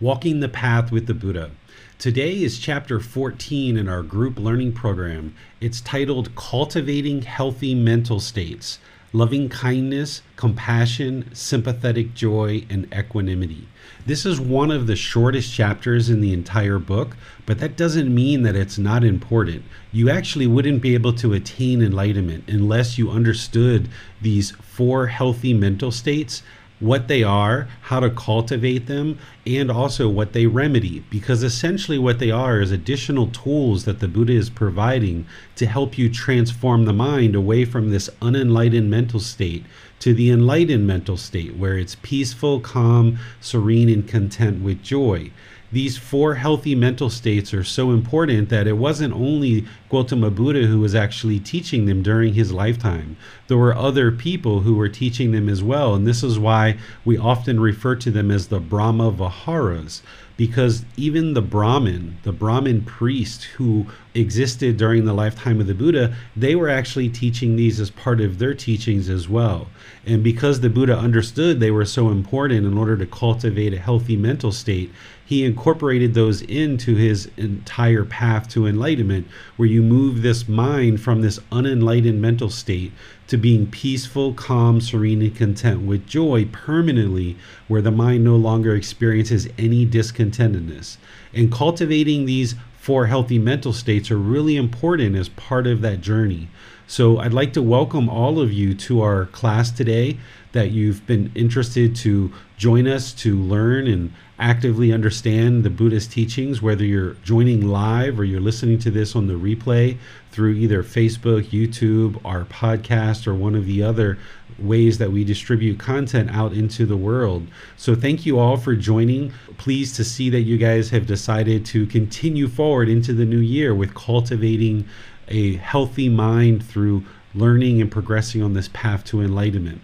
[0.00, 1.50] Walking the Path with the Buddha.
[1.98, 5.34] Today is chapter 14 in our group learning program.
[5.60, 8.78] It's titled Cultivating Healthy Mental States
[9.12, 13.68] Loving Kindness, Compassion, Sympathetic Joy, and Equanimity.
[14.06, 18.42] This is one of the shortest chapters in the entire book, but that doesn't mean
[18.44, 19.64] that it's not important.
[19.92, 23.90] You actually wouldn't be able to attain enlightenment unless you understood
[24.22, 26.42] these four healthy mental states
[26.80, 31.04] what they are, how to cultivate them, and also what they remedy.
[31.10, 35.96] Because essentially, what they are is additional tools that the Buddha is providing to help
[35.96, 39.64] you transform the mind away from this unenlightened mental state
[40.00, 45.30] to the enlightened mental state where it's peaceful, calm, serene, and content with joy
[45.72, 50.80] these four healthy mental states are so important that it wasn't only Gautama Buddha who
[50.80, 53.16] was actually teaching them during his lifetime.
[53.46, 55.94] There were other people who were teaching them as well.
[55.94, 60.02] And this is why we often refer to them as the Brahma Viharas,
[60.36, 66.16] because even the Brahmin, the Brahmin priest who existed during the lifetime of the Buddha,
[66.34, 69.68] they were actually teaching these as part of their teachings as well.
[70.06, 74.16] And because the Buddha understood they were so important in order to cultivate a healthy
[74.16, 74.90] mental state,
[75.30, 81.20] he incorporated those into his entire path to enlightenment, where you move this mind from
[81.20, 82.90] this unenlightened mental state
[83.28, 87.36] to being peaceful, calm, serene, and content with joy permanently,
[87.68, 90.96] where the mind no longer experiences any discontentedness.
[91.32, 96.48] And cultivating these four healthy mental states are really important as part of that journey.
[96.88, 100.18] So I'd like to welcome all of you to our class today
[100.50, 106.62] that you've been interested to join us to learn and actively understand the Buddhist teachings,
[106.62, 109.98] whether you're joining live or you're listening to this on the replay
[110.32, 114.18] through either Facebook, YouTube, our podcast, or one of the other
[114.58, 117.46] ways that we distribute content out into the world.
[117.76, 119.32] So, thank you all for joining.
[119.58, 123.74] Pleased to see that you guys have decided to continue forward into the new year
[123.74, 124.88] with cultivating
[125.28, 129.80] a healthy mind through learning and progressing on this path to enlightenment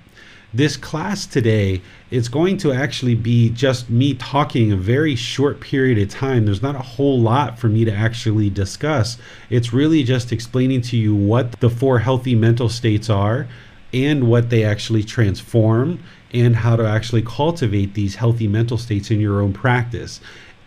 [0.57, 5.99] this class today is going to actually be just me talking a very short period
[5.99, 6.47] of time.
[6.47, 9.19] There's not a whole lot for me to actually discuss.
[9.51, 13.47] It's really just explaining to you what the four healthy mental states are
[13.93, 16.03] and what they actually transform
[16.33, 20.21] and how to actually cultivate these healthy mental states in your own practice.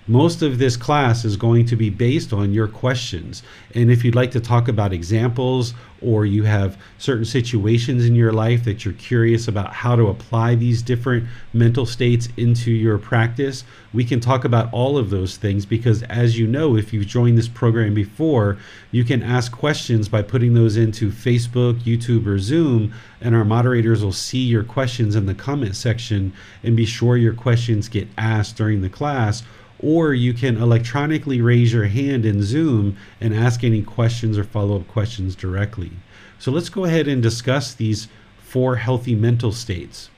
[0.10, 3.44] Most of this class is going to be based on your questions.
[3.76, 8.34] And if you'd like to talk about examples or you have certain situations in your
[8.34, 13.64] life that you're curious about how to apply these different mental states into your practice,
[13.94, 17.38] we can talk about all of those things because, as you know, if you've joined
[17.38, 18.58] this program before,
[18.90, 22.92] you can ask questions by putting those into Facebook, YouTube, or Zoom,
[23.22, 26.34] and our moderators will see your questions in the comment section
[26.64, 29.44] and be sure your questions get asked during the class
[29.80, 34.78] or you can electronically raise your hand in Zoom and ask any questions or follow
[34.78, 35.92] up questions directly.
[36.38, 38.08] So let's go ahead and discuss these
[38.38, 40.10] four healthy mental states.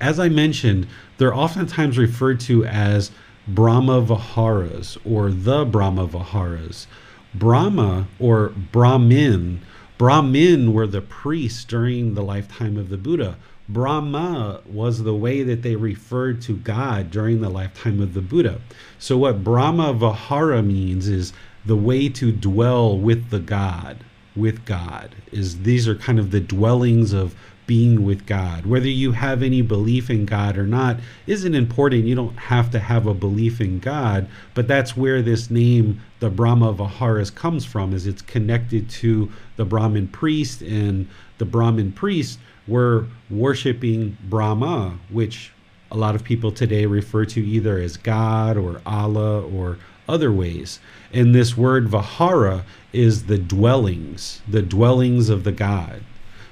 [0.00, 0.86] As I mentioned,
[1.16, 3.10] they're oftentimes referred to as
[3.46, 6.86] Brahma Viharas or the Brahma Viharas.
[7.34, 9.60] Brahma or Brahmin,
[9.98, 13.36] Brahmin were the priests during the lifetime of the Buddha.
[13.68, 18.60] Brahma was the way that they referred to God during the lifetime of the Buddha.
[18.98, 21.32] So, what Brahma Vihara means is
[21.66, 23.98] the way to dwell with the God,
[24.34, 25.14] with God.
[25.32, 27.34] Is these are kind of the dwellings of
[27.68, 28.64] being with God.
[28.64, 32.06] Whether you have any belief in God or not isn't important.
[32.06, 36.30] You don't have to have a belief in God, but that's where this name, the
[36.30, 41.06] Brahma Viharas, comes from, is it's connected to the Brahmin priest, and
[41.36, 42.38] the Brahmin priest
[42.68, 45.52] were worshiping Brahma, which
[45.90, 49.78] a lot of people today refer to either as God or Allah or
[50.08, 50.80] other ways.
[51.12, 56.02] And this word vihara is the dwellings, the dwellings of the God.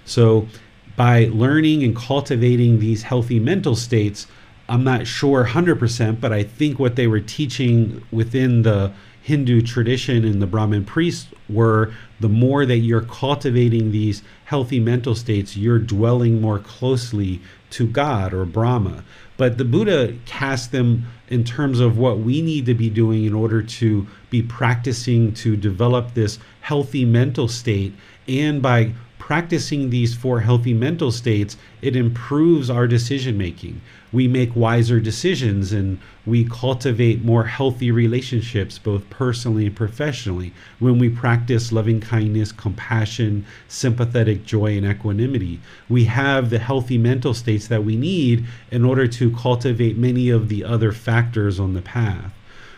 [0.04, 0.48] So
[0.96, 4.26] by learning and cultivating these healthy mental states,
[4.68, 8.92] I'm not sure 100%, but I think what they were teaching within the
[9.26, 15.16] Hindu tradition and the Brahmin priests were the more that you're cultivating these healthy mental
[15.16, 17.40] states, you're dwelling more closely
[17.70, 19.02] to God or Brahma.
[19.36, 23.34] But the Buddha cast them in terms of what we need to be doing in
[23.34, 27.94] order to be practicing to develop this healthy mental state.
[28.28, 33.80] And by practicing these four healthy mental states, it improves our decision making.
[34.16, 40.98] We make wiser decisions and we cultivate more healthy relationships, both personally and professionally, when
[40.98, 45.60] we practice loving kindness, compassion, sympathetic joy, and equanimity.
[45.90, 50.48] We have the healthy mental states that we need in order to cultivate many of
[50.48, 52.32] the other factors on the path.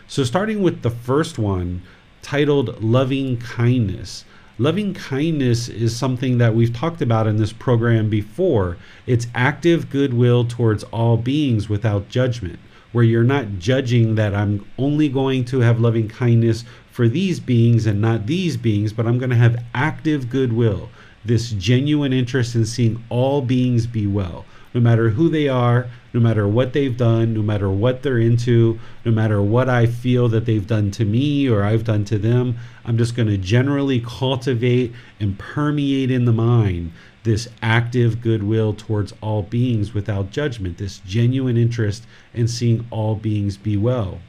[0.09, 1.83] So, starting with the first one,
[2.21, 4.25] titled Loving Kindness.
[4.61, 8.75] Loving kindness is something that we've talked about in this program before.
[9.07, 12.59] It's active goodwill towards all beings without judgment,
[12.91, 17.85] where you're not judging that I'm only going to have loving kindness for these beings
[17.85, 20.89] and not these beings, but I'm going to have active goodwill,
[21.23, 26.19] this genuine interest in seeing all beings be well no matter who they are, no
[26.19, 30.45] matter what they've done, no matter what they're into, no matter what I feel that
[30.45, 32.57] they've done to me or I've done to them.
[32.85, 36.91] I'm just going to generally cultivate and permeate in the mind
[37.23, 43.57] this active goodwill towards all beings without judgment, this genuine interest in seeing all beings
[43.57, 44.19] be well.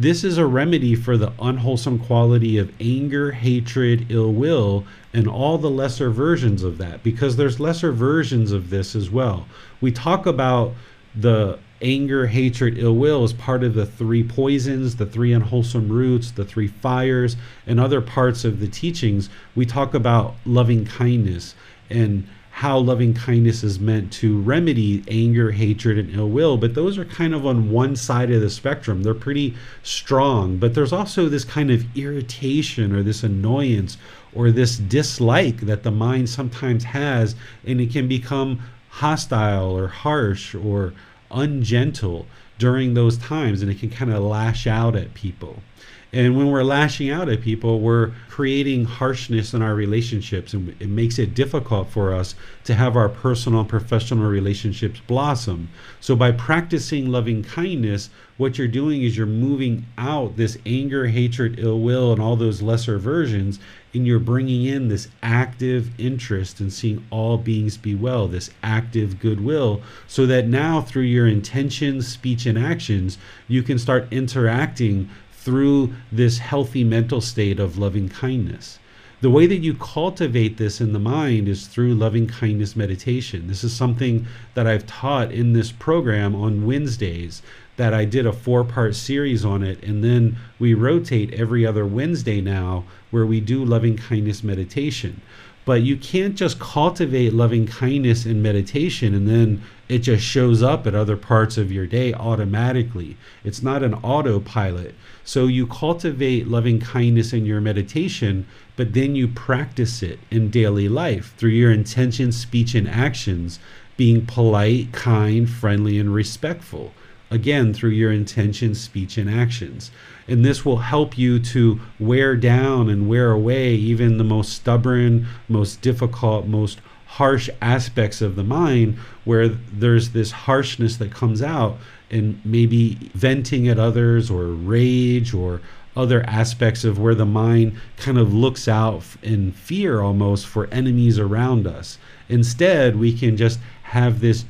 [0.00, 5.58] This is a remedy for the unwholesome quality of anger, hatred, ill will, and all
[5.58, 9.48] the lesser versions of that, because there's lesser versions of this as well.
[9.80, 10.74] We talk about
[11.16, 16.30] the anger, hatred, ill will as part of the three poisons, the three unwholesome roots,
[16.30, 17.36] the three fires,
[17.66, 19.28] and other parts of the teachings.
[19.56, 21.56] We talk about loving kindness
[21.90, 22.24] and
[22.58, 26.56] how loving kindness is meant to remedy anger, hatred, and ill will.
[26.56, 29.04] But those are kind of on one side of the spectrum.
[29.04, 30.56] They're pretty strong.
[30.56, 33.96] But there's also this kind of irritation or this annoyance
[34.34, 38.58] or this dislike that the mind sometimes has, and it can become
[38.88, 40.94] hostile or harsh or
[41.30, 42.26] ungentle
[42.58, 45.62] during those times, and it can kind of lash out at people.
[46.10, 50.88] And when we're lashing out at people, we're creating harshness in our relationships, and it
[50.88, 52.34] makes it difficult for us
[52.64, 55.68] to have our personal and professional relationships blossom.
[56.00, 58.08] So, by practicing loving kindness,
[58.38, 62.62] what you're doing is you're moving out this anger, hatred, ill will, and all those
[62.62, 63.58] lesser versions,
[63.92, 69.20] and you're bringing in this active interest in seeing all beings be well, this active
[69.20, 75.10] goodwill, so that now through your intentions, speech, and actions, you can start interacting
[75.48, 78.78] through this healthy mental state of loving kindness.
[79.22, 83.46] The way that you cultivate this in the mind is through loving kindness meditation.
[83.46, 87.40] This is something that I've taught in this program on Wednesdays
[87.78, 89.82] that I did a four part series on it.
[89.82, 95.22] And then we rotate every other Wednesday now where we do loving kindness meditation.
[95.68, 100.86] But you can't just cultivate loving kindness in meditation and then it just shows up
[100.86, 103.18] at other parts of your day automatically.
[103.44, 104.94] It's not an autopilot.
[105.26, 110.88] So you cultivate loving kindness in your meditation, but then you practice it in daily
[110.88, 113.58] life through your intention, speech, and actions,
[113.98, 116.94] being polite, kind, friendly, and respectful.
[117.30, 119.90] Again, through your intention, speech, and actions.
[120.26, 125.26] And this will help you to wear down and wear away even the most stubborn,
[125.48, 131.78] most difficult, most harsh aspects of the mind where there's this harshness that comes out
[132.10, 135.60] and maybe venting at others or rage or
[135.96, 141.18] other aspects of where the mind kind of looks out in fear almost for enemies
[141.18, 141.98] around us.
[142.28, 144.44] Instead, we can just have this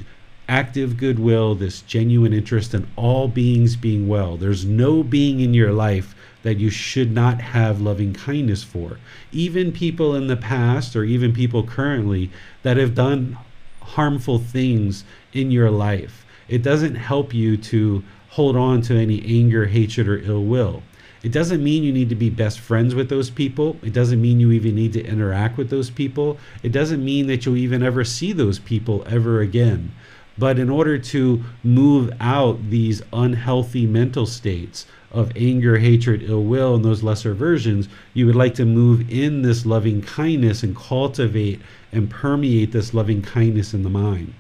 [0.49, 4.37] active goodwill, this genuine interest in all beings being well.
[4.37, 8.99] There's no being in your life that you should not have loving kindness for.
[9.33, 12.31] Even people in the past or even people currently
[12.63, 13.37] that have done
[13.81, 19.67] harmful things in your life it doesn't help you to hold on to any anger,
[19.67, 20.83] hatred, or ill will.
[21.23, 23.77] It doesn't mean you need to be best friends with those people.
[23.83, 26.39] It doesn't mean you even need to interact with those people.
[26.63, 29.93] It doesn't mean that you'll even ever see those people ever again.
[30.39, 36.77] But in order to move out these unhealthy mental states of anger, hatred, ill will,
[36.77, 41.61] and those lesser versions, you would like to move in this loving kindness and cultivate
[41.93, 44.35] and permeate this loving kindness in the mind.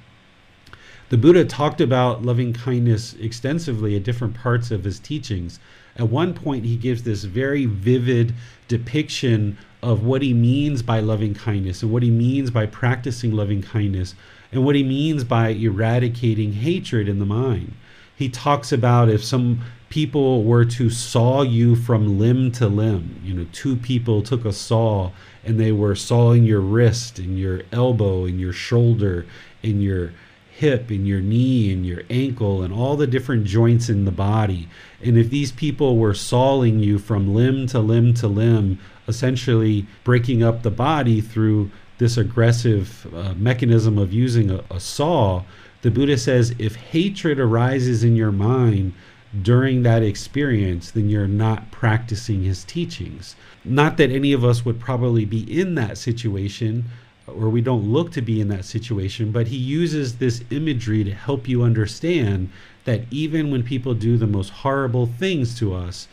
[1.08, 5.58] The Buddha talked about loving kindness extensively at different parts of his teachings.
[5.96, 8.34] At one point, he gives this very vivid
[8.68, 13.62] depiction of what he means by loving kindness and what he means by practicing loving
[13.62, 14.14] kindness
[14.52, 17.74] and what he means by eradicating hatred in the mind.
[18.16, 23.32] He talks about if some people were to saw you from limb to limb, you
[23.32, 25.12] know, two people took a saw
[25.44, 29.24] and they were sawing your wrist and your elbow and your shoulder
[29.62, 30.12] and your
[30.50, 34.68] hip and your knee and your ankle and all the different joints in the body.
[35.02, 40.42] And if these people were sawing you from limb to limb to limb, essentially breaking
[40.42, 45.42] up the body through this aggressive uh, mechanism of using a, a saw,
[45.82, 48.94] the Buddha says if hatred arises in your mind
[49.42, 53.36] during that experience, then you're not practicing his teachings.
[53.64, 56.86] Not that any of us would probably be in that situation,
[57.26, 61.12] or we don't look to be in that situation, but he uses this imagery to
[61.12, 62.50] help you understand
[62.84, 66.08] that even when people do the most horrible things to us,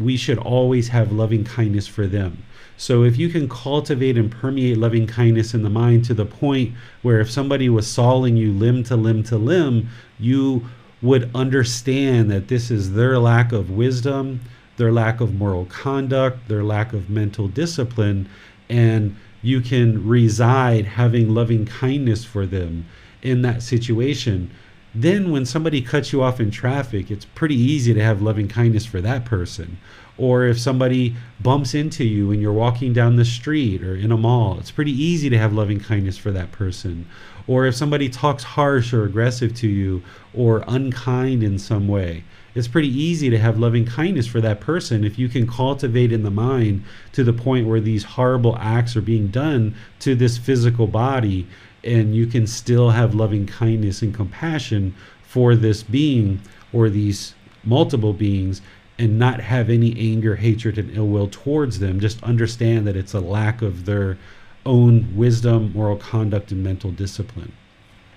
[0.00, 2.42] we should always have loving kindness for them.
[2.76, 6.74] So if you can cultivate and permeate loving kindness in the mind to the point
[7.02, 10.66] where if somebody was sawing you limb to limb to limb, you
[11.00, 14.40] would understand that this is their lack of wisdom,
[14.76, 18.28] their lack of moral conduct, their lack of mental discipline,
[18.68, 22.84] and you can reside having loving kindness for them
[23.22, 24.50] in that situation.
[24.94, 28.86] Then, when somebody cuts you off in traffic, it's pretty easy to have loving kindness
[28.86, 29.78] for that person
[30.18, 34.16] or if somebody bumps into you when you're walking down the street or in a
[34.16, 37.06] mall, it's pretty easy to have loving kindness for that person.
[37.46, 40.02] Or if somebody talks harsh or aggressive to you
[40.34, 45.04] or unkind in some way, it's pretty easy to have loving kindness for that person
[45.04, 46.82] if you can cultivate in the mind
[47.12, 51.46] to the point where these horrible acts are being done to this physical body
[51.84, 56.40] and you can still have loving kindness and compassion for this being
[56.72, 58.62] or these multiple beings
[58.98, 62.00] and not have any anger, hatred, and ill will towards them.
[62.00, 64.16] Just understand that it's a lack of their
[64.64, 67.52] own wisdom, moral conduct, and mental discipline.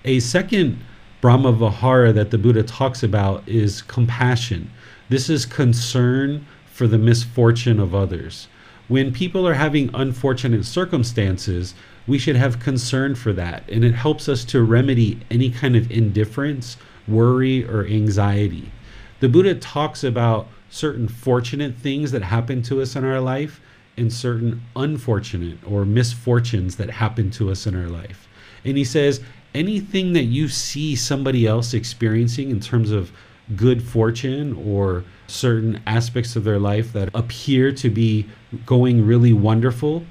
[0.04, 0.80] A second
[1.20, 4.70] Brahma Vihara that the Buddha talks about is compassion.
[5.10, 8.48] This is concern for the misfortune of others.
[8.88, 11.74] When people are having unfortunate circumstances,
[12.06, 15.90] we should have concern for that, and it helps us to remedy any kind of
[15.90, 18.72] indifference, worry, or anxiety.
[19.20, 23.60] The Buddha talks about certain fortunate things that happen to us in our life
[23.96, 28.28] and certain unfortunate or misfortunes that happen to us in our life.
[28.64, 29.20] And he says,
[29.54, 33.12] anything that you see somebody else experiencing in terms of
[33.56, 38.26] good fortune or certain aspects of their life that appear to be
[38.64, 40.04] going really wonderful,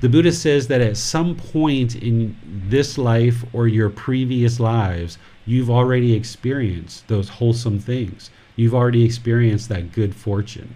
[0.00, 2.36] the Buddha says that at some point in
[2.68, 8.30] this life or your previous lives, you've already experienced those wholesome things.
[8.56, 10.74] You've already experienced that good fortune.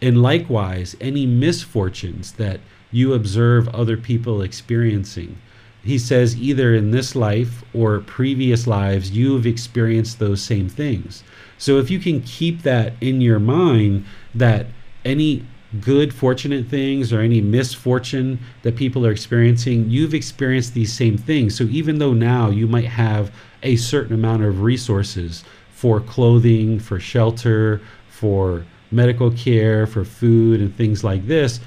[0.00, 2.60] And likewise, any misfortunes that
[2.90, 5.38] you observe other people experiencing,
[5.84, 11.22] he says either in this life or previous lives, you've experienced those same things.
[11.58, 14.66] So if you can keep that in your mind, that
[15.04, 15.44] any
[15.80, 21.56] good, fortunate things or any misfortune that people are experiencing, you've experienced these same things.
[21.56, 25.44] So even though now you might have a certain amount of resources
[25.82, 31.58] for clothing, for shelter, for medical care, for food, and things like this.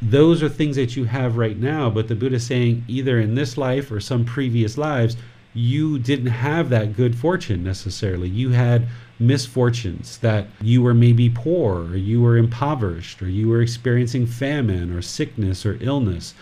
[0.00, 3.34] Those are things that you have right now, but the Buddha is saying either in
[3.34, 5.18] this life or some previous lives,
[5.52, 8.26] you didn't have that good fortune necessarily.
[8.26, 13.60] You had misfortunes that you were maybe poor, or you were impoverished, or you were
[13.60, 16.32] experiencing famine, or sickness, or illness.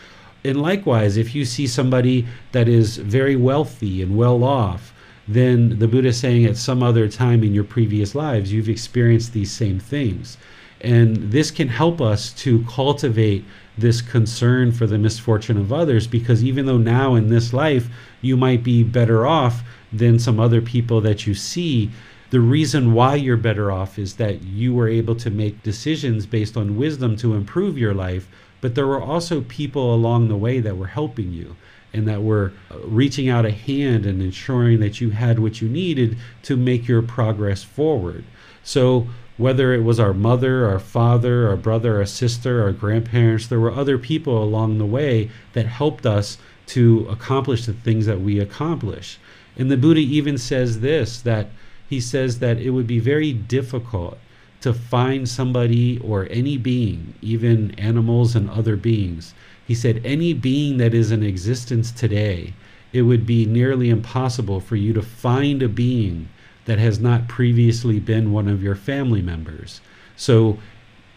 [0.45, 4.93] And likewise, if you see somebody that is very wealthy and well off,
[5.29, 9.35] then the Buddha is saying at some other time in your previous lives, you've experienced
[9.35, 10.39] these same things.
[10.81, 13.45] And this can help us to cultivate
[13.77, 17.89] this concern for the misfortune of others because even though now in this life
[18.21, 21.91] you might be better off than some other people that you see,
[22.31, 26.57] the reason why you're better off is that you were able to make decisions based
[26.57, 28.29] on wisdom to improve your life,
[28.61, 31.57] but there were also people along the way that were helping you
[31.99, 35.69] and that were uh, reaching out a hand and ensuring that you had what you
[35.69, 38.25] needed to make your progress forward.
[38.63, 43.61] So, whether it was our mother, our father, our brother, our sister, our grandparents, there
[43.61, 48.41] were other people along the way that helped us to accomplish the things that we
[48.41, 49.19] accomplish.
[49.57, 51.51] And the Buddha even says this that
[51.89, 54.19] he says that it would be very difficult
[54.61, 59.35] to find somebody or any being, even animals and other beings,
[59.69, 62.55] he said, Any being that is in existence today
[62.93, 66.29] it would be nearly impossible for you to find a being
[66.65, 69.81] that has not previously been one of your family members.
[70.17, 70.59] So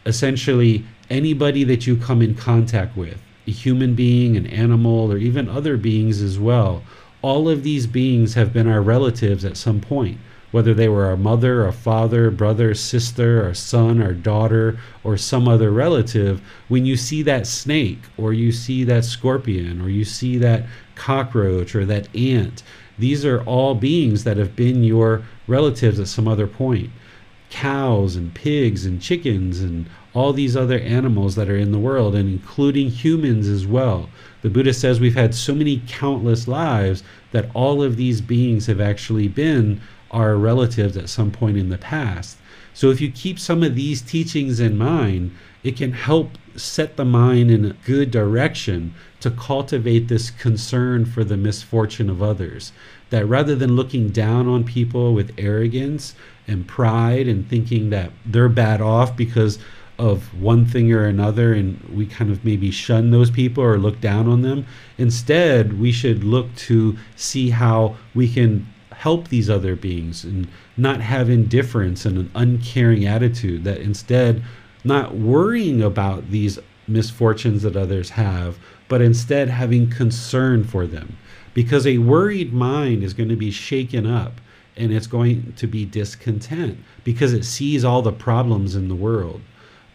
[0.06, 5.50] essentially, anybody that you come in contact with, a human being, an animal, or even
[5.50, 6.84] other beings as well,
[7.22, 10.18] all of these beings have been our relatives at some point
[10.52, 15.48] whether they were a mother, a father, brother, sister, our son, our daughter, or some
[15.48, 20.38] other relative, when you see that snake, or you see that scorpion, or you see
[20.38, 20.66] that
[20.96, 22.64] cockroach, or that ant,
[23.00, 26.90] these are all beings that have been your relatives at some other point.
[27.50, 32.14] Cows and pigs and chickens and all these other animals that are in the world,
[32.16, 34.10] and including humans as well.
[34.42, 38.82] The Buddha says we've had so many countless lives that all of these beings have
[38.82, 39.82] actually been
[40.12, 42.38] our relatives at some point in the past.
[42.74, 47.06] So if you keep some of these teachings in mind, it can help set the
[47.06, 52.72] mind in a good direction to cultivate this concern for the misfortune of others.
[53.10, 56.16] That rather than looking down on people with arrogance
[56.48, 59.60] and pride and thinking that they're bad off because
[60.00, 64.02] of one thing or another and we kind of maybe shun those people or look
[64.02, 64.66] down on them.
[64.98, 68.66] Instead, we should look to see how we can
[69.02, 74.44] help these other beings and not have indifference and an uncaring attitude that instead
[74.84, 81.18] not worrying about these misfortunes that others have but instead having concern for them.
[81.56, 84.40] Because a worried mind is going to be shaken up
[84.78, 89.42] and it's going to be discontent because it sees all the problems in the world.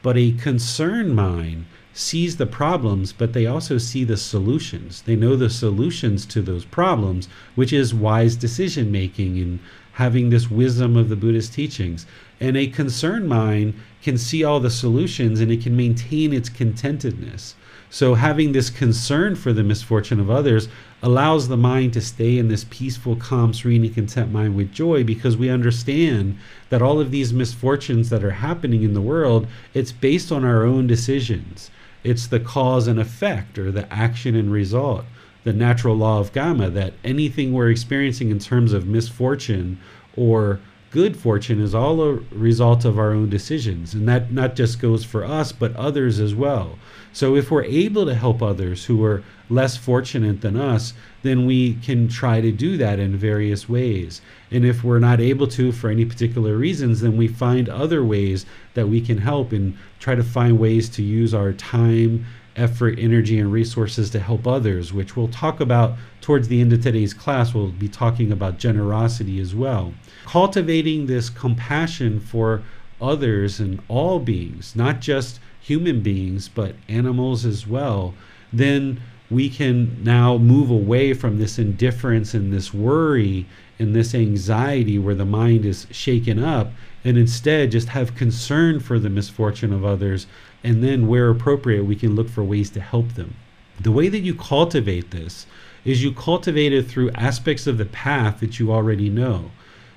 [0.02, 1.66] But a concerned mind
[1.98, 5.00] sees the problems, but they also see the solutions.
[5.00, 9.60] They know the solutions to those problems, which is wise decision making and
[9.92, 12.04] having this wisdom of the Buddhist teachings.
[12.38, 13.72] And a concerned mind
[14.02, 17.54] can see all the solutions and it can maintain its contentedness.
[17.88, 20.68] So, having this concern for the misfortune of others
[21.02, 25.02] allows the mind to stay in this peaceful, calm, serene, and content mind with joy
[25.02, 26.36] because we understand
[26.68, 30.64] that all of these misfortunes that are happening in the world, it's based on our
[30.64, 31.70] own decisions.
[32.06, 35.04] It's the cause and effect or the action and result,
[35.42, 39.80] the natural law of karma that anything we're experiencing in terms of misfortune
[40.16, 40.60] or
[40.92, 43.92] good fortune is all a result of our own decisions.
[43.92, 46.78] And that not just goes for us, but others as well.
[47.16, 51.76] So if we're able to help others who are less fortunate than us, then we
[51.76, 54.20] can try to do that in various ways.
[54.50, 58.44] And if we're not able to for any particular reasons, then we find other ways
[58.74, 63.38] that we can help and try to find ways to use our time, effort, energy,
[63.38, 67.54] and resources to help others, which we'll talk about towards the end of today's class.
[67.54, 69.94] We'll be talking about generosity as well.
[70.26, 72.62] Cultivating this compassion for
[73.00, 78.14] others and all beings, not just human beings, but animals as well,
[78.52, 83.44] then we can now move away from this indifference and this worry
[83.76, 86.70] and this anxiety where the mind is shaken up
[87.04, 90.28] and instead just have concern for the misfortune of others.
[90.62, 93.34] And then where appropriate we can look for ways to help them.
[93.80, 95.46] The way that you cultivate this
[95.84, 99.50] is you cultivate it through aspects of the path that you already know.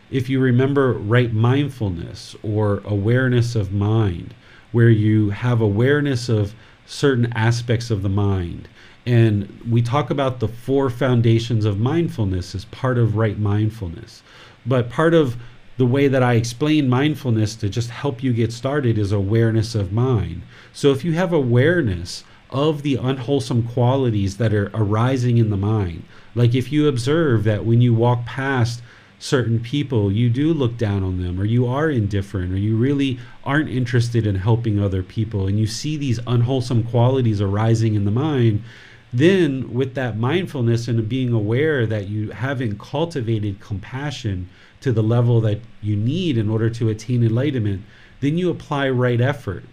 [0.10, 4.34] If you remember right mindfulness or awareness of mind
[4.72, 6.54] where you have awareness of
[6.86, 8.68] certain aspects of the mind
[9.06, 14.22] and we talk about the four foundations of mindfulness as part of right mindfulness.
[14.68, 15.36] But part of
[15.78, 19.92] the way that I explain mindfulness to just help you get started is awareness of
[19.92, 20.44] mind.
[20.74, 26.04] So if you have awareness of the unwholesome qualities that are arising in the mind,
[26.36, 28.82] like if you observe that when you walk past
[29.20, 33.20] certain people, you do look down on them, or you are indifferent, or you really
[33.44, 38.12] aren't interested in helping other people, and you see these unwholesome qualities arising in the
[38.12, 38.64] mind,
[39.12, 44.50] then with that mindfulness and being aware that you haven't cultivated compassion
[44.82, 47.84] to the level that you need in order to attain enlightenment
[48.22, 49.64] then you apply right effort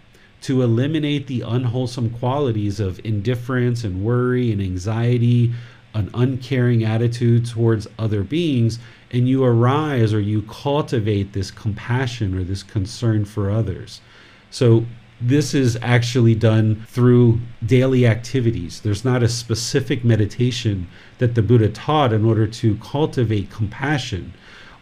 [0.41, 5.53] to eliminate the unwholesome qualities of indifference and worry and anxiety
[5.93, 8.79] an uncaring attitude towards other beings
[9.11, 14.01] and you arise or you cultivate this compassion or this concern for others
[14.49, 14.85] so
[15.19, 18.81] this is actually done through daily activities.
[18.81, 24.33] There's not a specific meditation that the Buddha taught in order to cultivate compassion.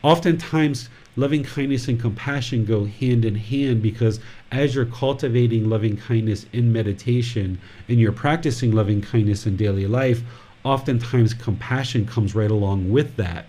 [0.03, 4.19] Oftentimes, loving kindness and compassion go hand in hand because
[4.51, 7.57] as you're cultivating loving kindness in meditation
[7.88, 10.21] and you're practicing loving kindness in daily life,
[10.65, 13.45] oftentimes compassion comes right along with that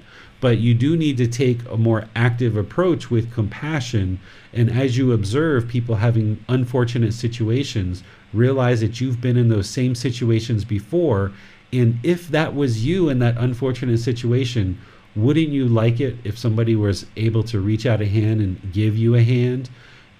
[0.46, 4.20] but you do need to take a more active approach with compassion.
[4.52, 9.96] And as you observe people having unfortunate situations, realize that you've been in those same
[9.96, 11.32] situations before
[11.72, 14.78] And if that was you in that unfortunate situation,
[15.16, 18.96] wouldn't you like it if somebody was able to reach out a hand and give
[18.96, 19.68] you a hand?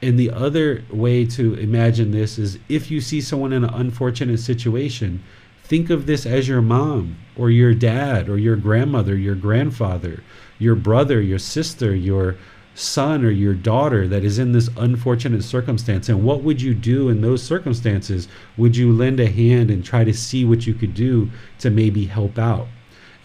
[0.03, 4.41] And the other way to imagine this is if you see someone in an unfortunate
[4.41, 5.23] situation,
[5.69, 10.23] think of this as your mom or your dad or your grandmother, your grandfather,
[10.59, 12.37] your brother, your sister, your
[12.75, 16.09] son or your daughter that is in this unfortunate circumstance.
[16.09, 18.29] And what would you do in those circumstances?
[18.57, 22.05] Would you lend a hand and try to see what you could do to maybe
[22.05, 22.69] help out?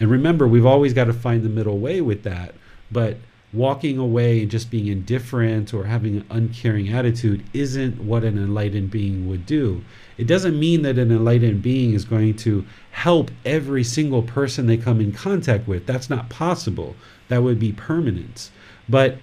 [0.00, 2.54] And remember we've always got to find the middle way with that
[2.92, 3.16] but
[3.52, 8.90] walking away and just being indifferent or having an uncaring attitude isn't what an enlightened
[8.90, 9.82] being would do
[10.18, 14.76] it doesn't mean that an enlightened being is going to help every single person they
[14.76, 16.94] come in contact with that's not possible
[17.28, 18.50] that would be permanence
[18.88, 19.18] but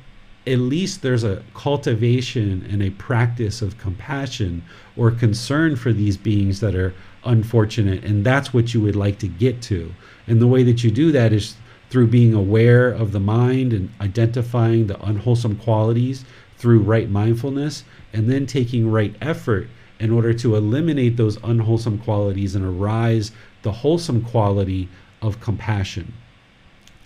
[0.48, 4.64] at least there's a cultivation and a practice of compassion
[4.98, 8.04] or concern for these beings that are unfortunate.
[8.04, 9.94] And that's what you would like to get to.
[10.28, 11.56] And the way that you do that is
[11.90, 16.26] through being aware of the mind and identifying the unwholesome qualities
[16.58, 19.70] through right mindfulness, and then taking right effort
[20.00, 23.32] in order to eliminate those unwholesome qualities and arise
[23.64, 24.88] the wholesome quality
[25.22, 26.14] of compassion.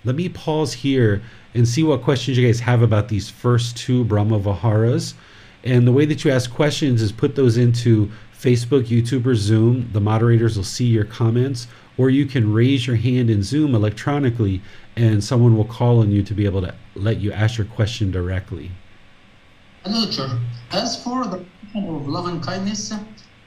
[0.06, 1.22] Let me pause here
[1.54, 5.14] and see what questions you guys have about these first two Brahma Viharas.
[5.64, 9.90] And the way that you ask questions is put those into Facebook, YouTube, or Zoom.
[9.94, 14.62] The moderators will see your comments, or you can raise your hand in Zoom electronically,
[14.98, 18.12] and someone will call on you to be able to let you ask your question
[18.12, 18.72] directly.
[19.86, 20.38] Teacher.
[20.72, 22.94] As for the of love and kindness,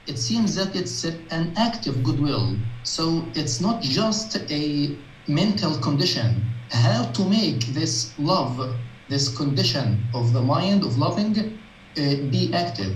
[0.07, 2.57] it seems that it's an active goodwill.
[2.83, 4.97] So it's not just a
[5.29, 8.75] mental condition how to make this love,
[9.09, 12.95] this condition of the mind of loving, uh, be active.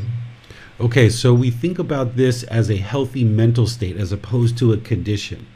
[0.81, 4.79] Okay, so we think about this as a healthy mental state as opposed to a
[4.79, 5.47] condition.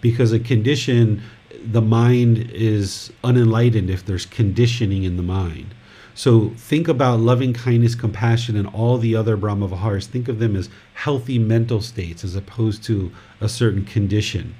[0.00, 1.22] Because a condition,
[1.64, 5.74] the mind is unenlightened if there's conditioning in the mind.
[6.14, 10.06] So think about loving kindness, compassion, and all the other Brahma Viharas.
[10.06, 14.54] Think of them as healthy mental states as opposed to a certain condition.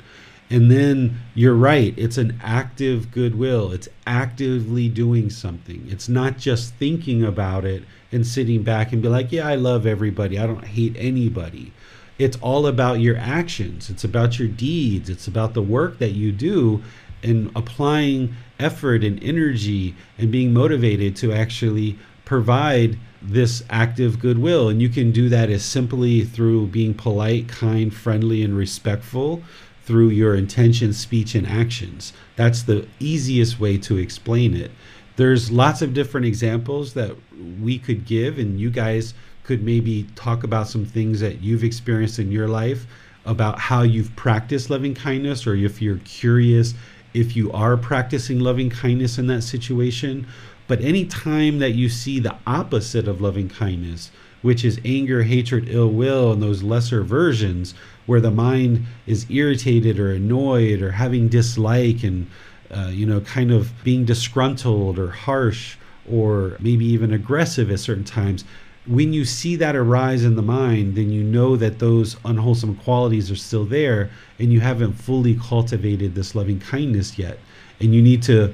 [0.48, 3.70] And then you're right, it's an active goodwill.
[3.70, 5.86] It's actively doing something.
[5.88, 9.86] It's not just thinking about it and sitting back and be like, yeah, I love
[9.86, 10.38] everybody.
[10.38, 11.72] I don't hate anybody.
[12.18, 16.32] It's all about your actions, it's about your deeds, it's about the work that you
[16.32, 16.82] do
[17.22, 24.68] and applying effort and energy and being motivated to actually provide this active goodwill.
[24.68, 29.42] And you can do that as simply through being polite, kind, friendly, and respectful
[29.82, 32.12] through your intention, speech, and actions.
[32.36, 34.70] That's the easiest way to explain it.
[35.16, 37.16] There's lots of different examples that
[37.60, 42.18] we could give, and you guys could maybe talk about some things that you've experienced
[42.18, 42.86] in your life
[43.26, 46.74] about how you've practiced loving kindness, or if you're curious
[47.14, 50.26] if you are practicing loving kindness in that situation.
[50.66, 54.10] But any time that you see the opposite of loving kindness,
[54.42, 57.74] which is anger, hatred, ill will, and those lesser versions,
[58.06, 62.26] where the mind is irritated or annoyed or having dislike and
[62.70, 65.76] uh, you know kind of being disgruntled or harsh
[66.10, 68.44] or maybe even aggressive at certain times
[68.90, 73.30] when you see that arise in the mind then you know that those unwholesome qualities
[73.30, 77.38] are still there and you haven't fully cultivated this loving kindness yet.
[77.78, 78.52] And you need to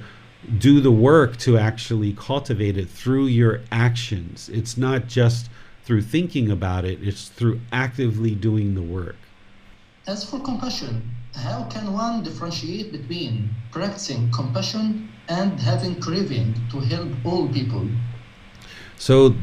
[0.59, 4.51] do the work to actually cultivate it through your actions.
[4.51, 5.49] It's not just
[5.85, 9.16] through thinking about it it's through actively doing the work.
[10.07, 11.03] As for compassion,
[11.35, 17.88] how can one differentiate between practicing compassion and having craving to help all people?
[18.99, 19.35] So,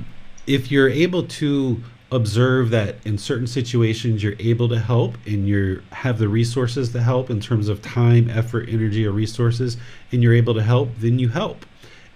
[0.48, 5.82] if you're able to observe that in certain situations you're able to help and you
[5.92, 9.78] have the resources to help in terms of time, effort, energy, or resources,
[10.12, 11.66] and you're able to help, then you help.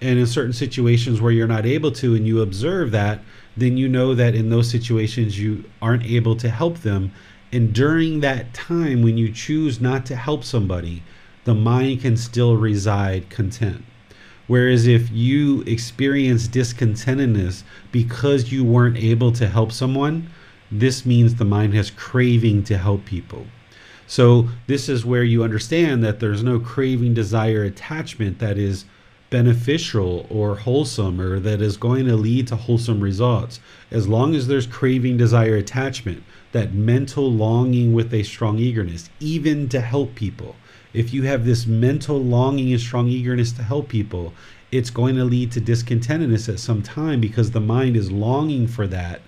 [0.00, 3.20] And in certain situations where you're not able to and you observe that,
[3.56, 7.10] then you know that in those situations you aren't able to help them
[7.50, 11.02] and during that time, when you choose not to help somebody,
[11.44, 13.84] the mind can still reside content.
[14.48, 20.30] Whereas if you experience discontentedness because you weren't able to help someone,
[20.72, 23.46] this means the mind has craving to help people.
[24.06, 28.86] So, this is where you understand that there's no craving, desire, attachment that is
[29.28, 33.60] beneficial or wholesome or that is going to lead to wholesome results.
[33.90, 39.68] As long as there's craving, desire, attachment, that mental longing with a strong eagerness, even
[39.68, 40.56] to help people.
[40.92, 44.32] If you have this mental longing and strong eagerness to help people,
[44.70, 48.86] it's going to lead to discontentedness at some time because the mind is longing for
[48.88, 49.20] that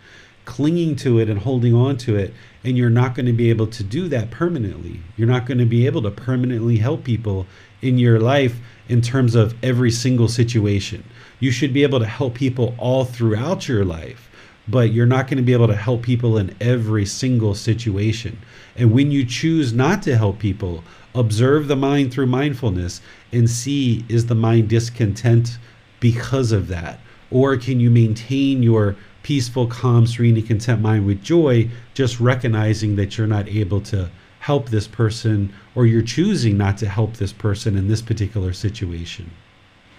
[0.51, 2.35] clinging to it and holding on to it.
[2.64, 5.01] And you're not going to be able to do that permanently.
[5.16, 7.46] You're not going to be able to permanently help people
[7.83, 11.05] in your life in terms of every single situation.
[11.38, 14.29] You should be able to help people all throughout your life,
[14.66, 18.37] but you're not going to be able to help people in every single situation.
[18.77, 20.83] And when you choose not to help people,
[21.14, 23.01] observe the mind through mindfulness
[23.33, 25.59] and see is the mind discontent
[26.01, 27.01] because of that?
[27.31, 32.96] Or can you maintain your peaceful, calm, serene, and content mind with joy, just recognizing
[32.96, 37.33] that you're not able to help this person or you're choosing not to help this
[37.33, 39.31] person in this particular situation.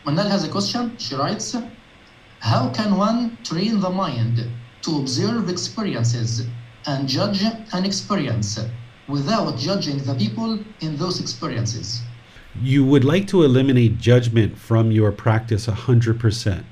[0.05, 0.97] Manal has a question.
[0.97, 1.55] She writes
[2.39, 4.43] How can one train the mind
[4.81, 6.47] to observe experiences
[6.87, 8.59] and judge an experience
[9.11, 12.01] without judging the people in those experiences?
[12.61, 16.63] You would like to eliminate judgment from your practice 100%.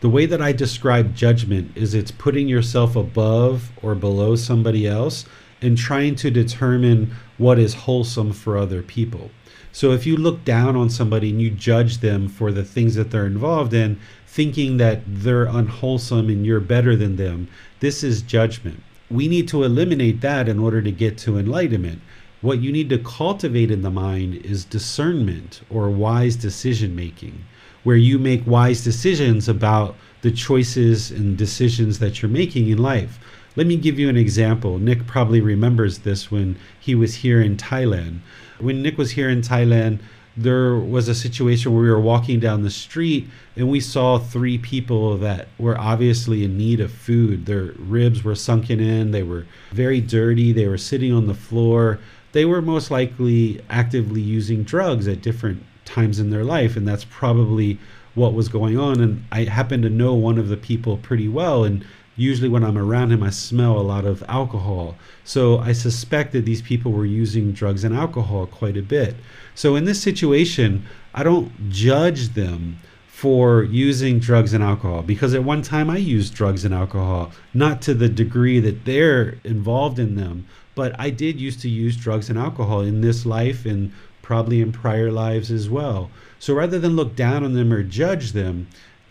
[0.00, 5.26] The way that I describe judgment is it's putting yourself above or below somebody else
[5.60, 9.30] and trying to determine what is wholesome for other people.
[9.70, 13.10] So if you look down on somebody and you judge them for the things that
[13.10, 17.48] they're involved in, thinking that they're unwholesome and you're better than them,
[17.80, 18.82] this is judgment.
[19.12, 22.00] We need to eliminate that in order to get to enlightenment.
[22.40, 27.44] What you need to cultivate in the mind is discernment or wise decision making,
[27.84, 33.18] where you make wise decisions about the choices and decisions that you're making in life.
[33.54, 34.78] Let me give you an example.
[34.78, 38.20] Nick probably remembers this when he was here in Thailand.
[38.60, 39.98] When Nick was here in Thailand,
[40.36, 44.56] there was a situation where we were walking down the street and we saw three
[44.56, 47.46] people that were obviously in need of food.
[47.46, 51.98] Their ribs were sunken in, they were very dirty, they were sitting on the floor.
[52.32, 57.04] They were most likely actively using drugs at different times in their life, and that's
[57.04, 57.78] probably
[58.14, 59.00] what was going on.
[59.00, 61.84] And I happen to know one of the people pretty well, and
[62.16, 64.96] usually when I'm around him, I smell a lot of alcohol.
[65.24, 69.16] So I suspect that these people were using drugs and alcohol quite a bit.
[69.54, 75.44] So in this situation, I don't judge them for using drugs and alcohol because at
[75.44, 80.16] one time I used drugs and alcohol, not to the degree that they're involved in
[80.16, 84.60] them, but I did used to use drugs and alcohol in this life and probably
[84.60, 86.10] in prior lives as well.
[86.38, 88.66] So rather than look down on them or judge them,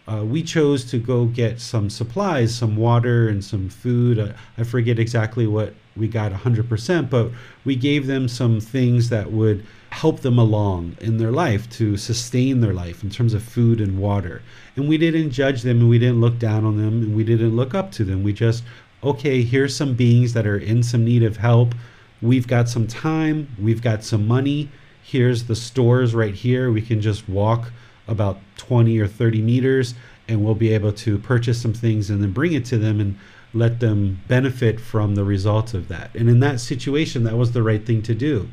[0.07, 4.19] uh, we chose to go get some supplies, some water and some food.
[4.19, 7.31] Uh, I forget exactly what we got 100%, but
[7.63, 12.61] we gave them some things that would help them along in their life to sustain
[12.61, 14.41] their life in terms of food and water.
[14.75, 17.55] And we didn't judge them and we didn't look down on them and we didn't
[17.55, 18.23] look up to them.
[18.23, 18.63] We just,
[19.03, 21.75] okay, here's some beings that are in some need of help.
[22.21, 24.69] We've got some time, we've got some money.
[25.03, 26.71] Here's the stores right here.
[26.71, 27.71] We can just walk
[28.07, 29.93] about 20 or 30 meters
[30.27, 33.17] and we'll be able to purchase some things and then bring it to them and
[33.53, 36.15] let them benefit from the results of that.
[36.15, 38.47] And in that situation, that was the right thing to do.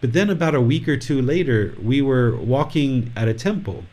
[0.00, 3.84] But then, about a week or two later, we were walking at a temple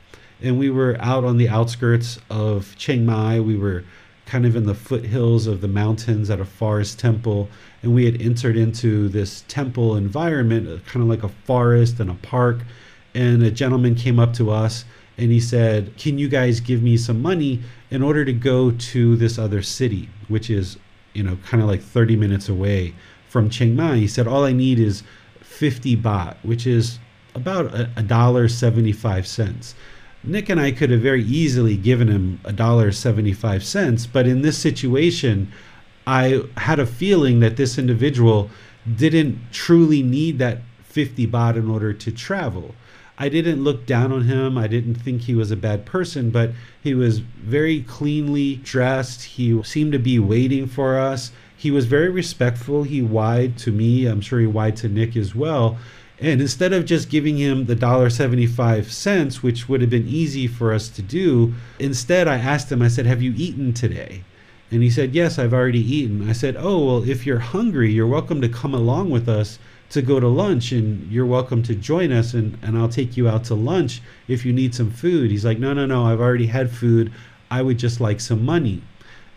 [0.42, 3.40] and we were out on the outskirts of Chiang Mai.
[3.40, 3.84] We were
[4.26, 7.50] kind of in the foothills of the mountains at a forest temple.
[7.82, 12.10] And we had entered into this temple environment, uh, kind of like a forest and
[12.10, 12.60] a park.
[13.16, 14.86] And a gentleman came up to us
[15.18, 19.16] and he said, Can you guys give me some money in order to go to
[19.16, 20.78] this other city, which is,
[21.14, 22.94] you know, kind of like 30 minutes away
[23.28, 23.96] from Chiang Mai?
[23.96, 25.04] He said, All I need is
[25.58, 27.00] 50 baht, which is
[27.34, 29.76] about a dollar 75 cents.
[30.24, 34.42] Nick and I could have very easily given him a dollar 75 cents, but in
[34.42, 35.52] this situation,
[36.06, 38.50] I had a feeling that this individual
[38.96, 42.76] didn't truly need that 50 baht in order to travel.
[43.18, 44.58] I didn't look down on him.
[44.58, 46.52] I didn't think he was a bad person, but
[46.84, 49.24] he was very cleanly dressed.
[49.24, 51.32] He seemed to be waiting for us.
[51.58, 52.84] He was very respectful.
[52.84, 54.06] He wai'd to me.
[54.06, 55.78] I'm sure he wai'd to Nick as well.
[56.20, 60.48] And instead of just giving him the dollar seventy-five cents, which would have been easy
[60.48, 62.82] for us to do, instead I asked him.
[62.82, 64.24] I said, "Have you eaten today?"
[64.72, 68.08] And he said, "Yes, I've already eaten." I said, "Oh well, if you're hungry, you're
[68.08, 72.12] welcome to come along with us to go to lunch and you're welcome to join
[72.12, 75.32] us and, and I'll take you out to lunch if you need some food.
[75.32, 77.12] He's like, No, no, no, I've already had food.
[77.50, 78.82] I would just like some money.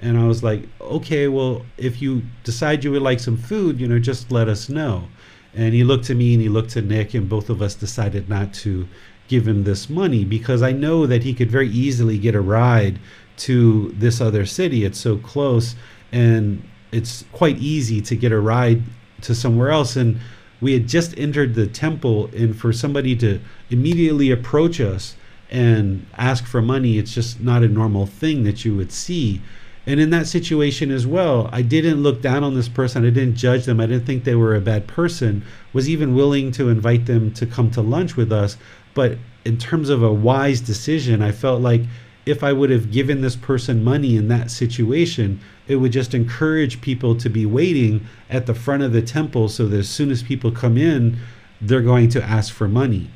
[0.01, 3.87] And I was like, Okay, well, if you decide you would like some food, you
[3.87, 5.09] know, just let us know.
[5.55, 8.29] And he looked at me and he looked at Nick, and both of us decided
[8.29, 8.87] not to
[9.31, 12.99] give him this money because I know that he could very easily get a ride
[13.39, 14.85] to this other city.
[14.85, 15.77] It's so close
[16.11, 18.83] and it's quite easy to get a ride
[19.23, 19.95] to somewhere else.
[19.95, 20.19] And
[20.61, 25.15] we had just entered the temple and for somebody to immediately approach us
[25.49, 29.41] and ask for money it's just not a normal thing that you would see
[29.87, 33.07] And in that situation as well, I didn't look down on this person.
[33.07, 33.81] I didn't judge them.
[33.81, 35.43] I didn't think they were a bad person.
[35.73, 38.57] Was even willing to invite them to come to lunch with us.
[38.95, 41.83] But in terms of a wise decision, I felt like
[42.27, 46.81] if I would have given this person money in that situation, it would just encourage
[46.81, 50.23] people to be waiting at the front of the temple so that as soon as
[50.23, 51.19] people come in,
[51.61, 53.11] they're going to ask for money.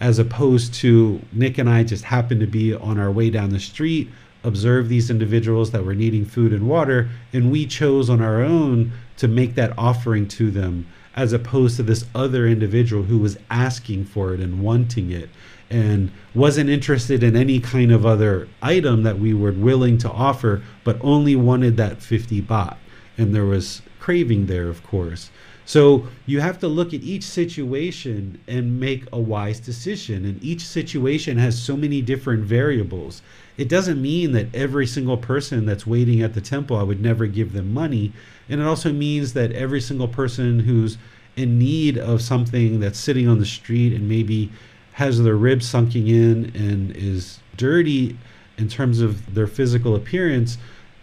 [0.00, 3.60] As opposed to Nick and I just happened to be on our way down the
[3.60, 4.08] street,
[4.44, 8.92] observe these individuals that were needing food and water, and we chose on our own
[9.16, 14.04] to make that offering to them, as opposed to this other individual who was asking
[14.04, 15.28] for it and wanting it
[15.70, 20.62] and wasn't interested in any kind of other item that we were willing to offer,
[20.84, 22.76] but only wanted that 50 baht.
[23.18, 25.30] And there was craving there, of course.
[25.66, 30.24] So you have to look at each situation and make a wise decision.
[30.24, 33.20] And each situation has so many different variables.
[33.58, 37.26] It doesn't mean that every single person that's waiting at the temple, I would never
[37.26, 38.12] give them money.
[38.48, 40.96] And it also means that every single person who's
[41.36, 44.50] in need of something that's sitting on the street and maybe
[44.92, 48.16] has their ribs sunking in and is dirty
[48.56, 50.56] in terms of their physical appearance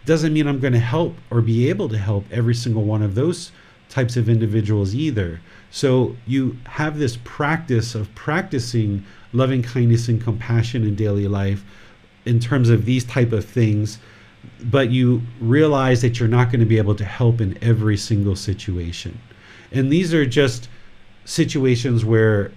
[0.06, 3.14] doesn't mean I'm going to help or be able to help every single one of
[3.14, 3.52] those
[3.88, 5.40] types of individuals either.
[5.70, 11.64] So you have this practice of practicing loving kindness and compassion in daily life
[12.26, 13.98] in terms of these type of things
[14.64, 18.36] but you realize that you're not going to be able to help in every single
[18.36, 19.18] situation.
[19.72, 20.68] And these are just
[21.24, 22.52] situations where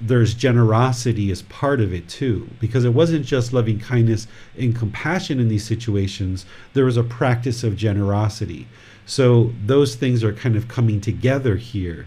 [0.00, 4.26] there's generosity as part of it too because it wasn't just loving kindness
[4.58, 8.66] and compassion in these situations there was a practice of generosity
[9.06, 12.06] so those things are kind of coming together here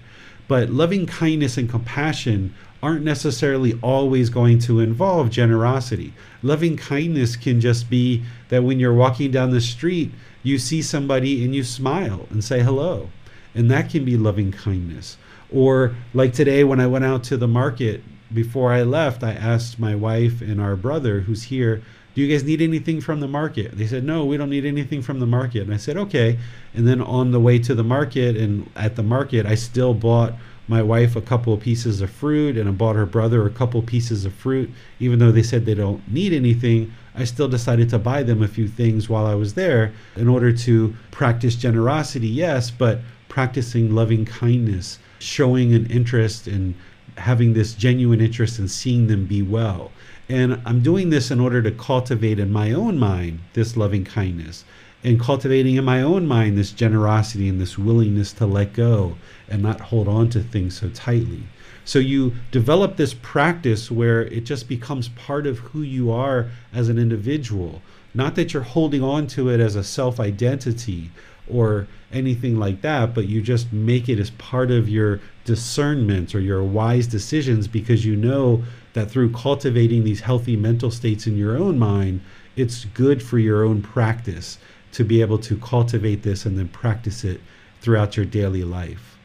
[0.49, 6.13] but loving kindness and compassion aren't necessarily always going to involve generosity
[6.43, 10.11] loving kindness can just be that when you're walking down the street
[10.43, 13.09] you see somebody and you smile and say hello
[13.55, 15.17] and that can be loving kindness
[15.51, 19.79] or like today when I went out to the market before I left, I asked
[19.79, 21.81] my wife and our brother who's here,
[22.13, 23.77] do you guys need anything from the market?
[23.77, 25.61] They said, no, we don't need anything from the market.
[25.61, 26.39] And I said, okay.
[26.73, 30.33] And then on the way to the market and at the market, I still bought
[30.67, 33.81] my wife a couple of pieces of fruit and I bought her brother a couple
[33.81, 34.69] pieces of fruit.
[34.99, 38.47] Even though they said they don't need anything, I still decided to buy them a
[38.47, 42.99] few things while I was there in order to practice generosity, yes, but
[43.29, 46.75] practicing loving kindness showing an interest and
[47.17, 49.91] having this genuine interest in seeing them be well.
[50.29, 54.65] And I'm doing this in order to cultivate in my own mind this loving kindness
[55.03, 59.15] and cultivating in my own mind this generosity and this willingness to let go
[59.47, 61.43] and not hold on to things so tightly.
[61.85, 66.89] So you develop this practice where it just becomes part of who you are as
[66.89, 67.81] an individual.
[68.13, 71.11] Not that you're holding on to it as a self identity
[71.49, 76.41] or anything like that, but you just make it as part of your discernment or
[76.41, 81.55] your wise decisions because you know that through cultivating these healthy mental states in your
[81.55, 82.19] own mind,
[82.57, 84.57] it's good for your own practice
[84.97, 87.39] to be able to cultivate this and then practice it
[87.81, 89.15] throughout your daily life.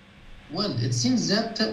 [0.52, 1.72] Well, it seems that uh,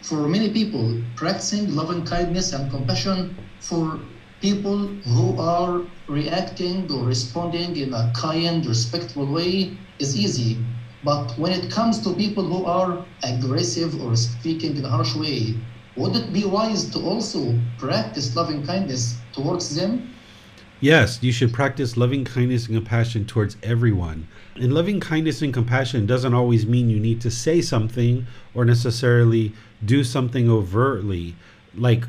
[0.00, 4.00] for many people, practicing love and kindness and compassion for
[4.40, 10.56] people who are reacting or responding in a kind, respectful way is easy.
[11.04, 15.54] But when it comes to people who are aggressive or speaking in a harsh way,
[15.98, 20.15] would it be wise to also practice loving kindness towards them?
[20.80, 24.28] Yes, you should practice loving kindness and compassion towards everyone.
[24.56, 29.54] And loving kindness and compassion doesn't always mean you need to say something or necessarily
[29.82, 31.34] do something overtly.
[31.74, 32.04] Like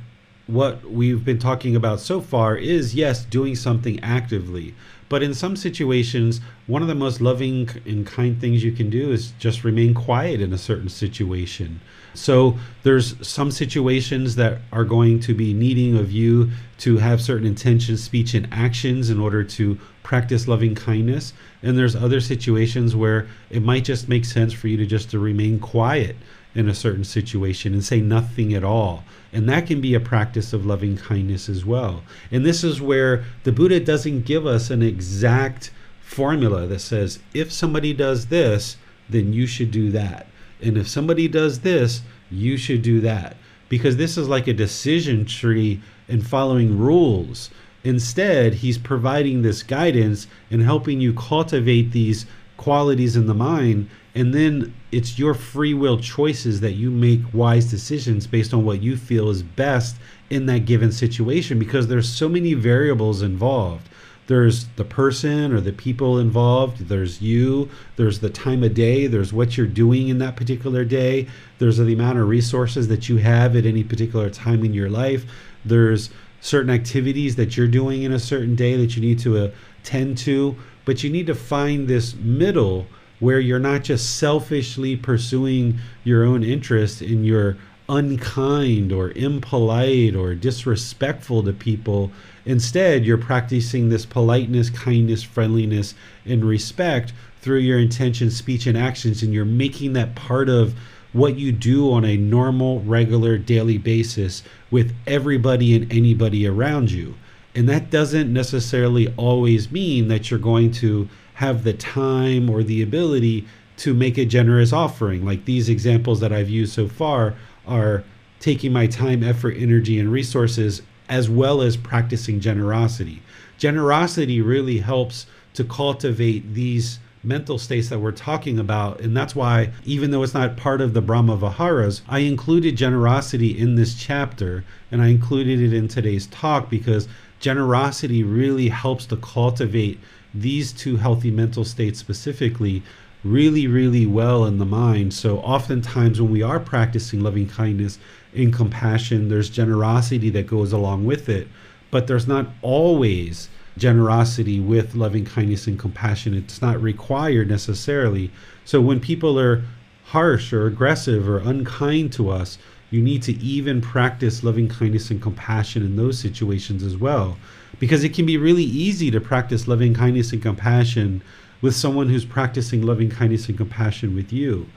[0.47, 4.75] what we've been talking about so far is yes, doing something actively.
[5.07, 9.13] But in some situations, one of the most loving and kind things you can do
[9.13, 11.79] is just remain quiet in a certain situation.
[12.17, 16.49] So there's some situations that are going to be needing of you
[16.79, 21.33] to have certain intentions, speech, and actions in order to practice loving kindness.
[21.61, 25.19] And there's other situations where it might just make sense for you to just to
[25.19, 26.15] remain quiet
[26.55, 29.03] in a certain situation and say nothing at all.
[29.31, 32.03] And that can be a practice of loving kindness as well.
[32.31, 35.71] And this is where the Buddha doesn't give us an exact
[36.01, 38.77] formula that says, if somebody does this,
[39.09, 40.27] then you should do that.
[40.61, 43.37] And if somebody does this, you should do that.
[43.69, 47.49] Because this is like a decision tree and following rules.
[47.83, 52.25] Instead, he's providing this guidance and helping you cultivate these
[52.57, 57.69] qualities in the mind and then it's your free will choices that you make wise
[57.69, 59.95] decisions based on what you feel is best
[60.31, 63.87] in that given situation because there's so many variables involved
[64.27, 69.33] there's the person or the people involved, there's you, there's the time of day, there's
[69.33, 71.27] what you're doing in that particular day,
[71.59, 75.25] there's the amount of resources that you have at any particular time in your life,
[75.63, 76.09] there's
[76.41, 79.51] certain activities that you're doing in a certain day that you need to
[79.81, 80.55] attend to,
[80.85, 82.85] but you need to find this middle
[83.19, 87.57] where you're not just selfishly pursuing your own interest and you're
[87.89, 92.11] unkind or impolite or disrespectful to people
[92.47, 95.93] Instead, you're practicing this politeness, kindness, friendliness,
[96.25, 97.11] and respect
[97.41, 100.73] through your intention, speech, and actions, and you're making that part of
[101.11, 107.15] what you do on a normal, regular, daily basis with everybody and anybody around you.
[107.53, 112.81] And that doesn't necessarily always mean that you're going to have the time or the
[112.81, 113.45] ability
[113.77, 115.25] to make a generous offering.
[115.25, 117.35] Like these examples that I've used so far
[117.67, 118.03] are
[118.39, 123.21] taking my time, effort, energy, and resources as well as practicing generosity.
[123.57, 129.01] Generosity really helps to cultivate these mental states that we're talking about.
[129.01, 133.57] And that's why, even though it's not part of the Brahma Viharas, I included generosity
[133.57, 137.07] in this chapter and I included it in today's talk because
[137.39, 139.99] generosity really helps to cultivate
[140.33, 142.83] these two healthy mental states specifically
[143.23, 145.13] really, really well in the mind.
[145.13, 147.99] So, oftentimes, when we are practicing loving kindness
[148.35, 151.47] and compassion, there's generosity that goes along with it,
[151.91, 156.33] but there's not always generosity with loving kindness and compassion.
[156.33, 158.31] It's not required necessarily.
[158.65, 159.63] So, when people are
[160.05, 162.57] harsh or aggressive or unkind to us,
[162.89, 167.37] you need to even practice loving kindness and compassion in those situations as well.
[167.79, 171.21] Because it can be really easy to practice loving kindness and compassion
[171.61, 174.67] with someone who's practicing loving kindness and compassion with you.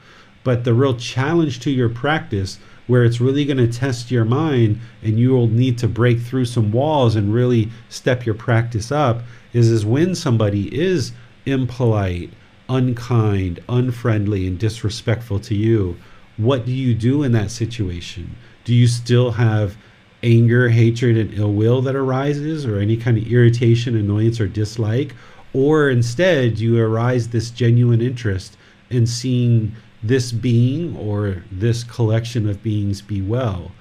[0.42, 4.80] But the real challenge to your practice, where it's really going to test your mind
[5.02, 9.22] and you will need to break through some walls and really step your practice up,
[9.52, 11.12] is, is when somebody is
[11.44, 12.32] impolite,
[12.68, 15.96] unkind, unfriendly, and disrespectful to you.
[16.36, 18.34] What do you do in that situation?
[18.64, 19.76] Do you still have
[20.22, 25.14] anger, hatred, and ill will that arises, or any kind of irritation, annoyance, or dislike?
[25.52, 28.56] Or instead you arise this genuine interest
[28.88, 33.72] in seeing this being or this collection of beings be well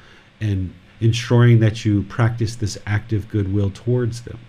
[0.41, 4.39] and ensuring that you practice this active goodwill towards them.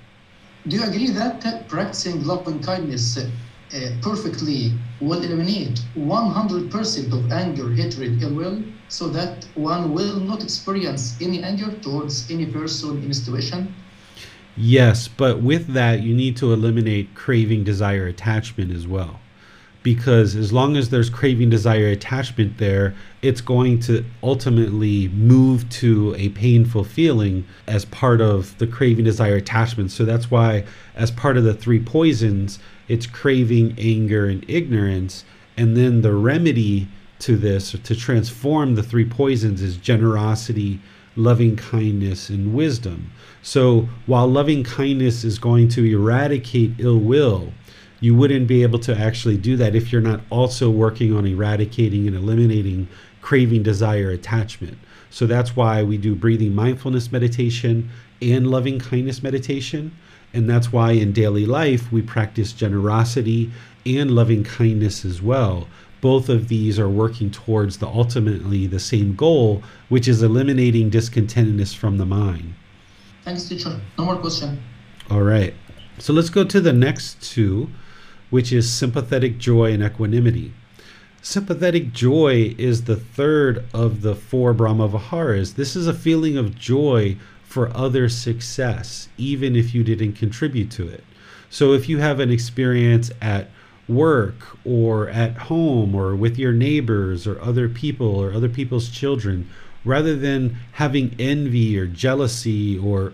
[0.67, 7.73] Do you agree that practicing love and kindness uh, perfectly will eliminate 100% of anger,
[7.73, 13.11] hatred, ill will, so that one will not experience any anger towards any person in
[13.11, 13.73] a situation?
[14.63, 19.19] Yes, but with that, you need to eliminate craving, desire, attachment as well.
[19.83, 26.15] Because as long as there's craving, desire, attachment there, it's going to ultimately move to
[26.19, 29.93] a painful feeling as part of the craving, desire, attachment.
[29.93, 35.25] So that's why, as part of the three poisons, it's craving, anger, and ignorance.
[35.57, 36.87] And then the remedy
[37.21, 40.81] to this, to transform the three poisons, is generosity,
[41.17, 43.11] loving kindness, and wisdom.
[43.43, 47.53] So while loving kindness is going to eradicate ill will,
[48.01, 52.07] you wouldn't be able to actually do that if you're not also working on eradicating
[52.07, 52.89] and eliminating
[53.21, 54.79] craving, desire, attachment.
[55.11, 57.91] So that's why we do breathing mindfulness meditation
[58.23, 59.97] and loving kindness meditation.
[60.33, 63.51] And that's why in daily life we practice generosity
[63.85, 65.67] and loving kindness as well.
[66.01, 71.75] Both of these are working towards the ultimately the same goal, which is eliminating discontentedness
[71.75, 72.55] from the mind.
[73.25, 73.81] Thanks, teacher.
[73.99, 74.63] No more question.
[75.11, 75.55] All right.
[75.99, 77.69] So let's go to the next two,
[78.31, 80.55] which is sympathetic joy and equanimity.
[81.23, 85.55] Sympathetic joy is the third of the four Brahma Viharas.
[85.55, 90.89] This is a feeling of joy for other success, even if you didn't contribute to
[90.89, 91.05] it.
[91.51, 93.51] So if you have an experience at
[93.89, 99.51] work or at home or with your neighbors or other people or other people's children
[99.85, 103.13] rather than having envy or jealousy or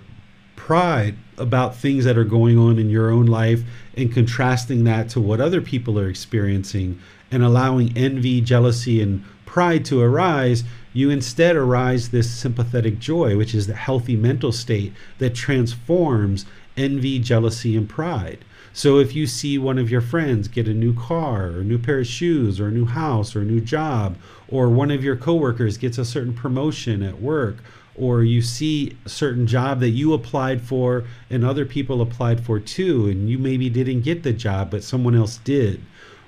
[0.56, 3.62] pride about things that are going on in your own life
[3.96, 6.98] and contrasting that to what other people are experiencing
[7.30, 13.54] and allowing envy, jealousy, and pride to arise, you instead arise this sympathetic joy, which
[13.54, 16.46] is the healthy mental state that transforms
[16.76, 18.44] envy, jealousy, and pride.
[18.76, 21.78] So if you see one of your friends get a new car or a new
[21.78, 24.18] pair of shoes or a new house or a new job,
[24.48, 27.64] or one of your coworkers gets a certain promotion at work,
[27.94, 32.60] or you see a certain job that you applied for and other people applied for
[32.60, 35.80] too, and you maybe didn't get the job, but someone else did.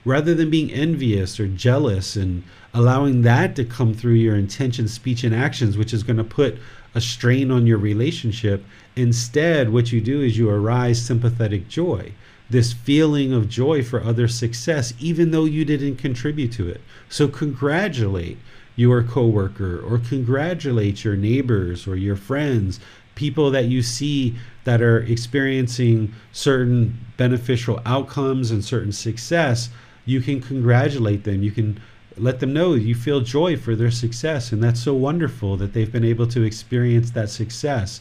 [0.09, 2.43] rather than being envious or jealous and
[2.73, 6.59] allowing that to come through your intention, speech, and actions, which is going to put
[6.95, 8.65] a strain on your relationship.
[8.97, 12.13] Instead, what you do is you arise sympathetic joy,
[12.51, 16.81] this feeling of joy for other success, even though you didn't contribute to it.
[17.09, 18.39] So, congratulate
[18.77, 22.79] your coworker or congratulate your neighbors or your friends,
[23.15, 29.71] people that you see that are experiencing certain beneficial outcomes and certain success.
[30.05, 31.43] You can congratulate them.
[31.43, 31.81] You can
[32.17, 35.93] let them know you feel joy for their success and that's so wonderful that they've
[35.93, 38.01] been able to experience that success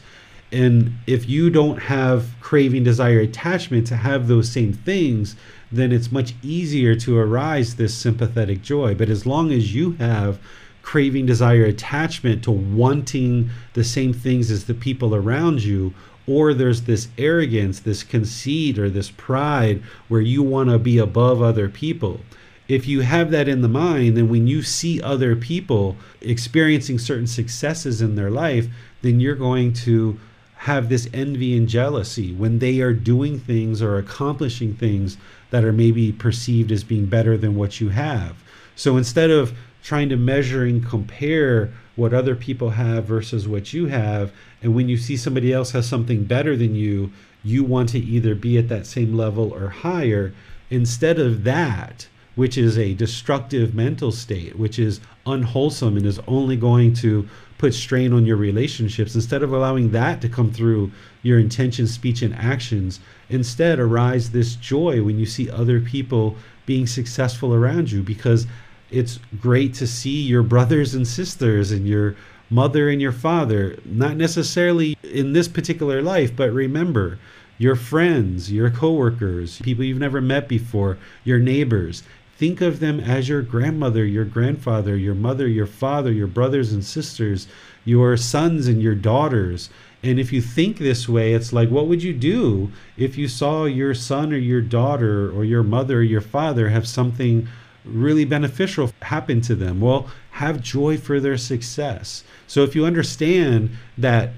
[0.52, 5.36] and if you don't have craving desire attachment to have those same things
[5.72, 8.96] then it's much easier to arise this sympathetic joy.
[8.96, 10.40] But as long as you have
[10.82, 15.94] craving desire attachment to wanting the same things as the people around you
[16.26, 21.42] or there's this arrogance this conceit or this pride where you want to be above
[21.42, 22.22] other people
[22.70, 27.28] if you have that in the mind, then when you see other people experiencing certain
[27.28, 28.68] successes in their life,
[29.02, 30.20] then you're going to
[30.58, 35.18] have this envy and jealousy when they are doing things or accomplishing things
[35.52, 38.36] that are maybe perceived as being better than what you have.
[38.76, 43.88] So instead of trying to measure and compare what other people have versus what you
[43.88, 44.32] have,
[44.62, 47.12] and when you see somebody else has something better than you,
[47.44, 50.34] you want to either be at that same level or higher.
[50.70, 56.56] Instead of that, which is a destructive mental state, which is unwholesome and is only
[56.56, 57.28] going to
[57.58, 60.92] put strain on your relationships, instead of allowing that to come through
[61.24, 63.00] your intention, speech, and actions,
[63.30, 66.36] instead arise this joy when you see other people
[66.66, 68.46] being successful around you because
[68.92, 72.16] it's great to see your brothers and sisters and your
[72.50, 77.20] mother and your father, not necessarily in this particular life, but remember,
[77.58, 82.04] your friends, your coworkers, people you've never met before, your neighbors,
[82.38, 86.86] Think of them as your grandmother, your grandfather, your mother, your father, your brothers and
[86.86, 87.48] sisters,
[87.84, 89.72] your sons and your daughters.
[90.04, 93.66] And if you think this way, it's like, what would you do if you saw
[93.66, 97.48] your son or your daughter or your mother or your father have something
[97.84, 99.82] really beneficial happen to them?
[99.82, 102.24] Well, have joy for their success.
[102.46, 104.34] So if you understand that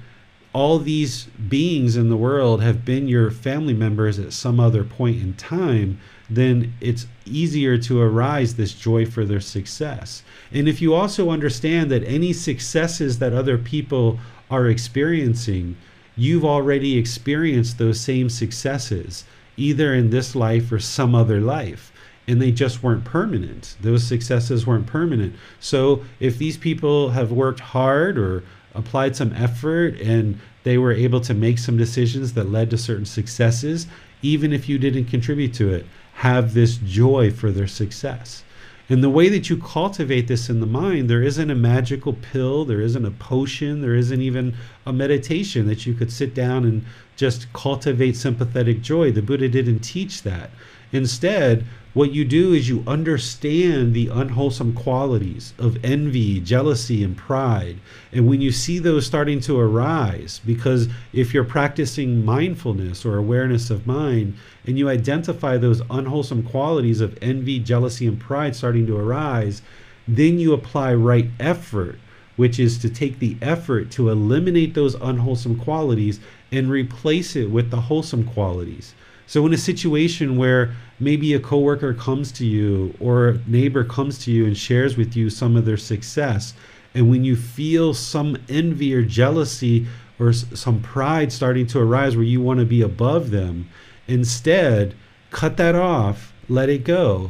[0.53, 5.21] all these beings in the world have been your family members at some other point
[5.21, 10.23] in time, then it's easier to arise this joy for their success.
[10.51, 14.19] And if you also understand that any successes that other people
[14.51, 15.75] are experiencing,
[16.15, 19.25] you've already experienced those same successes,
[19.57, 21.91] either in this life or some other life.
[22.27, 23.75] And they just weren't permanent.
[23.81, 25.35] Those successes weren't permanent.
[25.59, 28.43] So if these people have worked hard or
[28.75, 33.05] applied some effort and they were able to make some decisions that led to certain
[33.05, 33.87] successes,
[34.21, 35.85] even if you didn't contribute to it,
[36.19, 38.43] have this joy for their success.
[38.89, 42.65] And the way that you cultivate this in the mind, there isn't a magical pill,
[42.65, 44.53] there isn't a potion, there isn't even
[44.85, 46.83] a meditation that you could sit down and
[47.15, 49.13] just cultivate sympathetic joy.
[49.13, 50.49] The Buddha didn't teach that.
[50.91, 57.77] Instead, what you do is you understand the unwholesome qualities of envy, jealousy, and pride.
[58.11, 63.71] And when you see those starting to arise, because if you're practicing mindfulness or awareness
[63.71, 64.35] of mind,
[64.65, 69.63] and you identify those unwholesome qualities of envy, jealousy, and pride starting to arise,
[70.07, 71.97] then you apply right effort,
[72.35, 76.19] which is to take the effort to eliminate those unwholesome qualities
[76.51, 78.93] and replace it with the wholesome qualities.
[79.29, 84.17] So in a situation where maybe a coworker comes to you or a neighbor comes
[84.25, 86.55] to you and shares with you some of their success,
[86.95, 89.85] and when you feel some envy or jealousy
[90.17, 93.69] or some pride starting to arise where you want to be above them,
[94.07, 94.95] instead
[95.29, 97.29] cut that off, let it go,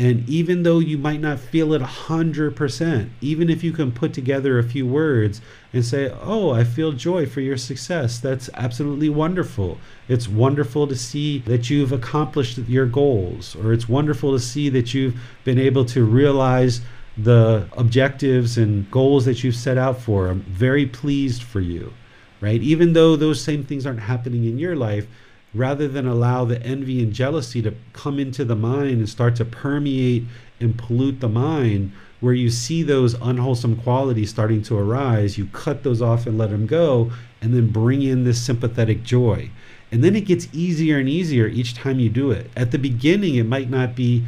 [0.00, 4.58] and even though you might not feel it 100%, even if you can put together
[4.58, 5.42] a few words
[5.74, 9.76] and say, Oh, I feel joy for your success, that's absolutely wonderful.
[10.08, 14.94] It's wonderful to see that you've accomplished your goals, or it's wonderful to see that
[14.94, 16.80] you've been able to realize
[17.18, 20.28] the objectives and goals that you've set out for.
[20.28, 21.92] I'm very pleased for you,
[22.40, 22.62] right?
[22.62, 25.06] Even though those same things aren't happening in your life,
[25.54, 29.44] rather than allow the envy and jealousy to come into the mind and start to
[29.44, 30.24] permeate
[30.60, 35.82] and pollute the mind, where you see those unwholesome qualities starting to arise, you cut
[35.82, 39.50] those off and let them go, and then bring in this sympathetic joy.
[39.90, 42.50] And then it gets easier and easier each time you do it.
[42.54, 44.24] At the beginning, it might not be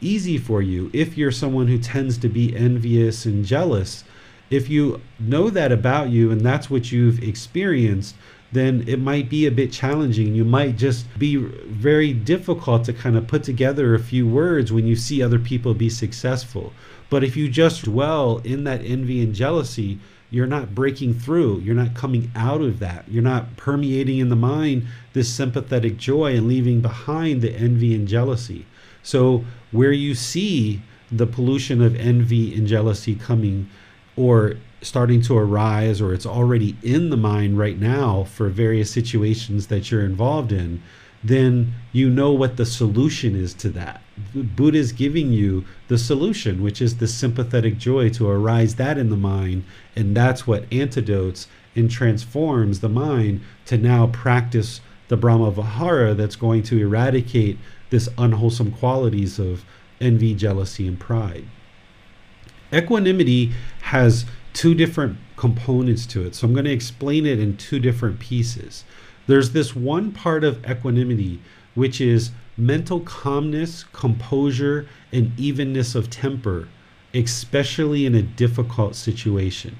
[0.00, 4.04] easy for you if you're someone who tends to be envious and jealous
[4.50, 8.14] if you know that about you and that's what you've experienced,
[8.56, 10.34] then it might be a bit challenging.
[10.34, 14.86] You might just be very difficult to kind of put together a few words when
[14.86, 16.72] you see other people be successful.
[17.10, 19.98] But if you just dwell in that envy and jealousy,
[20.30, 21.60] you're not breaking through.
[21.60, 23.04] You're not coming out of that.
[23.08, 28.08] You're not permeating in the mind this sympathetic joy and leaving behind the envy and
[28.08, 28.66] jealousy.
[29.02, 30.82] So, where you see
[31.12, 33.70] the pollution of envy and jealousy coming
[34.16, 34.56] or
[34.86, 39.90] starting to arise, or it's already in the mind right now for various situations that
[39.90, 40.82] you're involved in,
[41.24, 44.00] then you know what the solution is to that.
[44.34, 49.10] Buddha is giving you the solution, which is the sympathetic joy to arise that in
[49.10, 49.64] the mind.
[49.96, 56.36] And that's what antidotes and transforms the mind to now practice the Brahma Vihara that's
[56.36, 57.58] going to eradicate
[57.90, 59.64] this unwholesome qualities of
[60.00, 61.46] envy, jealousy, and pride.
[62.72, 64.26] Equanimity has
[64.56, 66.34] two different components to it.
[66.34, 68.84] So I'm going to explain it in two different pieces.
[69.26, 71.42] There's this one part of equanimity,
[71.74, 76.68] which is mental calmness, composure, and evenness of temper,
[77.12, 79.78] especially in a difficult situation.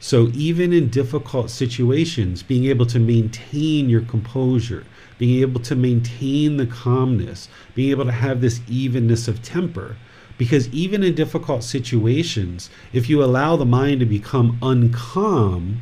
[0.00, 4.84] So, even in difficult situations, being able to maintain your composure,
[5.18, 9.96] being able to maintain the calmness, being able to have this evenness of temper,
[10.38, 15.80] because even in difficult situations, if you allow the mind to become uncalm,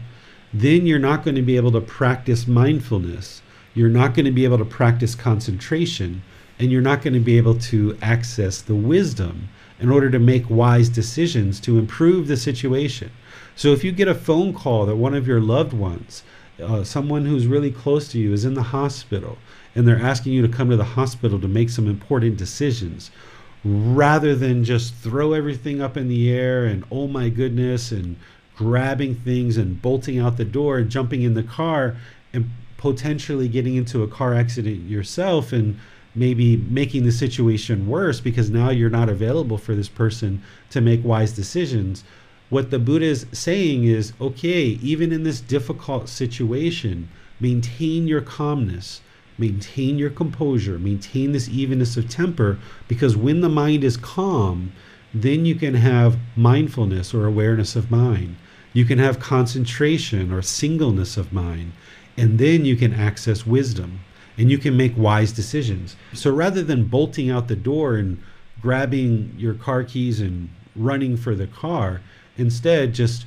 [0.53, 3.43] then you're not going to be able to practice mindfulness.
[3.75, 6.23] You're not going to be able to practice concentration,
[6.61, 9.49] and you're not going to be able to access the wisdom
[9.81, 13.11] in order to make wise decisions to improve the situation.
[13.57, 16.23] So if you get a phone call that one of your loved ones,
[16.63, 19.39] uh, someone who's really close to you, is in the hospital,
[19.75, 23.11] and they're asking you to come to the hospital to make some important decisions,
[23.65, 28.17] rather than just throw everything up in the air and oh my goodness and
[28.57, 31.97] grabbing things and bolting out the door and jumping in the car
[32.33, 35.79] and potentially getting into a car accident yourself and
[36.15, 41.03] maybe making the situation worse because now you're not available for this person to make
[41.03, 42.05] wise decisions.
[42.51, 47.09] What the Buddha is saying is okay, even in this difficult situation,
[47.41, 49.01] maintain your calmness
[49.39, 52.59] maintain your composure, maintain this evenness of temper,
[52.89, 54.73] because when the mind is calm,
[55.13, 58.37] then you can have mindfulness or awareness of mind.
[58.73, 61.73] You can have concentration or singleness of mind,
[62.17, 64.01] and then you can access wisdom
[64.37, 65.97] and you can make wise decisions.
[66.13, 68.21] So rather than bolting out the door and
[68.61, 72.01] grabbing your car keys and running for the car,
[72.37, 73.27] instead just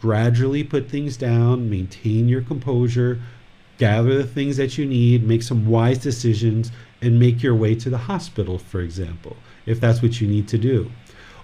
[0.00, 3.20] gradually put things down, maintain your composure,
[3.78, 6.70] gather the things that you need, make some wise decisions,
[7.00, 10.58] and make your way to the hospital, for example, if that's what you need to
[10.58, 10.90] do.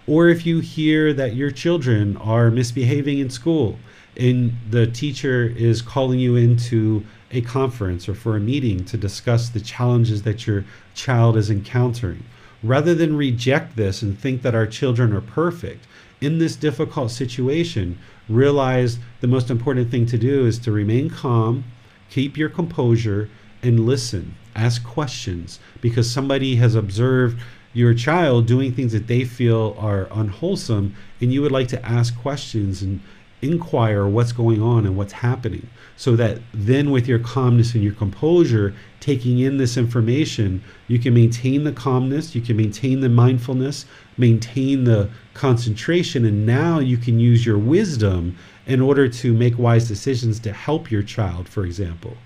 [0.06, 3.78] Or if you hear that your children are misbehaving in school
[4.16, 9.50] and the teacher is calling you into a conference or for a meeting to discuss
[9.50, 10.64] the challenges that your
[10.94, 12.24] child is encountering.
[12.62, 15.86] Rather than reject this and think that our children are perfect,
[16.20, 17.98] in this difficult situation,
[18.28, 21.64] realize the most important thing to do is to remain calm,
[22.10, 23.28] keep your composure
[23.62, 24.34] and listen.
[24.54, 25.60] Ask questions.
[25.80, 27.40] Because somebody has observed
[27.72, 32.18] your child doing things that they feel are unwholesome and you would like to ask
[32.18, 33.00] questions and
[33.40, 35.68] inquire what's going on and what's happening.
[35.96, 41.14] So that then with your calmness and your composure taking in this information you can
[41.14, 43.86] maintain the calmness you can maintain the mindfulness
[44.16, 48.36] maintain the concentration and now you can use your wisdom
[48.68, 52.16] in order to make wise decisions to help your child, for example.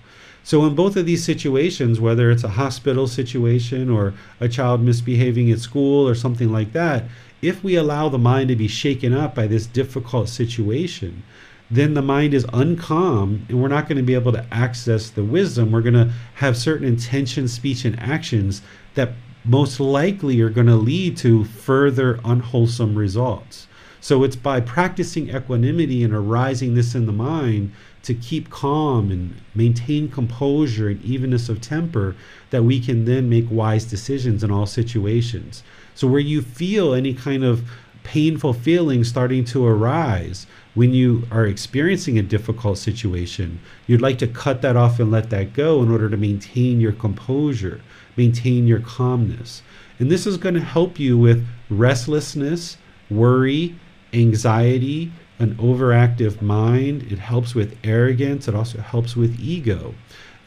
[0.43, 5.49] So, in both of these situations, whether it's a hospital situation or a child misbehaving
[5.51, 7.05] at school or something like that,
[7.41, 11.23] if we allow the mind to be shaken up by this difficult situation,
[11.71, 15.23] then the mind is uncalm and we're not going to be able to access the
[15.23, 15.71] wisdom.
[15.71, 18.61] We're going to have certain intentions, speech, and actions
[18.95, 19.13] that
[19.45, 23.67] most likely are going to lead to further unwholesome results.
[24.03, 29.35] So it's by practicing equanimity and arising this in the mind to keep calm and
[29.55, 32.13] maintain composure and evenness of temper
[32.49, 35.63] that we can then make wise decisions in all situations.
[35.95, 37.63] So where you feel any kind of
[38.03, 44.27] painful feeling starting to arise when you are experiencing a difficult situation, you'd like to
[44.27, 47.79] cut that off and let that go in order to maintain your composure,
[48.17, 49.61] maintain your calmness.
[49.97, 52.75] And this is going to help you with restlessness,
[53.09, 53.77] worry,
[54.13, 57.03] anxiety, an overactive mind.
[57.11, 58.47] It helps with arrogance.
[58.47, 59.95] It also helps with ego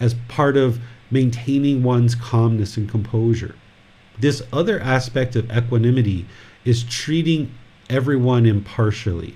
[0.01, 3.55] as part of maintaining one's calmness and composure.
[4.19, 6.27] This other aspect of equanimity
[6.65, 7.53] is treating
[7.91, 9.35] everyone impartially.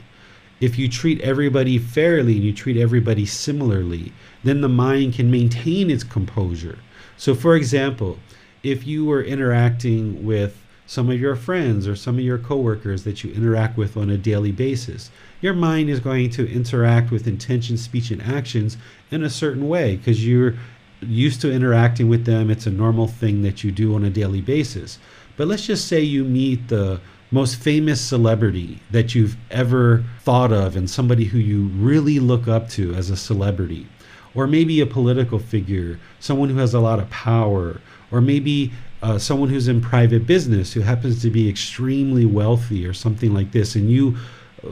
[0.61, 4.13] if you treat everybody fairly and you treat everybody similarly,
[4.45, 6.79] then the mind can maintain its composure.
[7.17, 8.19] So, for example,
[8.63, 13.23] if you were interacting with some of your friends or some of your coworkers that
[13.23, 15.09] you interact with on a daily basis,
[15.41, 18.77] your mind is going to interact with intention, speech, and actions
[19.09, 20.53] in a certain way because you're
[21.01, 22.51] used to interacting with them.
[22.51, 24.99] It's a normal thing that you do on a daily basis.
[25.37, 30.75] But let's just say you meet the most famous celebrity that you've ever thought of
[30.75, 33.87] and somebody who you really look up to as a celebrity.
[34.35, 37.81] Or maybe a political figure, someone who has a lot of power,
[38.11, 38.73] or maybe
[39.03, 43.53] uh, someone who's in private business who happens to be extremely wealthy or something like
[43.53, 44.17] this, and you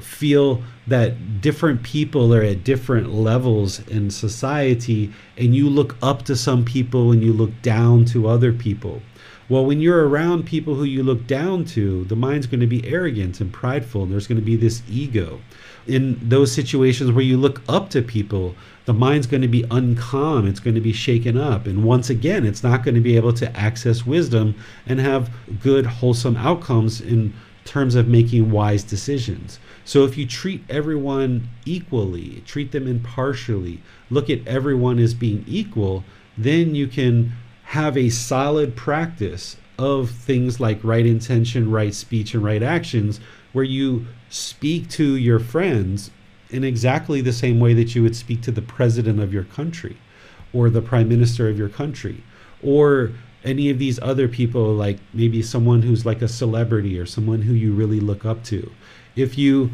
[0.00, 6.36] feel that different people are at different levels in society, and you look up to
[6.36, 9.00] some people and you look down to other people.
[9.48, 12.86] Well, when you're around people who you look down to, the mind's going to be
[12.86, 15.40] arrogant and prideful, and there's going to be this ego.
[15.86, 18.54] In those situations where you look up to people,
[18.88, 21.66] the mind's going to be uncalm, it's going to be shaken up.
[21.66, 24.54] And once again, it's not going to be able to access wisdom
[24.86, 25.30] and have
[25.60, 27.34] good, wholesome outcomes in
[27.66, 29.58] terms of making wise decisions.
[29.84, 36.02] So if you treat everyone equally, treat them impartially, look at everyone as being equal,
[36.38, 37.34] then you can
[37.64, 43.20] have a solid practice of things like right intention, right speech, and right actions,
[43.52, 46.10] where you speak to your friends
[46.50, 49.96] in exactly the same way that you would speak to the president of your country
[50.52, 52.22] or the prime minister of your country
[52.62, 53.12] or
[53.44, 57.54] any of these other people, like maybe someone who's like a celebrity or someone who
[57.54, 58.70] you really look up to.
[59.14, 59.70] If you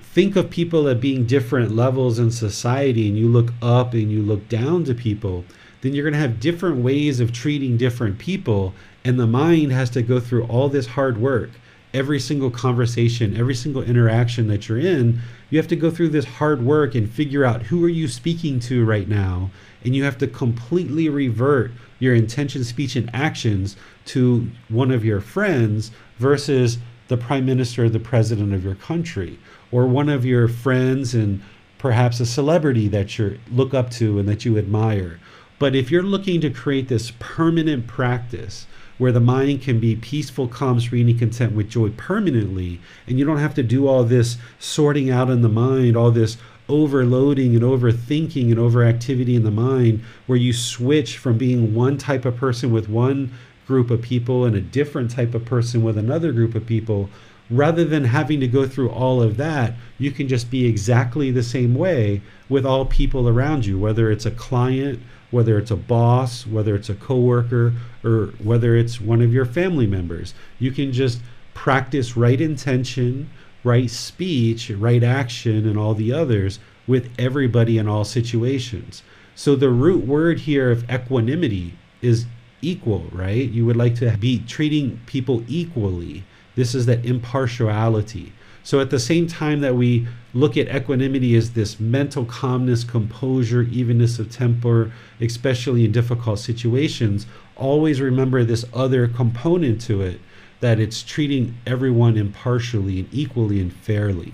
[0.00, 4.22] think of people at being different levels in society and you look up and you
[4.22, 5.44] look down to people,
[5.82, 8.74] then you're going to have different ways of treating different people.
[9.04, 11.50] And the mind has to go through all this hard work.
[11.94, 16.24] Every single conversation, every single interaction that you're in, you have to go through this
[16.24, 19.50] hard work and figure out who are you speaking to right now.
[19.84, 21.70] And you have to completely revert
[22.00, 23.76] your intention, speech, and actions
[24.06, 26.78] to one of your friends versus
[27.08, 29.38] the prime minister or the president of your country
[29.70, 31.42] or one of your friends and
[31.78, 35.20] perhaps a celebrity that you look up to and that you admire
[35.58, 38.66] but if you're looking to create this permanent practice
[38.98, 43.24] where the mind can be peaceful, calm, serene, and content with joy permanently, and you
[43.24, 46.36] don't have to do all this sorting out in the mind, all this
[46.68, 52.24] overloading and overthinking and overactivity in the mind, where you switch from being one type
[52.24, 53.30] of person with one
[53.66, 57.10] group of people and a different type of person with another group of people,
[57.50, 61.42] rather than having to go through all of that, you can just be exactly the
[61.42, 65.00] same way with all people around you, whether it's a client
[65.34, 67.72] whether it's a boss, whether it's a coworker,
[68.04, 70.32] or whether it's one of your family members.
[70.60, 71.20] You can just
[71.54, 73.28] practice right intention,
[73.64, 79.02] right speech, right action, and all the others with everybody in all situations.
[79.34, 82.26] So the root word here of equanimity is
[82.62, 83.50] equal, right?
[83.50, 86.22] You would like to be treating people equally.
[86.54, 88.32] This is that impartiality.
[88.64, 93.62] So at the same time that we look at equanimity as this mental calmness, composure,
[93.62, 94.90] evenness of temper,
[95.20, 100.18] especially in difficult situations, always remember this other component to it
[100.60, 104.32] that it's treating everyone impartially and equally and fairly.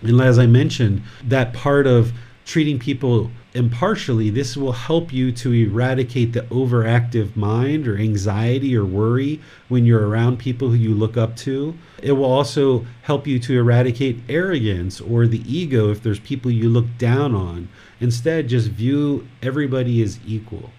[0.00, 2.12] And as I mentioned, that part of
[2.44, 8.84] treating people impartially, this will help you to eradicate the overactive mind or anxiety or
[8.84, 11.76] worry when you're around people who you look up to.
[12.02, 16.68] It will also help you to eradicate arrogance or the ego if there's people you
[16.68, 17.68] look down on.
[18.00, 20.70] Instead, just view everybody as equal.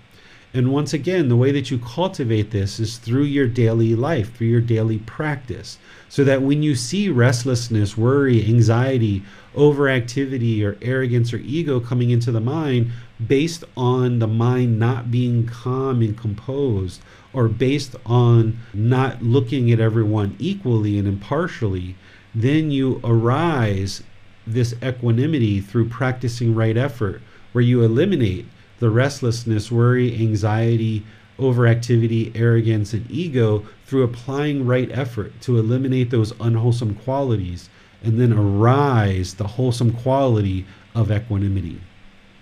[0.55, 4.47] And once again, the way that you cultivate this is through your daily life, through
[4.47, 5.79] your daily practice.
[6.13, 9.23] So that when you see restlessness, worry, anxiety,
[9.55, 12.91] overactivity, or arrogance or ego coming into the mind
[13.25, 17.01] based on the mind not being calm and composed,
[17.33, 21.95] or based on not looking at everyone equally and impartially,
[22.35, 24.03] then you arise
[24.45, 28.45] this equanimity through practicing right effort, where you eliminate
[28.77, 31.03] the restlessness, worry, anxiety,
[31.39, 37.69] overactivity, arrogance, and ego through applying right effort to eliminate those unwholesome qualities
[38.03, 40.65] and then arise the wholesome quality
[40.95, 41.79] of equanimity.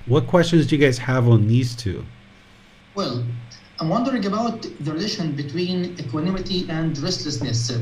[0.05, 2.05] What questions do you guys have on these two?
[2.95, 3.23] Well,
[3.79, 7.71] I'm wondering about the relation between equanimity and restlessness.
[7.71, 7.79] Uh,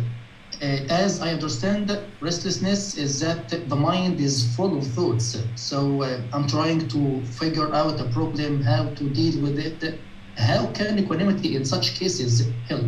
[0.62, 5.38] as I understand, restlessness is that the mind is full of thoughts.
[5.56, 10.00] So uh, I'm trying to figure out a problem, how to deal with it.
[10.38, 12.86] How can equanimity in such cases help?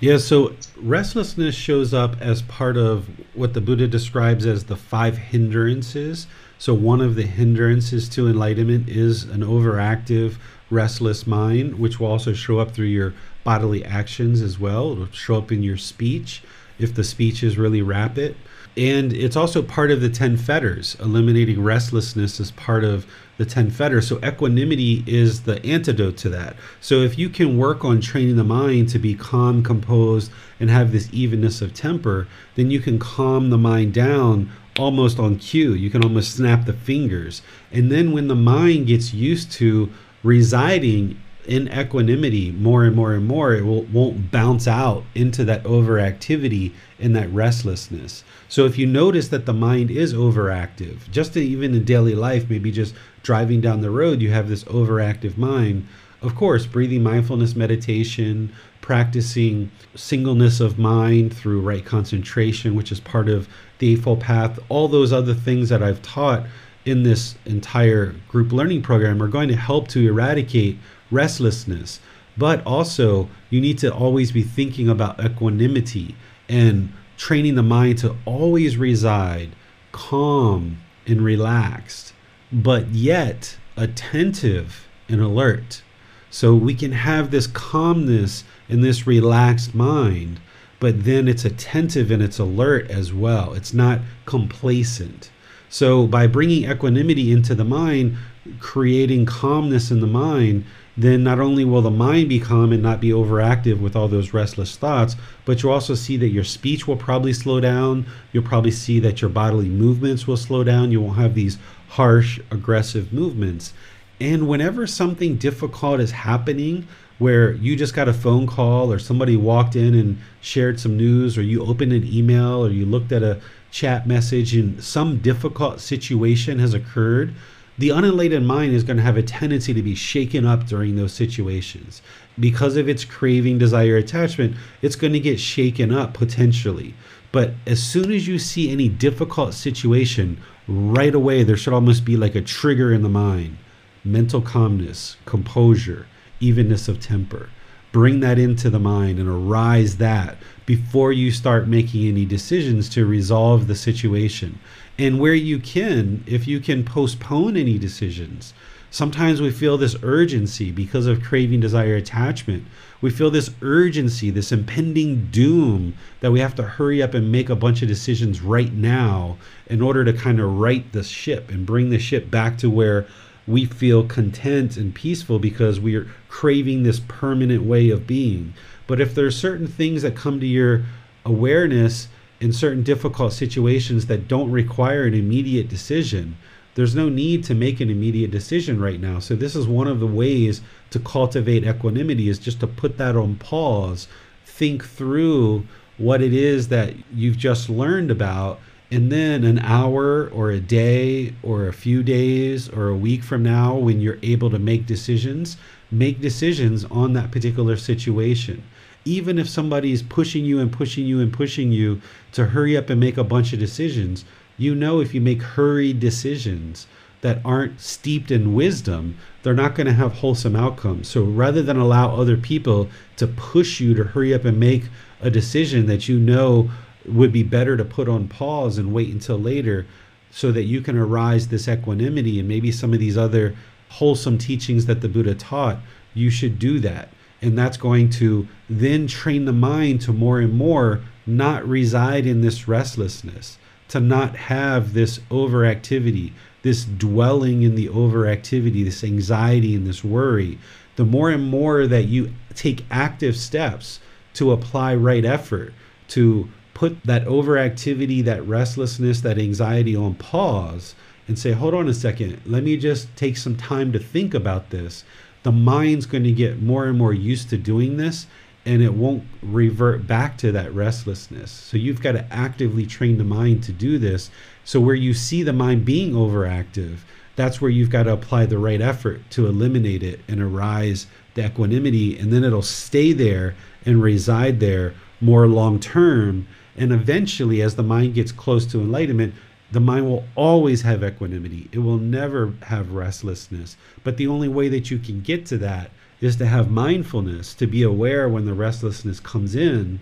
[0.00, 5.18] Yeah, so restlessness shows up as part of what the Buddha describes as the five
[5.18, 6.26] hindrances.
[6.56, 10.36] So, one of the hindrances to enlightenment is an overactive,
[10.70, 13.12] restless mind, which will also show up through your
[13.44, 14.92] bodily actions as well.
[14.92, 16.42] It'll show up in your speech
[16.78, 18.36] if the speech is really rapid.
[18.76, 20.96] And it's also part of the 10 fetters.
[21.00, 23.06] Eliminating restlessness is part of
[23.36, 24.06] the 10 fetters.
[24.06, 26.56] So equanimity is the antidote to that.
[26.80, 30.92] So if you can work on training the mind to be calm, composed, and have
[30.92, 35.74] this evenness of temper, then you can calm the mind down almost on cue.
[35.74, 37.42] You can almost snap the fingers.
[37.72, 39.90] And then when the mind gets used to
[40.22, 45.64] residing in equanimity more and more and more, it will, won't bounce out into that
[45.64, 48.24] overactivity and that restlessness.
[48.48, 52.70] So if you notice that the mind is overactive, just even in daily life, maybe
[52.70, 55.86] just driving down the road, you have this overactive mind.
[56.22, 63.28] Of course, breathing mindfulness meditation, practicing singleness of mind through right concentration, which is part
[63.28, 66.44] of the Eightfold Path, all those other things that I've taught
[66.84, 70.78] in this entire group learning program are going to help to eradicate
[71.10, 72.00] restlessness.
[72.36, 76.14] But also, you need to always be thinking about equanimity
[76.48, 79.50] and training the mind to always reside
[79.92, 82.12] calm and relaxed,
[82.52, 85.82] but yet attentive and alert.
[86.30, 90.40] So we can have this calmness and this relaxed mind,
[90.78, 93.52] but then it's attentive and it's alert as well.
[93.52, 95.30] It's not complacent.
[95.68, 98.16] So by bringing equanimity into the mind,
[98.60, 100.64] creating calmness in the mind,
[101.02, 104.34] then not only will the mind be calm and not be overactive with all those
[104.34, 108.06] restless thoughts, but you'll also see that your speech will probably slow down.
[108.32, 110.92] You'll probably see that your bodily movements will slow down.
[110.92, 113.72] You won't have these harsh, aggressive movements.
[114.20, 116.86] And whenever something difficult is happening,
[117.18, 121.36] where you just got a phone call or somebody walked in and shared some news,
[121.36, 123.40] or you opened an email, or you looked at a
[123.70, 127.34] chat message and some difficult situation has occurred,
[127.80, 131.14] the unenlightened mind is going to have a tendency to be shaken up during those
[131.14, 132.02] situations.
[132.38, 136.94] Because of its craving, desire, attachment, it's going to get shaken up potentially.
[137.32, 142.18] But as soon as you see any difficult situation, right away there should almost be
[142.18, 143.56] like a trigger in the mind
[144.04, 146.06] mental calmness, composure,
[146.38, 147.48] evenness of temper.
[147.92, 153.06] Bring that into the mind and arise that before you start making any decisions to
[153.06, 154.58] resolve the situation
[155.00, 158.52] and where you can, if you can postpone any decisions.
[158.90, 162.66] Sometimes we feel this urgency because of craving, desire, attachment.
[163.00, 167.48] We feel this urgency, this impending doom that we have to hurry up and make
[167.48, 169.38] a bunch of decisions right now
[169.68, 173.06] in order to kind of right the ship and bring the ship back to where
[173.46, 178.52] we feel content and peaceful because we are craving this permanent way of being.
[178.86, 180.84] But if there are certain things that come to your
[181.24, 182.08] awareness
[182.40, 186.36] in certain difficult situations that don't require an immediate decision,
[186.74, 189.18] there's no need to make an immediate decision right now.
[189.18, 193.16] So this is one of the ways to cultivate equanimity is just to put that
[193.16, 194.08] on pause,
[194.46, 195.66] think through
[195.98, 198.58] what it is that you've just learned about
[198.90, 203.42] and then an hour or a day or a few days or a week from
[203.42, 205.56] now when you're able to make decisions,
[205.90, 208.62] make decisions on that particular situation
[209.10, 212.00] even if somebody is pushing you and pushing you and pushing you
[212.30, 214.24] to hurry up and make a bunch of decisions,
[214.56, 216.86] you know if you make hurried decisions
[217.20, 221.08] that aren't steeped in wisdom, they're not going to have wholesome outcomes.
[221.08, 224.84] So rather than allow other people to push you to hurry up and make
[225.20, 226.70] a decision that you know
[227.04, 229.86] would be better to put on pause and wait until later
[230.30, 233.56] so that you can arise this equanimity and maybe some of these other
[233.88, 235.78] wholesome teachings that the Buddha taught,
[236.14, 237.08] you should do that
[237.42, 242.40] and that's going to then train the mind to more and more not reside in
[242.40, 246.32] this restlessness, to not have this overactivity,
[246.62, 250.58] this dwelling in the overactivity, this anxiety and this worry.
[250.96, 254.00] The more and more that you take active steps
[254.34, 255.72] to apply right effort,
[256.08, 260.94] to put that overactivity, that restlessness, that anxiety on pause
[261.28, 264.70] and say, hold on a second, let me just take some time to think about
[264.70, 265.04] this
[265.42, 268.26] the mind's going to get more and more used to doing this
[268.66, 271.50] and it won't revert back to that restlessness.
[271.50, 274.30] So you've got to actively train the mind to do this.
[274.64, 276.98] So where you see the mind being overactive,
[277.36, 281.46] that's where you've got to apply the right effort to eliminate it and arise the
[281.46, 283.54] equanimity and then it'll stay there
[283.86, 289.34] and reside there more long term and eventually as the mind gets close to enlightenment
[289.72, 291.68] the mind will always have equanimity.
[291.72, 293.76] It will never have restlessness.
[294.02, 295.90] But the only way that you can get to that
[296.20, 300.00] is to have mindfulness, to be aware when the restlessness comes in,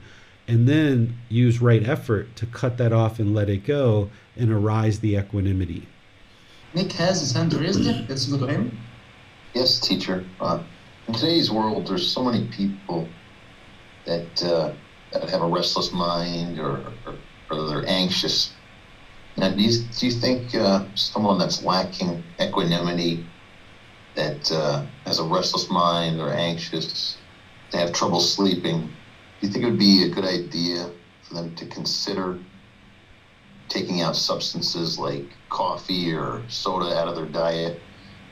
[0.49, 5.01] and then use right effort to cut that off and let it go and arise
[5.01, 5.87] the equanimity.
[6.75, 7.81] Nick has his hand raised.
[8.09, 8.79] Let's go to him.
[9.55, 10.25] Yes, teacher.
[10.41, 10.63] Uh,
[11.07, 13.09] in today's world, there's so many people
[14.07, 14.73] that, uh,
[15.13, 17.15] that have a restless mind or, or,
[17.51, 18.53] or they're anxious.
[19.39, 23.25] Now, do you, do you think uh, someone that's lacking equanimity,
[24.17, 27.17] that uh, has a restless mind or anxious,
[27.71, 28.81] they have trouble sleeping,
[29.41, 30.91] do you think it would be a good idea
[31.23, 32.39] for them to consider
[33.69, 37.81] taking out substances like coffee or soda out of their diet?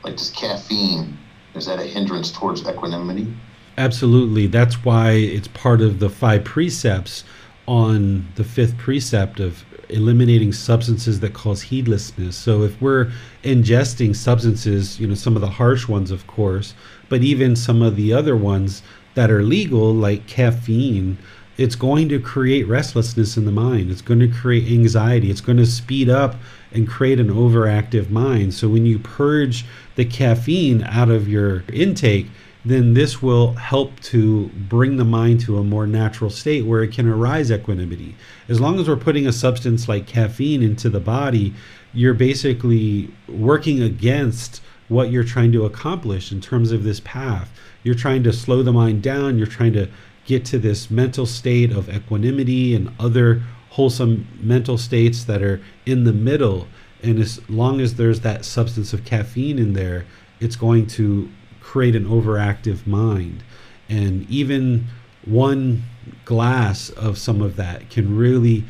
[0.02, 1.16] Like, does caffeine,
[1.54, 3.32] is that a hindrance towards equanimity?
[3.78, 4.48] Absolutely.
[4.48, 7.22] That's why it's part of the five precepts
[7.66, 12.36] on the fifth precept of eliminating substances that cause heedlessness.
[12.36, 13.10] So if we're
[13.44, 16.74] ingesting substances, you know, some of the harsh ones, of course,
[17.08, 18.82] but even some of the other ones
[19.14, 21.18] that are legal, like caffeine,
[21.56, 23.90] it's going to create restlessness in the mind.
[23.90, 25.30] It's going to create anxiety.
[25.30, 26.36] It's going to speed up
[26.72, 28.52] and create an overactive mind.
[28.52, 29.64] So when you purge
[29.94, 32.26] the caffeine out of your intake,
[32.66, 36.92] then this will help to bring the mind to a more natural state where it
[36.92, 38.16] can arise equanimity.
[38.48, 41.54] As long as we're putting a substance like caffeine into the body,
[41.94, 47.52] you're basically working against what you're trying to accomplish in terms of this path.
[47.84, 49.88] You're trying to slow the mind down, you're trying to
[50.24, 56.02] get to this mental state of equanimity and other wholesome mental states that are in
[56.02, 56.66] the middle.
[57.00, 60.04] And as long as there's that substance of caffeine in there,
[60.40, 61.30] it's going to
[61.76, 63.42] create an overactive mind.
[63.90, 64.86] And even
[65.26, 65.82] one
[66.24, 68.64] glass of some of that can really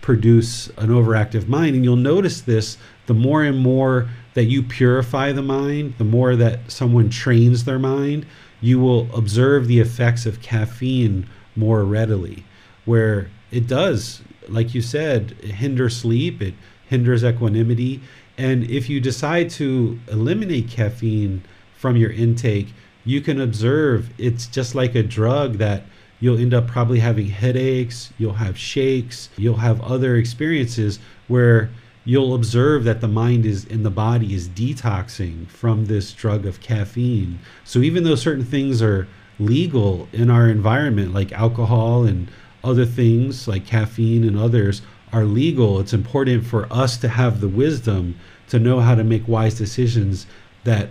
[0.00, 1.74] produce an overactive mind.
[1.74, 6.36] And you'll notice this the more and more that you purify the mind, the more
[6.36, 8.24] that someone trains their mind,
[8.60, 12.44] you will observe the effects of caffeine more readily.
[12.84, 16.54] Where it does, like you said, hinder sleep, it
[16.86, 18.00] hinders equanimity.
[18.38, 21.42] And if you decide to eliminate caffeine,
[21.84, 22.68] from your intake,
[23.04, 25.82] you can observe it's just like a drug that
[26.18, 31.68] you'll end up probably having headaches, you'll have shakes, you'll have other experiences where
[32.06, 36.62] you'll observe that the mind is in the body is detoxing from this drug of
[36.62, 37.38] caffeine.
[37.64, 39.06] So even though certain things are
[39.38, 42.30] legal in our environment like alcohol and
[42.64, 44.80] other things like caffeine and others
[45.12, 48.18] are legal, it's important for us to have the wisdom
[48.48, 50.26] to know how to make wise decisions
[50.64, 50.88] that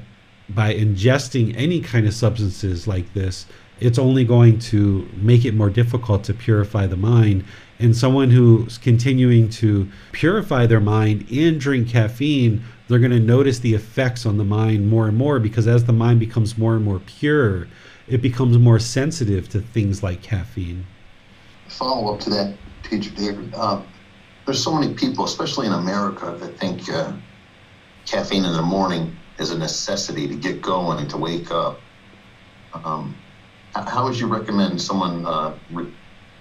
[0.50, 3.46] by ingesting any kind of substances like this,
[3.80, 7.44] it's only going to make it more difficult to purify the mind.
[7.80, 13.60] And someone who's continuing to purify their mind and drink caffeine, they're going to notice
[13.60, 16.86] the effects on the mind more and more because as the mind becomes more and
[16.86, 17.68] more pure,
[18.08, 20.86] it becomes more sensitive to things like caffeine.
[21.68, 23.54] Follow up to that, teacher David.
[23.56, 23.82] Uh,
[24.46, 27.12] there's so many people, especially in America, that think uh,
[28.06, 31.80] caffeine in the morning is a necessity to get going and to wake up.
[32.74, 33.16] Um,
[33.74, 35.56] how would you recommend someone uh,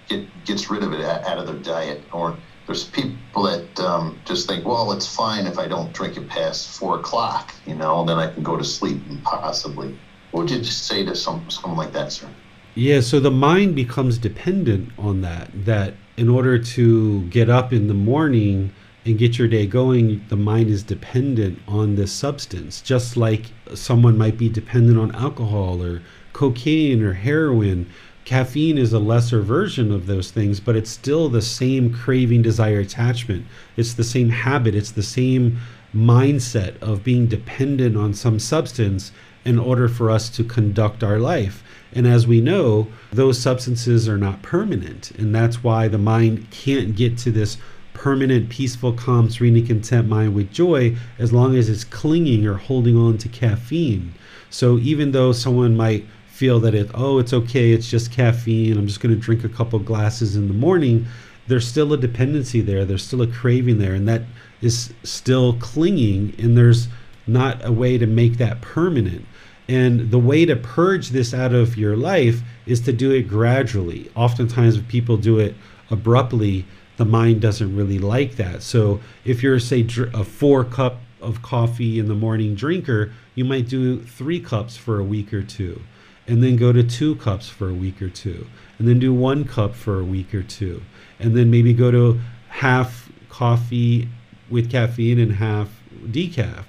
[0.07, 2.01] get gets rid of it out of their diet?
[2.11, 6.27] Or there's people that um, just think, well, it's fine if I don't drink it
[6.29, 9.97] past four o'clock, you know, then I can go to sleep and possibly.
[10.31, 12.29] What would you just say to some someone like that, sir?
[12.75, 15.49] Yeah, so the mind becomes dependent on that.
[15.65, 18.71] That in order to get up in the morning
[19.05, 24.17] and get your day going, the mind is dependent on this substance, just like someone
[24.17, 26.01] might be dependent on alcohol or
[26.31, 27.89] cocaine or heroin.
[28.25, 32.79] Caffeine is a lesser version of those things, but it's still the same craving, desire,
[32.79, 33.45] attachment.
[33.75, 35.59] It's the same habit, it's the same
[35.93, 39.11] mindset of being dependent on some substance
[39.45, 41.63] in order for us to conduct our life.
[41.91, 45.11] And as we know, those substances are not permanent.
[45.11, 47.57] And that's why the mind can't get to this
[47.93, 52.55] permanent, peaceful, calm, serene, and content mind with joy as long as it's clinging or
[52.55, 54.13] holding on to caffeine.
[54.49, 58.87] So even though someone might feel that it, oh, it's okay, it's just caffeine, I'm
[58.87, 61.05] just going to drink a couple glasses in the morning,
[61.47, 64.23] there's still a dependency there, there's still a craving there, and that
[64.61, 66.87] is still clinging, and there's
[67.27, 69.25] not a way to make that permanent.
[69.67, 74.09] And the way to purge this out of your life is to do it gradually.
[74.15, 75.55] Oftentimes, people do it
[75.89, 76.65] abruptly
[76.97, 78.61] the mind doesn't really like that.
[78.61, 83.67] So if you're say a four cup of coffee in the morning drinker, you might
[83.67, 85.81] do three cups for a week or two,
[86.27, 88.45] and then go to two cups for a week or two,
[88.77, 90.81] and then do one cup for a week or two,
[91.19, 92.19] and then maybe go to
[92.49, 94.07] half coffee
[94.49, 95.69] with caffeine and half
[96.05, 96.65] decaf.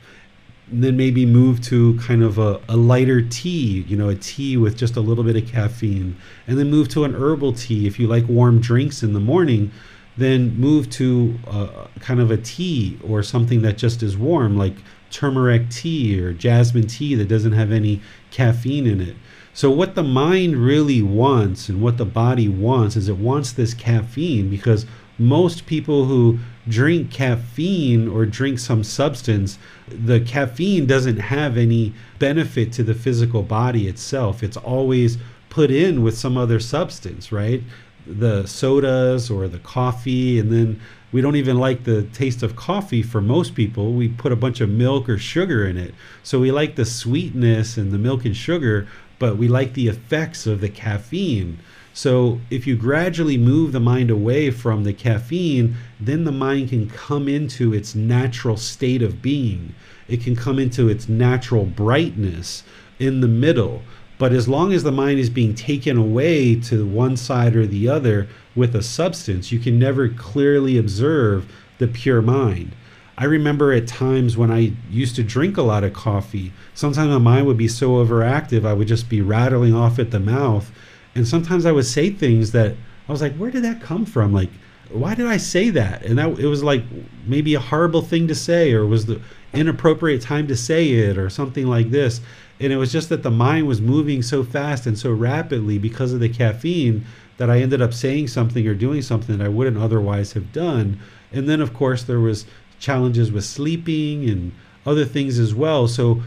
[0.70, 4.56] And then maybe move to kind of a, a, lighter tea, you know, a tea
[4.56, 6.16] with just a little bit of caffeine,
[6.46, 7.86] and then move to an herbal tea.
[7.86, 9.70] If you like warm drinks in the morning,
[10.16, 14.74] then move to uh, kind of a tea or something that just is warm, like
[15.10, 18.00] turmeric tea or jasmine tea that doesn't have any
[18.30, 19.16] caffeine in it.
[19.52, 23.74] So, what the mind really wants and what the body wants is it wants this
[23.74, 24.86] caffeine because
[25.16, 32.72] most people who drink caffeine or drink some substance, the caffeine doesn't have any benefit
[32.72, 34.42] to the physical body itself.
[34.42, 35.18] It's always
[35.50, 37.62] put in with some other substance, right?
[38.06, 40.80] The sodas or the coffee, and then
[41.12, 43.92] we don't even like the taste of coffee for most people.
[43.92, 45.94] We put a bunch of milk or sugar in it.
[46.22, 48.88] So we like the sweetness and the milk and sugar,
[49.18, 51.60] but we like the effects of the caffeine.
[51.92, 56.90] So if you gradually move the mind away from the caffeine, then the mind can
[56.90, 59.76] come into its natural state of being.
[60.08, 62.64] It can come into its natural brightness
[62.98, 63.82] in the middle.
[64.18, 67.88] But as long as the mind is being taken away to one side or the
[67.88, 72.72] other with a substance, you can never clearly observe the pure mind.
[73.16, 77.18] I remember at times when I used to drink a lot of coffee, sometimes my
[77.18, 80.70] mind would be so overactive, I would just be rattling off at the mouth
[81.14, 82.74] and sometimes I would say things that
[83.08, 84.32] I was like, where did that come from?
[84.32, 84.50] Like,
[84.90, 86.04] why did I say that?
[86.04, 86.82] And that it was like
[87.26, 89.20] maybe a horrible thing to say, or was the
[89.52, 92.20] inappropriate time to say it, or something like this.
[92.60, 96.12] And it was just that the mind was moving so fast and so rapidly because
[96.12, 97.04] of the caffeine
[97.36, 101.00] that I ended up saying something or doing something that I wouldn't otherwise have done.
[101.32, 102.46] And then, of course, there was
[102.78, 104.52] challenges with sleeping and
[104.86, 105.88] other things as well.
[105.88, 106.22] So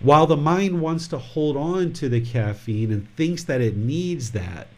[0.00, 4.32] while the mind wants to hold on to the caffeine and thinks that it needs
[4.32, 4.68] that,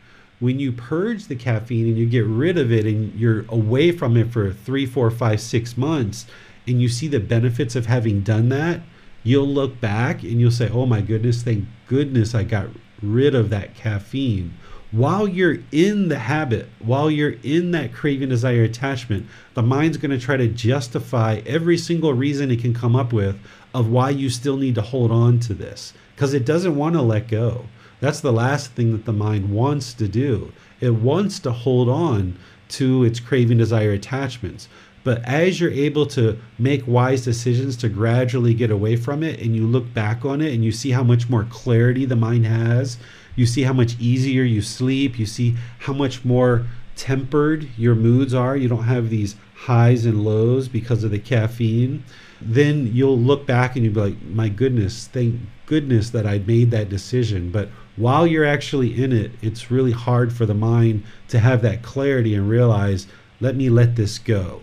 [0.40, 4.16] when you purge the caffeine and you get rid of it and you're away from
[4.16, 6.26] it for three, four, five, six months,
[6.66, 8.80] and you see the benefits of having done that,
[9.22, 12.68] you'll look back and you'll say, Oh my goodness, thank goodness I got
[13.02, 14.54] rid of that caffeine.
[14.90, 20.10] While you're in the habit, while you're in that craving, desire, attachment, the mind's going
[20.10, 23.38] to try to justify every single reason it can come up with
[23.72, 27.00] of why you still need to hold on to this because it doesn't want to
[27.00, 27.64] let go.
[28.00, 30.52] That's the last thing that the mind wants to do.
[30.80, 32.38] It wants to hold on
[32.70, 34.68] to its craving, desire, attachments.
[35.04, 39.56] But as you're able to make wise decisions to gradually get away from it and
[39.56, 42.98] you look back on it and you see how much more clarity the mind has,
[43.34, 48.34] you see how much easier you sleep, you see how much more tempered your moods
[48.34, 48.56] are.
[48.56, 52.04] You don't have these highs and lows because of the caffeine
[52.44, 56.70] then you'll look back and you'll be like, my goodness, thank goodness that I made
[56.70, 57.50] that decision.
[57.50, 61.82] But while you're actually in it, it's really hard for the mind to have that
[61.82, 63.06] clarity and realize,
[63.40, 64.62] let me let this go.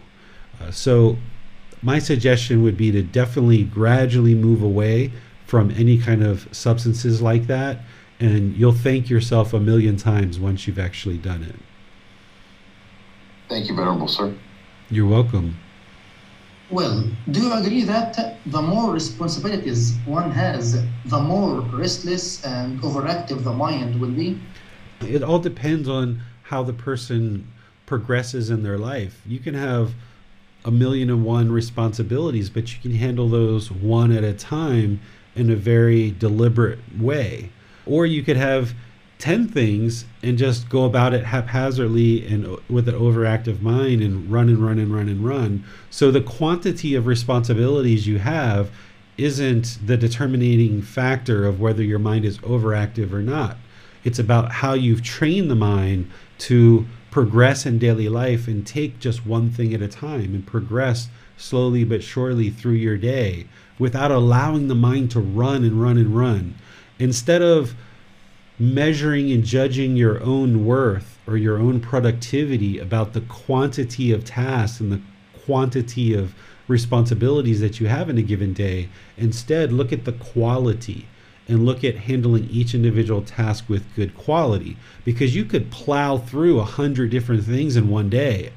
[0.59, 1.17] Uh, so,
[1.81, 5.11] my suggestion would be to definitely gradually move away
[5.45, 7.79] from any kind of substances like that.
[8.19, 11.55] And you'll thank yourself a million times once you've actually done it.
[13.47, 14.35] Thank you, Venerable Sir.
[14.91, 15.57] You're welcome.
[16.69, 23.43] Well, do you agree that the more responsibilities one has, the more restless and overactive
[23.43, 24.39] the mind will be?
[25.01, 27.47] It all depends on how the person
[27.87, 29.19] progresses in their life.
[29.25, 29.93] You can have
[30.65, 34.99] a million and one responsibilities, but you can handle those one at a time
[35.35, 37.49] in a very deliberate way.
[37.85, 38.73] Or you could have
[39.19, 44.47] 10 things and just go about it haphazardly and with an overactive mind and run
[44.47, 45.63] and run and run and run.
[45.89, 48.71] So the quantity of responsibilities you have
[49.17, 53.57] isn't the determining factor of whether your mind is overactive or not.
[54.05, 59.25] It's about how you've trained the mind to progress in daily life and take just
[59.25, 63.47] one thing at a time and progress slowly but surely through your day
[63.77, 66.55] without allowing the mind to run and run and run.
[66.99, 67.73] Instead of
[68.59, 74.81] measuring and judging your own worth or your own productivity about the quantity of tasks
[74.81, 75.01] and the
[75.45, 76.35] quantity of
[76.67, 78.89] responsibilities that you have in a given day.
[79.17, 81.07] Instead, look at the quality
[81.49, 86.59] and look at handling each individual task with good quality because you could plow through
[86.59, 88.51] a hundred different things in one day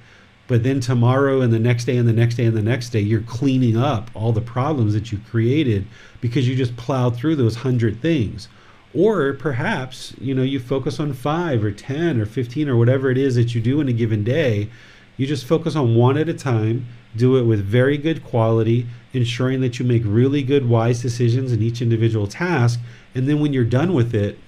[0.47, 3.01] but then tomorrow and the next day and the next day and the next day
[3.01, 5.87] you're cleaning up all the problems that you created
[6.21, 8.49] because you just plowed through those hundred things
[8.95, 13.17] or perhaps, you know, you focus on five or 10 or 15 or whatever it
[13.17, 14.69] is that you do in a given day.
[15.17, 16.87] You just focus on one at a time,
[17.17, 21.63] do it with very good quality, ensuring that you make really good, wise decisions in
[21.63, 22.81] each individual task.
[23.15, 24.39] And then when you're done with it,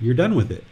[0.00, 0.64] you're done with it.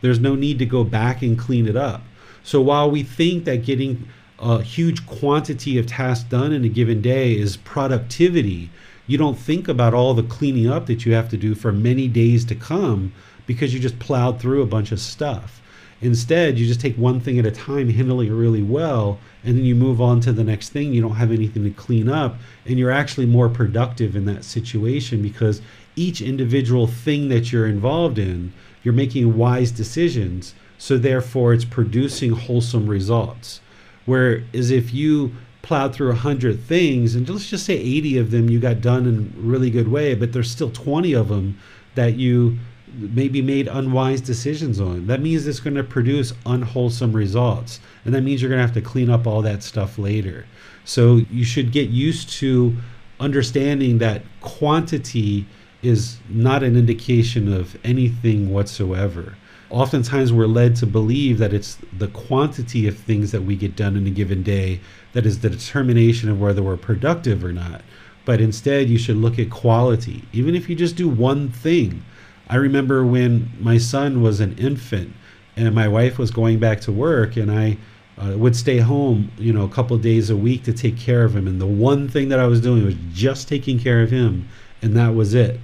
[0.00, 2.02] There's no need to go back and clean it up.
[2.42, 4.08] So while we think that getting
[4.38, 8.70] a huge quantity of tasks done in a given day is productivity,
[9.06, 12.08] you don't think about all the cleaning up that you have to do for many
[12.08, 13.12] days to come
[13.46, 15.61] because you just plowed through a bunch of stuff.
[16.02, 19.64] Instead, you just take one thing at a time, handling it really well, and then
[19.64, 20.92] you move on to the next thing.
[20.92, 25.22] You don't have anything to clean up, and you're actually more productive in that situation
[25.22, 25.62] because
[25.94, 28.52] each individual thing that you're involved in,
[28.82, 30.54] you're making wise decisions.
[30.76, 33.60] So, therefore, it's producing wholesome results.
[34.04, 38.58] Whereas if you plowed through 100 things, and let's just say 80 of them you
[38.58, 41.58] got done in a really good way, but there's still 20 of them
[41.94, 42.58] that you
[42.94, 45.06] maybe made unwise decisions on.
[45.06, 47.80] That means it's going to produce unwholesome results.
[48.04, 50.46] And that means you're going to have to clean up all that stuff later.
[50.84, 52.76] So you should get used to
[53.20, 55.46] understanding that quantity
[55.82, 59.36] is not an indication of anything whatsoever.
[59.70, 63.96] Oftentimes, we're led to believe that it's the quantity of things that we get done
[63.96, 64.80] in a given day
[65.14, 67.80] that is the determination of whether we're productive or not.
[68.24, 70.24] But instead, you should look at quality.
[70.32, 72.04] Even if you just do one thing,
[72.52, 75.14] I remember when my son was an infant
[75.56, 77.78] and my wife was going back to work and I
[78.18, 81.34] uh, would stay home, you know, a couple days a week to take care of
[81.34, 81.48] him.
[81.48, 84.46] And the one thing that I was doing was just taking care of him,
[84.82, 85.60] and that was it.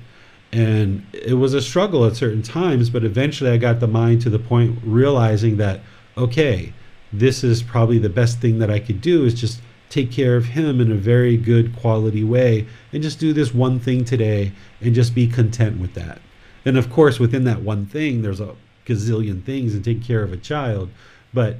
[0.50, 4.30] And it was a struggle at certain times, but eventually I got the mind to
[4.30, 5.80] the point realizing that,
[6.16, 6.72] okay,
[7.12, 9.60] this is probably the best thing that I could do is just
[9.90, 13.78] take care of him in a very good quality way and just do this one
[13.78, 16.22] thing today and just be content with that.
[16.64, 18.54] And of course, within that one thing, there's a
[18.86, 20.90] gazillion things and take care of a child,
[21.32, 21.56] but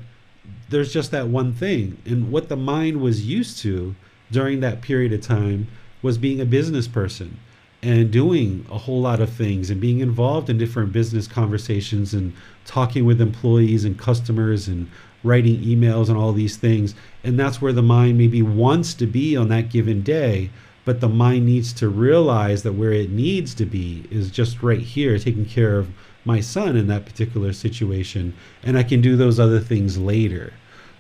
[0.71, 1.99] there's just that one thing.
[2.05, 3.95] And what the mind was used to
[4.31, 5.69] during that period of time
[6.03, 7.39] was being a business person
[7.83, 12.33] and doing a whole lot of things and being involved in different business conversations and
[12.65, 14.91] talking with employees and customers and
[15.23, 16.95] writing emails and all these things.
[17.23, 20.51] And that's where the mind maybe wants to be on that given day
[20.89, 24.81] but the mind needs to realize that where it needs to be is just right
[24.81, 25.91] here, taking care of
[26.25, 28.33] my son in that particular situation,
[28.63, 30.55] and I can do those other things later.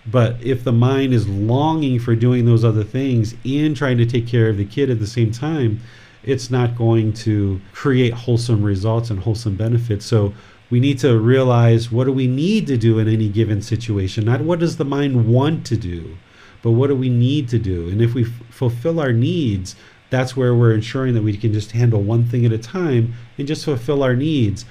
[0.04, 4.26] But if the mind is longing for doing those other things and trying to take
[4.26, 5.80] care of the kid at the same time,
[6.22, 10.04] it's not going to create wholesome results and wholesome benefits.
[10.04, 10.34] So
[10.68, 14.42] we need to realize what do we need to do in any given situation, not
[14.42, 16.18] what does the mind want to do
[16.62, 17.88] but what do we need to do?
[17.88, 19.76] And if we f- fulfill our needs,
[20.10, 23.46] that's where we're ensuring that we can just handle one thing at a time and
[23.46, 24.64] just fulfill our needs.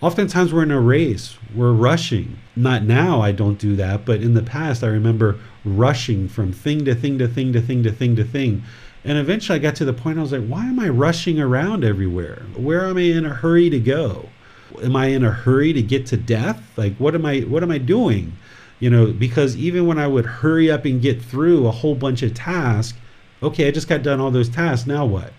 [0.00, 2.38] Oftentimes we're in a race, we're rushing.
[2.56, 6.84] Not now, I don't do that, but in the past, I remember rushing from thing
[6.86, 8.62] to thing to thing to thing to thing to thing.
[9.04, 11.84] And eventually I got to the point I was like, why am I rushing around
[11.84, 12.42] everywhere?
[12.56, 14.28] Where am I in a hurry to go?
[14.82, 16.62] Am I in a hurry to get to death?
[16.76, 18.32] Like what am I what am I doing?
[18.80, 22.22] You know, because even when I would hurry up and get through a whole bunch
[22.22, 22.98] of tasks,
[23.42, 24.86] okay, I just got done all those tasks.
[24.86, 25.32] Now what?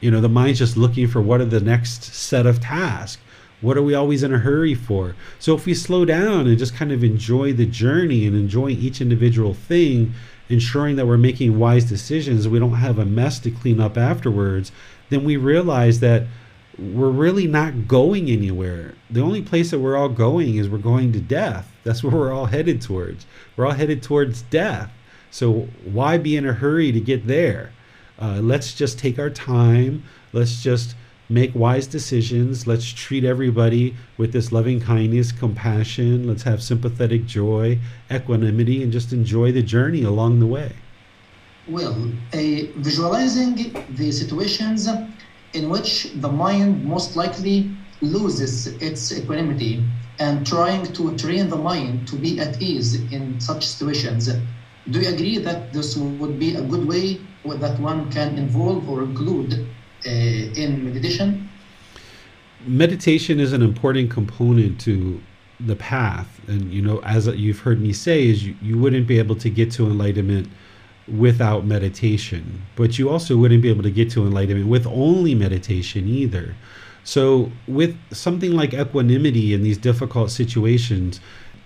[0.00, 3.20] You know, the mind's just looking for what are the next set of tasks.
[3.60, 5.16] What are we always in a hurry for?
[5.38, 9.00] So if we slow down and just kind of enjoy the journey and enjoy each
[9.00, 10.12] individual thing,
[10.48, 14.70] ensuring that we're making wise decisions, we don't have a mess to clean up afterwards,
[15.08, 16.24] then we realize that
[16.78, 18.94] we're really not going anywhere.
[19.10, 21.70] The only place that we're all going is we're going to death.
[21.84, 23.26] That's where we're all headed towards.
[23.56, 24.90] We're all headed towards death.
[25.30, 27.72] So why be in a hurry to get there?
[28.20, 30.04] Uh, let's just take our time.
[30.32, 30.94] Let's just
[31.28, 32.66] make wise decisions.
[32.66, 36.26] Let's treat everybody with this loving kindness, compassion.
[36.26, 37.78] Let's have sympathetic joy,
[38.12, 40.72] equanimity, and just enjoy the journey along the way.
[41.66, 41.96] Well,
[42.34, 42.38] uh,
[42.76, 44.86] visualizing the situations
[45.54, 47.70] in which the mind most likely
[48.00, 49.82] loses its equanimity
[50.18, 54.28] and trying to train the mind to be at ease in such situations.
[54.90, 59.02] Do you agree that this would be a good way that one can involve or
[59.02, 59.66] include
[60.06, 61.48] uh, in meditation?
[62.66, 65.20] Meditation is an important component to
[65.60, 66.40] the path.
[66.48, 69.50] And, you know, as you've heard me say, is you, you wouldn't be able to
[69.50, 70.48] get to enlightenment
[71.06, 76.08] without meditation, but you also wouldn't be able to get to enlightenment with only meditation
[76.08, 76.54] either.
[77.04, 81.20] So, with something like equanimity in these difficult situations,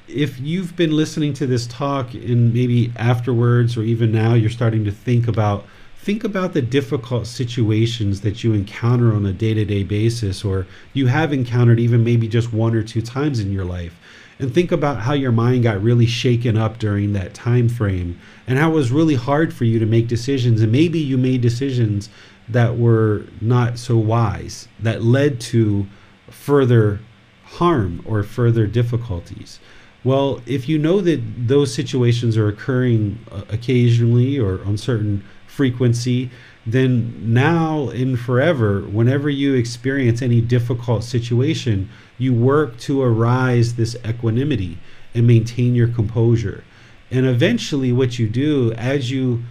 [0.09, 4.85] if you've been listening to this talk and maybe afterwards or even now you're starting
[4.85, 5.67] to think about
[5.99, 11.33] think about the difficult situations that you encounter on a day-to-day basis or you have
[11.33, 13.95] encountered even maybe just one or two times in your life
[14.39, 18.59] and think about how your mind got really shaken up during that time frame and
[18.59, 22.09] how it was really hard for you to make decisions and maybe you made decisions
[22.49, 25.87] that were not so wise that led to
[26.31, 27.01] further
[27.45, 29.59] harm or further difficulties.
[30.05, 36.31] Well, if you know that those situations are occurring uh, occasionally or on certain frequency,
[36.73, 41.89] then now and forever, whenever you experience any difficult situation,
[42.19, 44.79] you work to arise this equanimity
[45.15, 46.65] and maintain your composure.
[47.11, 49.43] And eventually, what you do as you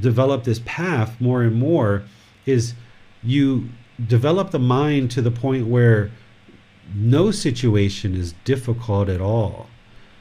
[0.00, 2.04] develop this path more and more
[2.46, 2.74] is
[3.22, 3.68] you
[4.06, 6.10] develop the mind to the point where
[6.94, 9.68] no situation is difficult at all.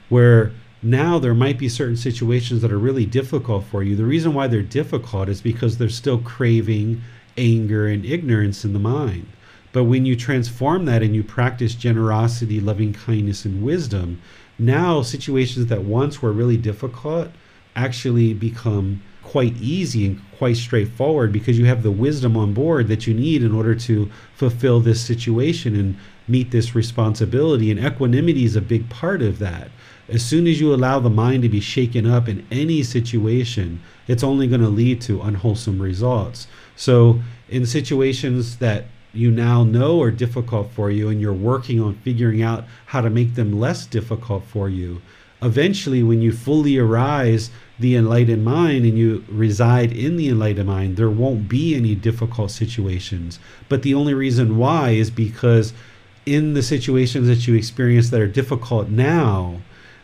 [0.09, 0.51] Where
[0.83, 3.95] now there might be certain situations that are really difficult for you.
[3.95, 7.01] The reason why they're difficult is because there's still craving,
[7.37, 9.27] anger, and ignorance in the mind.
[9.73, 14.21] But when you transform that and you practice generosity, loving kindness, and wisdom,
[14.59, 17.29] now situations that once were really difficult
[17.75, 23.07] actually become quite easy and quite straightforward because you have the wisdom on board that
[23.07, 25.95] you need in order to fulfill this situation and
[26.27, 27.71] meet this responsibility.
[27.71, 29.71] And equanimity is a big part of that.
[30.11, 34.23] As soon as you allow the mind to be shaken up in any situation, it's
[34.23, 36.47] only going to lead to unwholesome results.
[36.75, 41.95] So, in situations that you now know are difficult for you and you're working on
[41.95, 45.01] figuring out how to make them less difficult for you,
[45.41, 50.97] eventually, when you fully arise the enlightened mind and you reside in the enlightened mind,
[50.97, 53.39] there won't be any difficult situations.
[53.69, 55.71] But the only reason why is because
[56.25, 59.61] in the situations that you experience that are difficult now,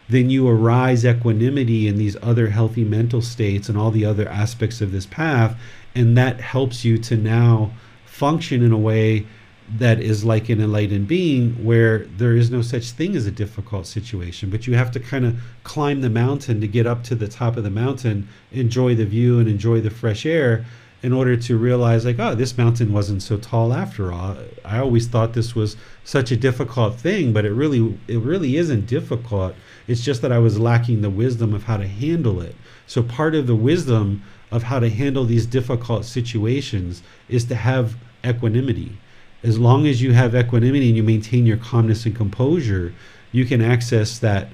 [0.10, 4.82] then you arise equanimity in these other healthy mental states and all the other aspects
[4.82, 5.58] of this path.
[5.94, 7.72] And that helps you to now
[8.06, 9.26] function in a way
[9.70, 13.86] that is like an enlightened being where there is no such thing as a difficult
[13.86, 17.28] situation but you have to kind of climb the mountain to get up to the
[17.28, 20.66] top of the mountain enjoy the view and enjoy the fresh air
[21.04, 25.08] in order to realize like oh this mountain wasn't so tall after all i always
[25.08, 25.76] thought this was
[26.06, 29.54] such a difficult thing but it really it really isn't difficult
[29.88, 32.56] it's just that i was lacking the wisdom of how to handle it
[32.86, 37.96] so part of the wisdom of how to handle these difficult situations is to have
[38.26, 38.98] equanimity
[39.44, 42.94] as long as you have equanimity and you maintain your calmness and composure,
[43.32, 44.50] you can access that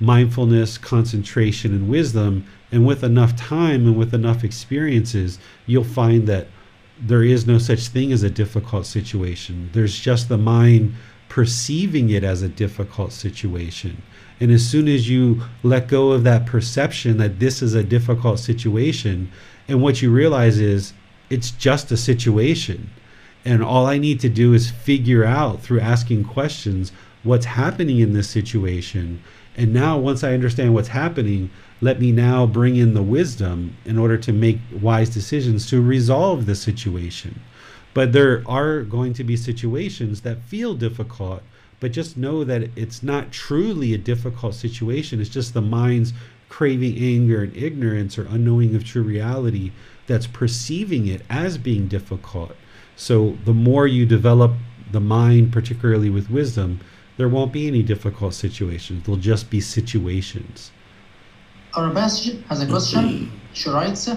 [0.00, 2.46] mindfulness, concentration, and wisdom.
[2.70, 6.46] And with enough time and with enough experiences, you'll find that
[7.00, 9.70] there is no such thing as a difficult situation.
[9.72, 10.94] There's just the mind
[11.28, 14.02] perceiving it as a difficult situation.
[14.40, 18.38] And as soon as you let go of that perception that this is a difficult
[18.38, 19.30] situation,
[19.66, 20.92] and what you realize is
[21.28, 22.90] it's just a situation
[23.44, 26.92] and all I need to do is figure out through asking questions
[27.22, 29.22] what's happening in this situation.
[29.56, 31.50] And now, once I understand what's happening,
[31.80, 36.46] let me now bring in the wisdom in order to make wise decisions to resolve
[36.46, 37.40] the situation.
[37.94, 41.42] But there are going to be situations that feel difficult,
[41.80, 45.20] but just know that it's not truly a difficult situation.
[45.20, 46.12] It's just the mind's
[46.48, 49.70] craving anger and ignorance or unknowing of true reality
[50.06, 52.56] that's perceiving it as being difficult.
[52.96, 54.52] So the more you develop
[54.90, 56.80] the mind, particularly with wisdom,
[57.16, 59.04] there won't be any difficult situations.
[59.04, 60.72] There'll just be situations.
[61.74, 63.30] Our passage has a question.
[63.52, 64.08] She writes,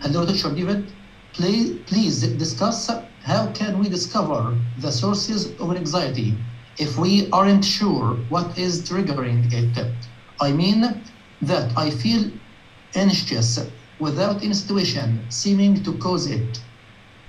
[0.00, 0.90] Hello, Teacher David.
[1.34, 2.90] Please, please discuss
[3.22, 6.34] how can we discover the sources of anxiety
[6.80, 9.94] if we aren't sure what is triggering it.
[10.40, 10.80] I mean
[11.42, 12.30] that I feel
[12.94, 16.60] anxious without any situation seeming to cause it.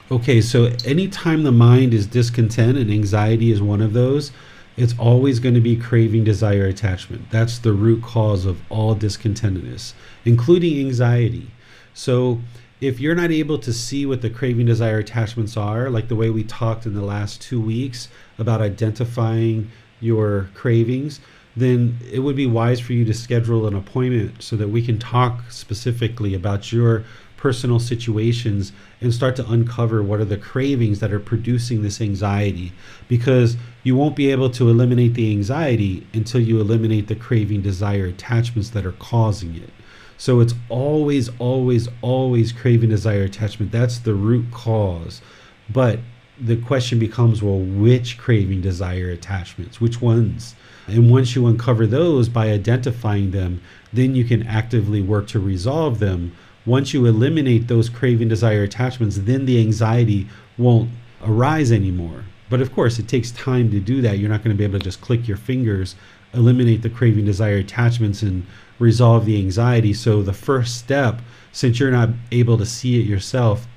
[0.09, 4.31] Okay, so anytime the mind is discontent and anxiety is one of those,
[4.77, 7.29] it's always going to be craving, desire, attachment.
[7.29, 11.51] That's the root cause of all discontentedness, including anxiety.
[11.93, 12.39] So
[12.81, 16.29] if you're not able to see what the craving, desire, attachments are, like the way
[16.29, 18.07] we talked in the last two weeks
[18.41, 21.21] about identifying your cravings,
[21.55, 24.99] then it would be wise for you to schedule an appointment so that we can
[24.99, 27.05] talk specifically about your
[27.37, 32.71] personal situations and start to uncover what are the cravings that are producing this anxiety.
[33.07, 38.05] Because you won't be able to eliminate the anxiety until you eliminate the craving desire
[38.05, 39.71] attachments that are causing it.
[40.17, 43.71] So it's always always always craving desire attachment.
[43.71, 45.19] That's the root cause.
[45.67, 45.99] But
[46.41, 50.55] the question becomes well which craving desire attachments which ones
[50.87, 53.61] and once you uncover those by identifying them
[53.93, 56.31] then you can actively work to resolve them
[56.65, 60.27] once you eliminate those craving desire attachments, then the anxiety
[60.57, 60.89] won't
[61.23, 62.23] arise anymore.
[62.49, 64.19] But of course, it takes time to do that.
[64.19, 65.95] You're not going to be able to just click your fingers,
[66.33, 68.45] eliminate the craving desire attachments, and
[68.77, 69.93] resolve the anxiety.
[69.93, 73.67] So, the first step, since you're not able to see it yourself,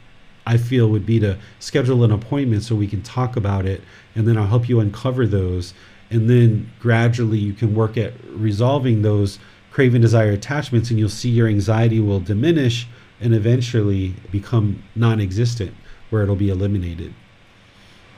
[0.46, 3.82] I feel would be to schedule an appointment so we can talk about it,
[4.14, 5.74] and then I'll help you uncover those.
[6.10, 9.38] And then gradually you can work at resolving those
[9.70, 12.86] craving, desire, attachments, and you'll see your anxiety will diminish
[13.20, 15.74] and eventually become non existent,
[16.10, 17.12] where it'll be eliminated.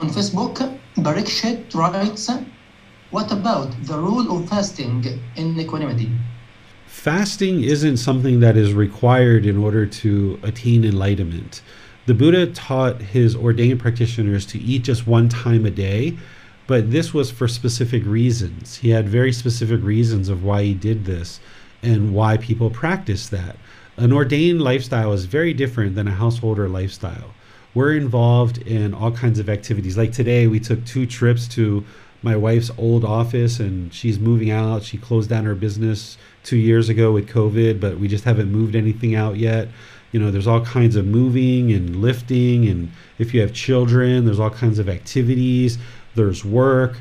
[0.01, 2.31] On Facebook, Barik Shet writes,
[3.11, 5.03] What about the rule of fasting
[5.37, 6.11] in equanimity?
[6.87, 11.63] Fasting isn't something that is required in order to attain enlightenment.
[12.07, 16.17] The Buddha taught his ordained practitioners to eat just one time a day,
[16.69, 18.77] but this was for specific reasons.
[18.77, 21.41] He had very specific reasons of why he did this
[21.83, 23.57] and why people practice that.
[23.97, 27.35] An ordained lifestyle is very different than a householder lifestyle.
[27.75, 29.99] We're involved in all kinds of activities.
[29.99, 31.85] Like today, we took two trips to
[32.23, 34.85] my wife's old office and she's moving out.
[34.85, 38.77] She closed down her business two years ago with COVID, but we just haven't moved
[38.77, 39.69] anything out yet.
[40.17, 42.67] You know, there's all kinds of moving and lifting.
[42.67, 45.77] And if you have children, there's all kinds of activities,
[46.15, 46.97] there's work.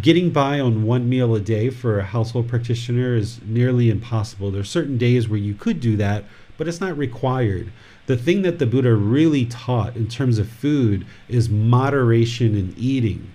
[0.00, 4.50] Getting by on one meal a day for a household practitioner is nearly impossible.
[4.50, 6.24] There's certain days where you could do that,
[6.56, 7.70] but it's not required.
[8.06, 13.30] The thing that the Buddha really taught in terms of food is moderation in eating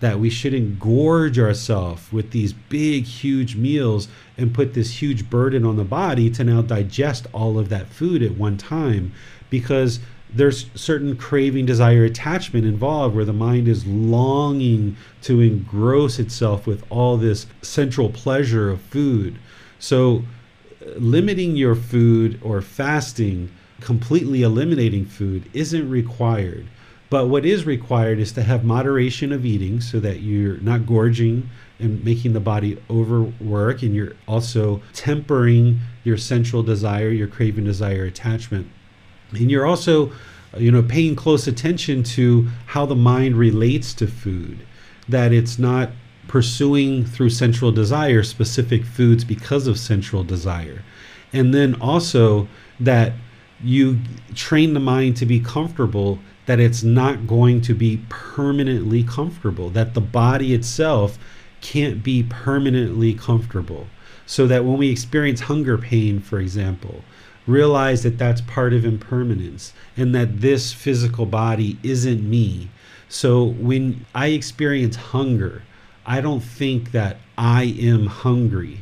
[0.00, 5.64] that we shouldn't gorge ourselves with these big, huge meals and put this huge burden
[5.64, 9.12] on the body to now digest all of that food at one time
[9.50, 10.00] because
[10.34, 16.84] there's certain craving, desire, attachment involved where the mind is longing to engross itself with
[16.90, 19.38] all this central pleasure of food.
[19.78, 20.24] So,
[20.96, 23.50] limiting your food or fasting,
[23.80, 26.66] completely eliminating food, isn't required.
[27.10, 31.48] But what is required is to have moderation of eating so that you're not gorging
[31.78, 38.04] and making the body overwork and you're also tempering your central desire, your craving, desire,
[38.04, 38.68] attachment.
[39.30, 40.12] And you're also,
[40.56, 44.66] you know, paying close attention to how the mind relates to food,
[45.08, 45.90] that it's not
[46.28, 50.82] pursuing through central desire specific foods because of central desire.
[51.32, 52.48] And then also
[52.80, 53.12] that
[53.62, 53.98] you
[54.34, 59.94] train the mind to be comfortable that it's not going to be permanently comfortable, that
[59.94, 61.18] the body itself
[61.60, 63.86] can't be permanently comfortable.
[64.26, 67.04] So that when we experience hunger pain, for example,
[67.46, 72.70] realize that that's part of impermanence and that this physical body isn't me.
[73.08, 75.62] So when I experience hunger,
[76.06, 78.80] I don't think that I am hungry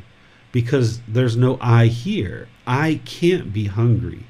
[0.52, 2.48] because there's no I here.
[2.66, 4.24] I can't be hungry.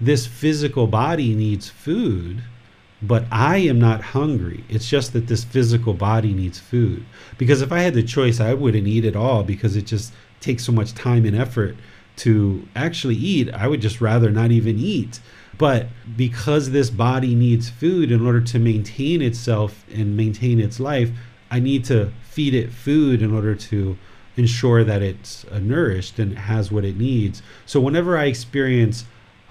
[0.00, 2.42] This physical body needs food
[3.02, 4.64] but I am not hungry.
[4.68, 7.04] It's just that this physical body needs food.
[7.36, 10.64] Because if I had the choice, I wouldn't eat at all because it just takes
[10.64, 11.76] so much time and effort
[12.16, 13.52] to actually eat.
[13.52, 15.20] I would just rather not even eat.
[15.58, 21.10] But because this body needs food in order to maintain itself and maintain its life,
[21.50, 23.98] I need to feed it food in order to
[24.36, 27.42] ensure that it's nourished and has what it needs.
[27.66, 29.04] So whenever I experience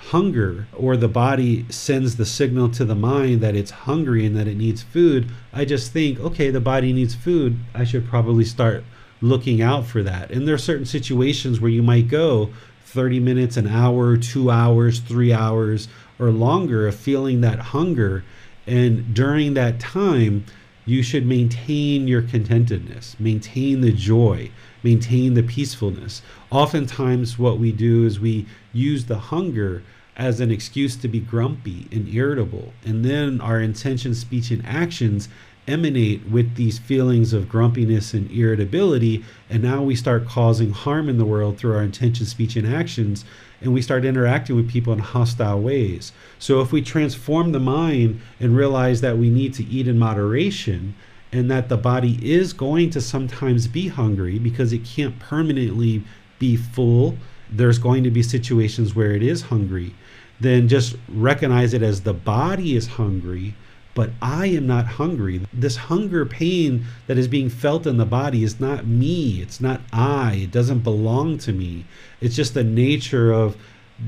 [0.10, 4.48] hunger or the body sends the signal to the mind that it's hungry and that
[4.48, 7.60] it needs food, I just think, okay, the body needs food.
[7.74, 8.84] I should probably start
[9.22, 10.32] looking out for that.
[10.32, 12.50] And there are certain situations where you might go
[12.86, 15.88] 30 minutes, an hour, two hours, three hours,
[16.20, 18.24] or longer of feeling that hunger.
[18.66, 20.46] And during that time,
[20.86, 24.50] you should maintain your contentedness, maintain the joy,
[24.84, 26.22] maintain the peacefulness.
[26.50, 29.84] Oftentimes, what we do is we use the hunger
[30.18, 32.74] as an excuse to be grumpy and irritable.
[32.86, 35.30] And then our intention, speech, and actions
[35.68, 39.24] emanate with these feelings of grumpiness and irritability.
[39.50, 43.24] And now we start causing harm in the world through our intention, speech, and actions.
[43.62, 46.12] And we start interacting with people in hostile ways.
[46.40, 50.96] So if we transform the mind and realize that we need to eat in moderation,
[51.32, 56.04] and that the body is going to sometimes be hungry because it can't permanently
[56.40, 57.18] be full.
[57.50, 59.96] There's going to be situations where it is hungry.
[60.40, 63.54] Then just recognize it as the body is hungry,
[63.94, 65.42] but I am not hungry.
[65.54, 69.42] This hunger pain that is being felt in the body is not me.
[69.42, 70.42] It's not I.
[70.44, 71.86] It doesn't belong to me.
[72.20, 73.56] It's just the nature of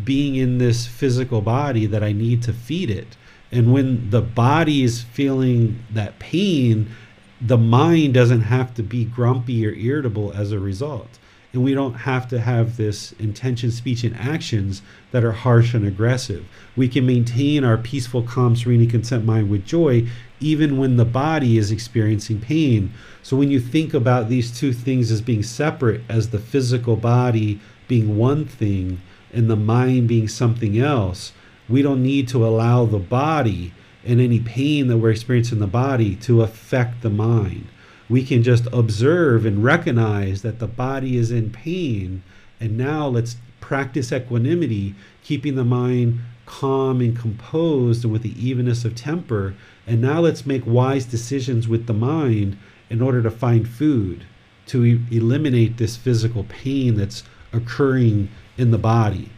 [0.03, 3.15] being in this physical body that I need to feed it.
[3.51, 6.89] And when the body is feeling that pain,
[7.45, 11.19] the mind doesn't have to be grumpy or irritable as a result.
[11.51, 15.85] And we don't have to have this intention, speech, and actions that are harsh and
[15.85, 16.45] aggressive.
[16.75, 20.07] We can maintain our peaceful, calm, serene, content mind with joy
[20.39, 22.91] even when the body is experiencing pain.
[23.21, 27.61] So when you think about these two things as being separate, as the physical body
[27.87, 29.01] being one thing
[29.31, 31.31] and the mind being something else,
[31.69, 33.73] we don't need to allow the body
[34.05, 37.67] and any pain that we're experiencing in the body to affect the mind.
[38.09, 42.21] we can just observe and recognize that the body is in pain.
[42.59, 44.93] And now let's practice equanimity,
[45.23, 49.55] keeping the mind calm and composed and with the evenness of temper.
[49.87, 52.57] And now let's make wise decisions with the mind
[52.89, 54.25] in order to find food,
[54.67, 57.23] to e- eliminate this physical pain that's
[57.53, 59.29] occurring in the body.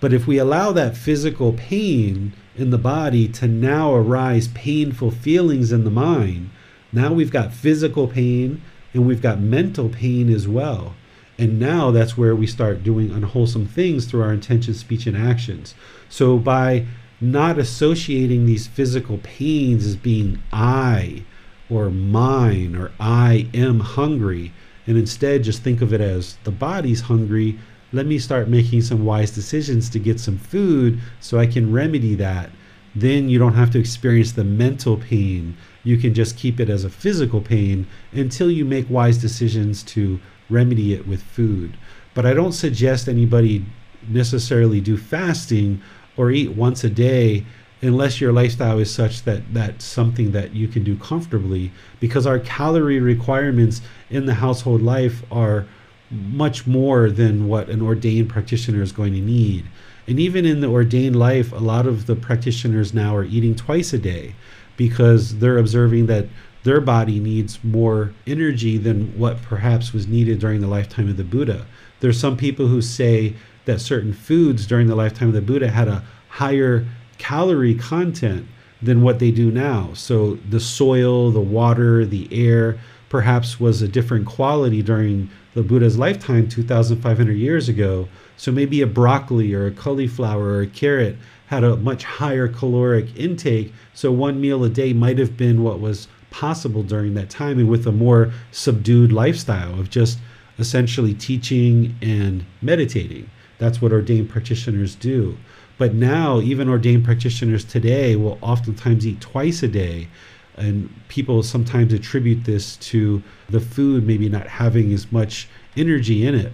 [0.00, 5.72] But if we allow that physical pain in the body to now arise painful feelings
[5.72, 6.50] in the mind,
[6.92, 8.62] now we've got physical pain
[8.92, 10.94] and we've got mental pain as well.
[11.36, 15.74] And now that's where we start doing unwholesome things through our intention, speech, and actions.
[16.08, 16.86] So by
[17.20, 21.24] not associating these physical pains as being I
[21.68, 24.52] or mine or I am hungry,
[24.86, 27.58] and instead just think of it as the body's hungry,
[27.94, 32.16] let me start making some wise decisions to get some food so I can remedy
[32.16, 32.50] that.
[32.96, 35.56] Then you don't have to experience the mental pain.
[35.84, 40.20] You can just keep it as a physical pain until you make wise decisions to
[40.50, 41.76] remedy it with food.
[42.14, 43.64] But I don't suggest anybody
[44.08, 45.80] necessarily do fasting
[46.16, 47.46] or eat once a day
[47.80, 52.38] unless your lifestyle is such that that's something that you can do comfortably because our
[52.40, 55.66] calorie requirements in the household life are
[56.12, 56.36] Mm-hmm.
[56.36, 59.64] much more than what an ordained practitioner is going to need.
[60.06, 63.94] And even in the ordained life, a lot of the practitioners now are eating twice
[63.94, 64.34] a day
[64.76, 66.26] because they're observing that
[66.62, 71.24] their body needs more energy than what perhaps was needed during the lifetime of the
[71.24, 71.64] Buddha.
[72.00, 75.88] There's some people who say that certain foods during the lifetime of the Buddha had
[75.88, 76.86] a higher
[77.16, 78.46] calorie content
[78.82, 79.94] than what they do now.
[79.94, 82.78] So the soil, the water, the air
[83.08, 88.08] perhaps was a different quality during the Buddha's lifetime 2,500 years ago.
[88.36, 91.16] So maybe a broccoli or a cauliflower or a carrot
[91.46, 93.72] had a much higher caloric intake.
[93.94, 97.68] So one meal a day might have been what was possible during that time and
[97.68, 100.18] with a more subdued lifestyle of just
[100.58, 103.30] essentially teaching and meditating.
[103.58, 105.36] That's what ordained practitioners do.
[105.78, 110.08] But now, even ordained practitioners today will oftentimes eat twice a day.
[110.56, 116.34] And people sometimes attribute this to the food maybe not having as much energy in
[116.34, 116.52] it.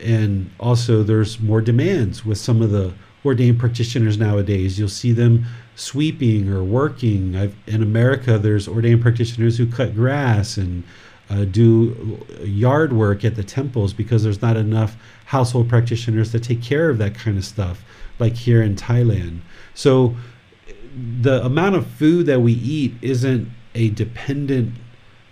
[0.00, 2.92] And also, there's more demands with some of the
[3.24, 4.78] ordained practitioners nowadays.
[4.78, 7.36] You'll see them sweeping or working.
[7.36, 10.82] I've, in America, there's ordained practitioners who cut grass and
[11.28, 14.96] uh, do yard work at the temples because there's not enough
[15.26, 17.84] household practitioners to take care of that kind of stuff,
[18.18, 19.40] like here in Thailand.
[19.74, 20.16] So
[21.20, 24.74] the amount of food that we eat isn't a dependent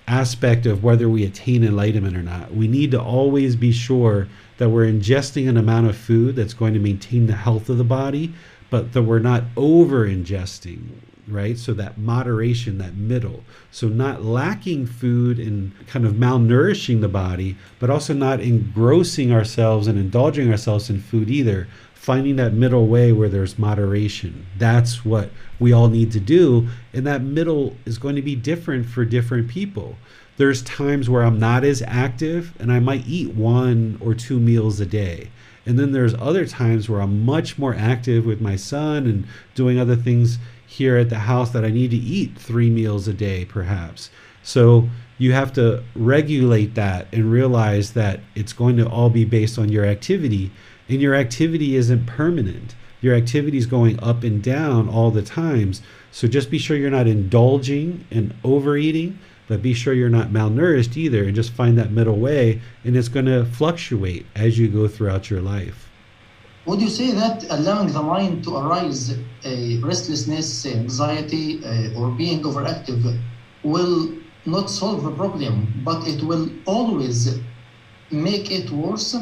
[0.06, 2.54] aspect of whether we attain enlightenment or not.
[2.54, 4.28] We need to always be sure
[4.58, 7.84] that we're ingesting an amount of food that's going to maintain the health of the
[7.84, 8.34] body,
[8.68, 10.90] but that we're not over ingesting
[11.28, 11.56] right?
[11.58, 13.44] So that moderation, that middle.
[13.70, 19.86] So not lacking food and kind of malnourishing the body, but also not engrossing ourselves
[19.86, 21.66] and indulging ourselves in food either.
[22.04, 24.44] Finding that middle way where there's moderation.
[24.58, 26.68] That's what we all need to do.
[26.92, 29.96] And that middle is going to be different for different people.
[30.36, 34.80] There's times where I'm not as active and I might eat one or two meals
[34.80, 35.30] a day.
[35.64, 39.80] And then there's other times where I'm much more active with my son and doing
[39.80, 43.46] other things here at the house that I need to eat three meals a day,
[43.46, 44.10] perhaps.
[44.42, 49.58] So you have to regulate that and realize that it's going to all be based
[49.58, 50.50] on your activity.
[50.88, 52.74] And your activity isn't permanent.
[53.00, 55.82] Your activity is going up and down all the times.
[56.10, 60.96] So just be sure you're not indulging and overeating, but be sure you're not malnourished
[60.96, 61.24] either.
[61.24, 62.60] And just find that middle way.
[62.82, 65.90] And it's going to fluctuate as you go throughout your life.
[66.66, 72.42] Would you say that allowing the mind to arise a restlessness, anxiety, uh, or being
[72.42, 73.20] overactive
[73.62, 74.14] will
[74.46, 77.38] not solve the problem, but it will always
[78.10, 79.14] make it worse?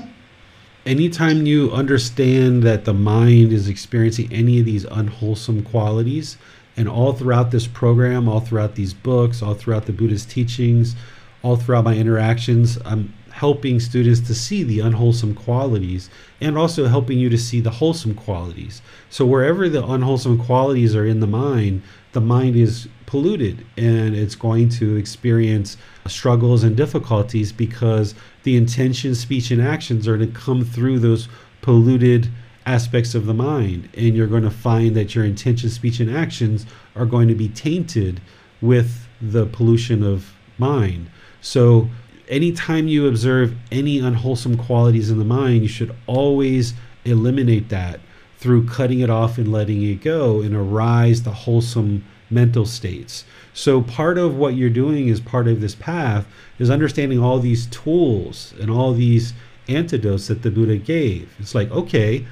[0.85, 6.37] Anytime you understand that the mind is experiencing any of these unwholesome qualities,
[6.77, 10.97] and all throughout this program, all throughout these books, all throughout the Buddhist teachings,
[11.43, 16.11] all throughout my interactions, I'm helping students to see the unwholesome qualities
[16.41, 18.83] and also helping you to see the wholesome qualities.
[19.09, 21.83] So, wherever the unwholesome qualities are in the mind,
[22.13, 25.77] the mind is polluted and it's going to experience
[26.07, 31.29] struggles and difficulties because the intention, speech, and actions are to come through those
[31.63, 32.29] polluted
[32.67, 33.89] aspects of the mind.
[33.97, 37.49] And you're going to find that your intention, speech, and actions are going to be
[37.49, 38.21] tainted
[38.61, 41.11] with the pollution of mind.
[41.41, 41.89] So,
[42.29, 46.75] anytime you observe any unwholesome qualities in the mind, you should always
[47.05, 48.01] eliminate that
[48.43, 53.24] through cutting it off and letting it go and arise the wholesome mental states.
[53.55, 56.27] So part of what you're doing is part of this path
[56.59, 59.32] is understanding all these tools and all these
[59.69, 61.32] antidotes that the Buddha gave.
[61.39, 62.27] It's like, okay,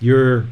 [0.00, 0.46] you're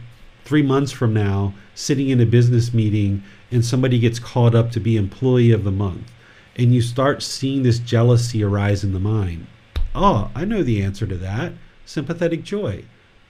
[0.47, 4.81] three months from now sitting in a business meeting and somebody gets called up to
[4.81, 6.11] be employee of the month
[6.57, 9.47] and you start seeing this jealousy arise in the mind.
[9.95, 11.53] Oh, I know the answer to that.
[11.85, 12.85] Sympathetic joy.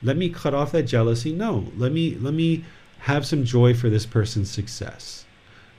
[0.06, 1.32] Let me cut off that jealousy.
[1.32, 2.64] No, let me let me
[3.00, 5.24] have some joy for this person's success.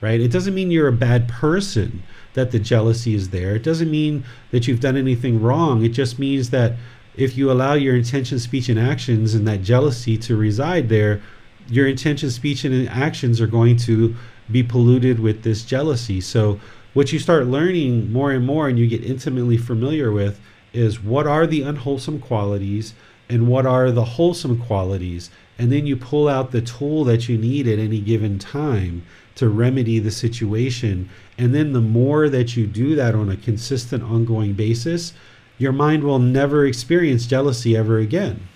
[0.02, 0.20] Right?
[0.20, 3.56] It doesn't mean you're a bad person that the jealousy is there.
[3.56, 4.22] It doesn't mean
[4.52, 5.82] that you've done anything wrong.
[5.82, 6.74] It just means that
[7.16, 11.20] if you allow your intention, speech, and actions and that jealousy to reside there,
[11.68, 14.14] your intention, speech, and actions are going to
[14.52, 16.20] be polluted with this jealousy.
[16.20, 16.60] So,
[16.94, 20.38] what you start learning more and more and you get intimately familiar with
[20.72, 22.94] is what are the unwholesome qualities
[23.28, 25.30] and what are the wholesome qualities.
[25.58, 29.48] And then you pull out the tool that you need at any given time to
[29.48, 31.08] remedy the situation.
[31.36, 35.12] And then the more that you do that on a consistent, ongoing basis,
[35.58, 38.48] your mind will never experience jealousy ever again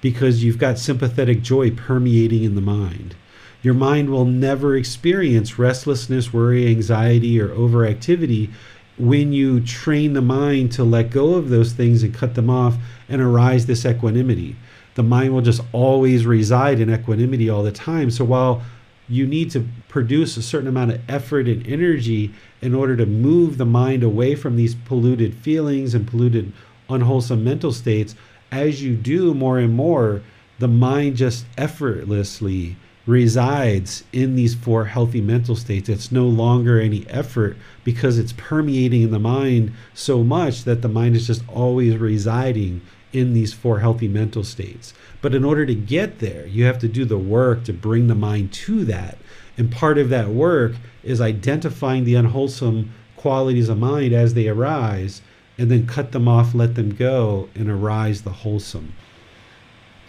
[0.00, 3.14] because you've got sympathetic joy permeating in the mind.
[3.62, 8.50] Your mind will never experience restlessness, worry, anxiety, or overactivity
[8.98, 12.76] when you train the mind to let go of those things and cut them off
[13.08, 14.56] and arise this equanimity.
[14.94, 18.10] The mind will just always reside in equanimity all the time.
[18.10, 18.62] So while
[19.08, 23.58] you need to produce a certain amount of effort and energy in order to move
[23.58, 26.52] the mind away from these polluted feelings and polluted,
[26.88, 28.14] unwholesome mental states.
[28.52, 30.22] As you do more and more,
[30.58, 32.76] the mind just effortlessly
[33.06, 35.88] resides in these four healthy mental states.
[35.88, 40.88] It's no longer any effort because it's permeating in the mind so much that the
[40.88, 42.82] mind is just always residing
[43.12, 44.94] in these four healthy mental states.
[45.20, 48.14] But in order to get there, you have to do the work to bring the
[48.14, 49.18] mind to that.
[49.58, 50.72] And part of that work
[51.02, 55.22] is identifying the unwholesome qualities of mind as they arise
[55.58, 58.94] and then cut them off, let them go, and arise the wholesome.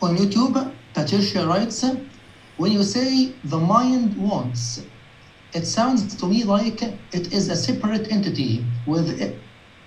[0.02, 1.84] On YouTube, Patricia writes,
[2.58, 4.84] when you say the mind wants,
[5.54, 9.38] it sounds to me like it is a separate entity with it,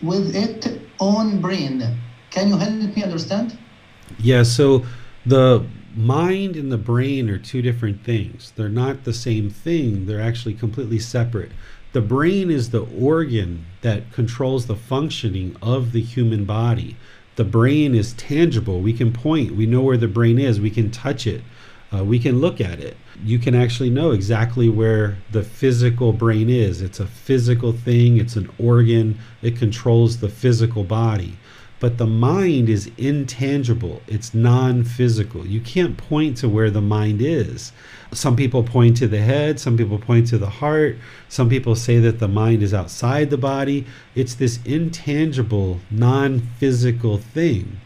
[0.03, 0.69] with its
[1.01, 1.99] own brain.
[2.31, 3.59] Can you help me understand?
[4.19, 4.85] Yeah, so
[5.25, 5.67] the
[5.97, 8.53] mind and the brain are two different things.
[8.57, 11.53] They're not the same thing, they're actually completely separate.
[11.93, 16.97] The brain is the organ that controls the functioning of the human body.
[17.37, 18.81] The brain is tangible.
[18.81, 21.43] We can point, we know where the brain is, we can touch it,
[21.95, 22.97] uh, we can look at it.
[23.25, 26.83] You can actually know exactly where the physical brain is.
[26.83, 31.37] It's a physical thing, it's an organ, it controls the physical body.
[31.79, 35.47] But the mind is intangible, it's non physical.
[35.47, 37.73] You can't point to where the mind is.
[38.13, 40.97] Some people point to the head, some people point to the heart,
[41.29, 43.87] some people say that the mind is outside the body.
[44.15, 47.81] It's this intangible, non physical thing.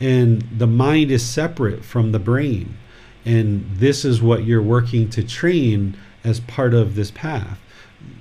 [0.00, 2.76] And the mind is separate from the brain.
[3.24, 7.58] And this is what you're working to train as part of this path.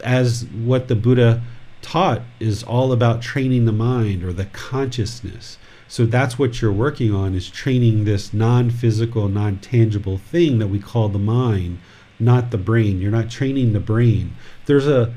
[0.04, 1.42] As what the Buddha
[1.82, 5.58] taught is all about training the mind or the consciousness.
[5.88, 11.10] So that's what you're working on is training this non-physical, non-tangible thing that we call
[11.10, 11.80] the mind,
[12.20, 13.00] not the brain.
[13.00, 14.36] You're not training the brain.
[14.66, 15.14] There's a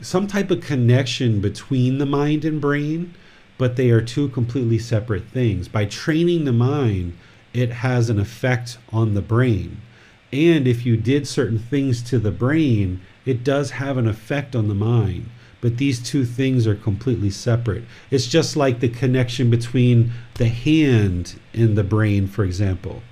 [0.00, 3.14] some type of connection between the mind and brain,
[3.58, 5.66] but they are two completely separate things.
[5.66, 7.18] By training the mind,
[7.54, 9.80] it has an effect on the brain.
[10.32, 14.68] And if you did certain things to the brain, it does have an effect on
[14.68, 15.30] the mind
[15.60, 17.84] but these two things are completely separate.
[18.10, 23.02] It's just like the connection between the hand and the brain, for example.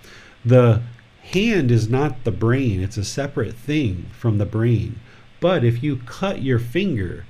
[0.45, 0.83] The
[1.23, 5.01] hand is not the brain, it's a separate thing from the brain.
[5.41, 7.25] But if you cut your finger,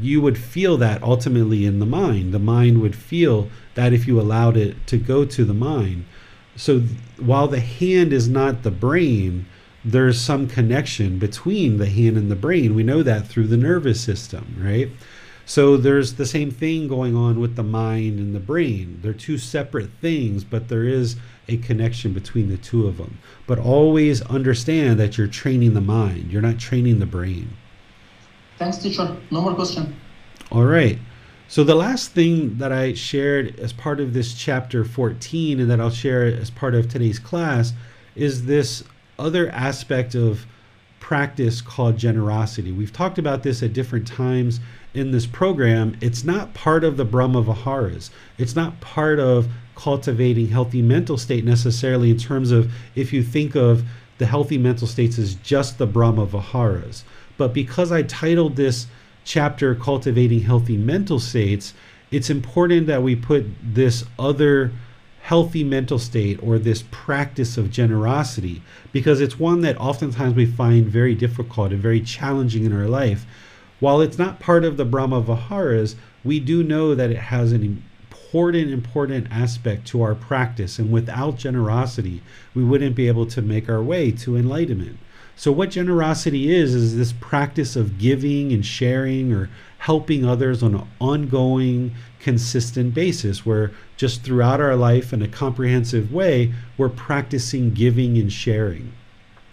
[0.00, 2.32] you would feel that ultimately in the mind.
[2.32, 6.04] The mind would feel that if you allowed it to go to the mind.
[6.56, 6.80] So
[7.18, 9.46] while the hand is not the brain,
[9.84, 12.74] there's some connection between the hand and the brain.
[12.74, 14.90] We know that through the nervous system, right?
[15.46, 19.00] So there's the same thing going on with the mind and the brain.
[19.02, 21.16] They're two separate things, but there is
[21.48, 23.18] a connection between the two of them.
[23.46, 27.50] But always understand that you're training the mind, you're not training the brain.
[28.58, 29.16] Thanks, teacher.
[29.30, 29.94] No more question.
[30.50, 30.98] All right.
[31.46, 35.80] So the last thing that I shared as part of this chapter 14 and that
[35.80, 37.74] I'll share as part of today's class
[38.16, 38.82] is this
[39.18, 40.46] other aspect of
[41.00, 42.72] practice called generosity.
[42.72, 44.58] We've talked about this at different times
[44.94, 45.98] in this program.
[46.00, 48.10] It's not part of the Brahma Viharas.
[48.38, 53.54] It's not part of cultivating healthy mental state necessarily in terms of if you think
[53.54, 53.84] of
[54.16, 57.04] the healthy mental states as just the Brahma Viharas.
[57.36, 58.86] But because I titled this
[59.24, 61.74] chapter Cultivating Healthy Mental States,
[62.10, 64.72] it's important that we put this other
[65.22, 70.86] healthy mental state or this practice of generosity because it's one that oftentimes we find
[70.86, 73.24] very difficult and very challenging in our life.
[73.80, 77.82] While it's not part of the Brahma Viharas, we do know that it has an
[78.10, 80.78] important, important aspect to our practice.
[80.78, 82.20] And without generosity,
[82.54, 84.98] we wouldn't be able to make our way to enlightenment.
[85.36, 90.74] So, what generosity is, is this practice of giving and sharing or helping others on
[90.74, 97.74] an ongoing, consistent basis, where just throughout our life in a comprehensive way, we're practicing
[97.74, 98.92] giving and sharing.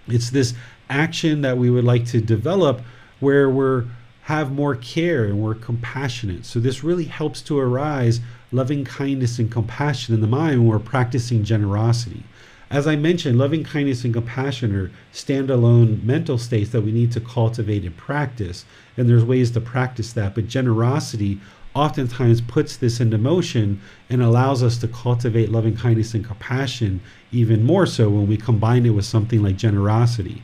[0.08, 0.54] It's this
[0.90, 2.82] action that we would like to develop
[3.20, 3.86] where we're
[4.24, 6.46] have more care and we're compassionate.
[6.46, 8.22] So this really helps to arise
[8.52, 12.24] loving kindness and compassion in the mind when we're practicing generosity.
[12.72, 17.20] As I mentioned, loving kindness and compassion are standalone mental states that we need to
[17.20, 18.64] cultivate and practice.
[18.96, 20.36] And there's ways to practice that.
[20.36, 21.42] But generosity
[21.76, 27.02] oftentimes puts this into motion and allows us to cultivate loving kindness and compassion
[27.34, 30.42] even more so when we combine it with something like generosity.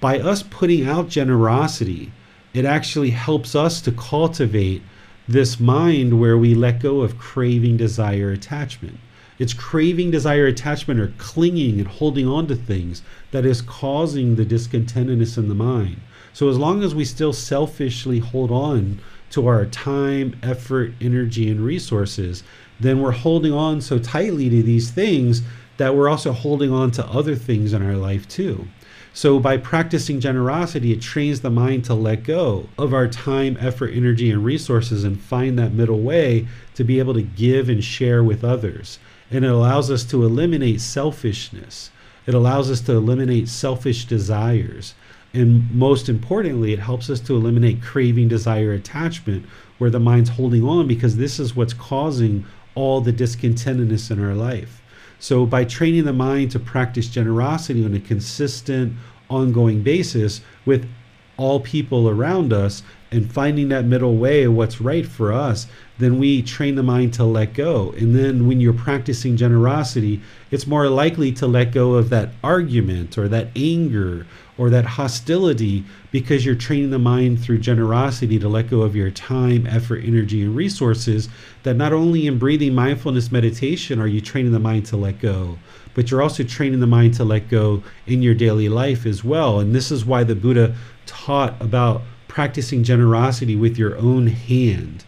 [0.00, 2.12] By us putting out generosity,
[2.54, 4.82] it actually helps us to cultivate
[5.26, 9.00] this mind where we let go of craving, desire, attachment.
[9.38, 13.02] It's craving, desire, attachment, or clinging and holding on to things
[13.32, 16.00] that is causing the discontentedness in the mind.
[16.32, 18.98] So, as long as we still selfishly hold on
[19.30, 22.44] to our time, effort, energy, and resources,
[22.80, 25.42] then we're holding on so tightly to these things
[25.76, 28.66] that we're also holding on to other things in our life too.
[29.12, 33.92] So, by practicing generosity, it trains the mind to let go of our time, effort,
[33.92, 38.24] energy, and resources and find that middle way to be able to give and share
[38.24, 38.98] with others
[39.30, 41.90] and it allows us to eliminate selfishness.
[42.26, 44.94] It allows us to eliminate selfish desires.
[45.34, 49.44] And most importantly, it helps us to eliminate craving, desire, attachment,
[49.78, 54.34] where the mind's holding on because this is what's causing all the discontentedness in our
[54.34, 54.82] life.
[55.18, 58.94] So, by training the mind to practice generosity on a consistent,
[59.28, 60.88] ongoing basis with
[61.36, 65.66] all people around us and finding that middle way of what's right for us,
[65.98, 67.92] then we train the mind to let go.
[67.96, 70.20] And then when you're practicing generosity,
[70.50, 74.26] it's more likely to let go of that argument or that anger
[74.58, 79.10] or that hostility because you're training the mind through generosity to let go of your
[79.10, 81.28] time, effort, energy, and resources.
[81.62, 85.58] That not only in breathing mindfulness meditation are you training the mind to let go,
[85.94, 89.60] but you're also training the mind to let go in your daily life as well.
[89.60, 90.74] And this is why the Buddha
[91.06, 95.04] taught about practicing generosity with your own hand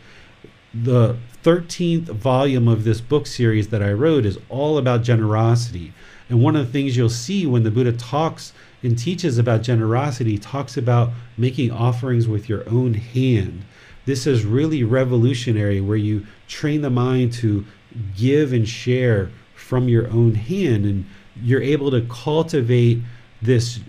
[0.75, 5.93] the 13th volume of this book series that I wrote is all about generosity.
[6.29, 10.39] And one of the things you'll see when the Buddha talks and teaches about generosity,
[10.39, 13.65] talks about making offerings with your own hand.
[14.05, 17.65] This is really revolutionary where you train the mind to
[18.17, 20.85] give and share from your own hand.
[20.85, 21.07] And
[21.43, 23.01] you're able to cultivate
[23.41, 23.81] this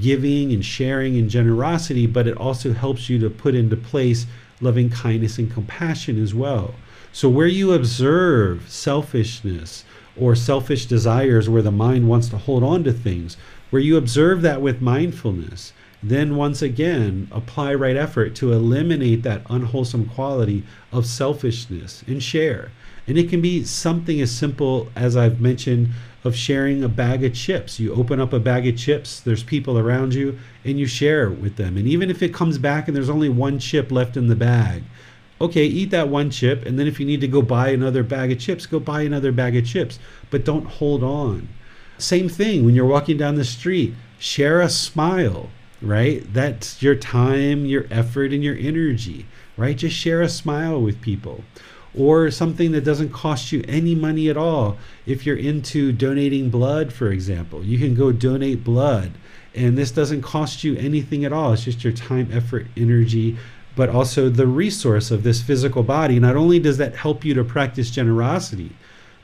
[0.00, 4.26] giving and sharing and generosity, but it also helps you to put into place
[4.60, 6.74] loving kindness and compassion as well.
[7.12, 9.84] So, where you observe selfishness
[10.16, 13.36] or selfish desires where the mind wants to hold on to things,
[13.70, 15.72] where you observe that with mindfulness,
[16.02, 20.62] then once again apply right effort to eliminate that unwholesome quality
[20.92, 22.70] of selfishness and share.
[23.06, 25.88] And it can be something as simple as I've mentioned
[26.24, 27.78] of sharing a bag of chips.
[27.78, 31.56] You open up a bag of chips, there's people around you, and you share with
[31.56, 31.76] them.
[31.76, 34.82] And even if it comes back and there's only one chip left in the bag,
[35.40, 36.66] okay, eat that one chip.
[36.66, 39.32] And then if you need to go buy another bag of chips, go buy another
[39.32, 39.98] bag of chips.
[40.30, 41.48] But don't hold on.
[41.98, 45.50] Same thing when you're walking down the street, share a smile,
[45.80, 46.22] right?
[46.32, 49.26] That's your time, your effort, and your energy,
[49.56, 49.76] right?
[49.76, 51.44] Just share a smile with people
[51.96, 54.76] or something that doesn't cost you any money at all.
[55.06, 59.12] If you're into donating blood, for example, you can go donate blood.
[59.54, 61.52] And this doesn't cost you anything at all.
[61.52, 63.36] It's just your time, effort, energy,
[63.74, 66.20] but also the resource of this physical body.
[66.20, 68.72] Not only does that help you to practice generosity,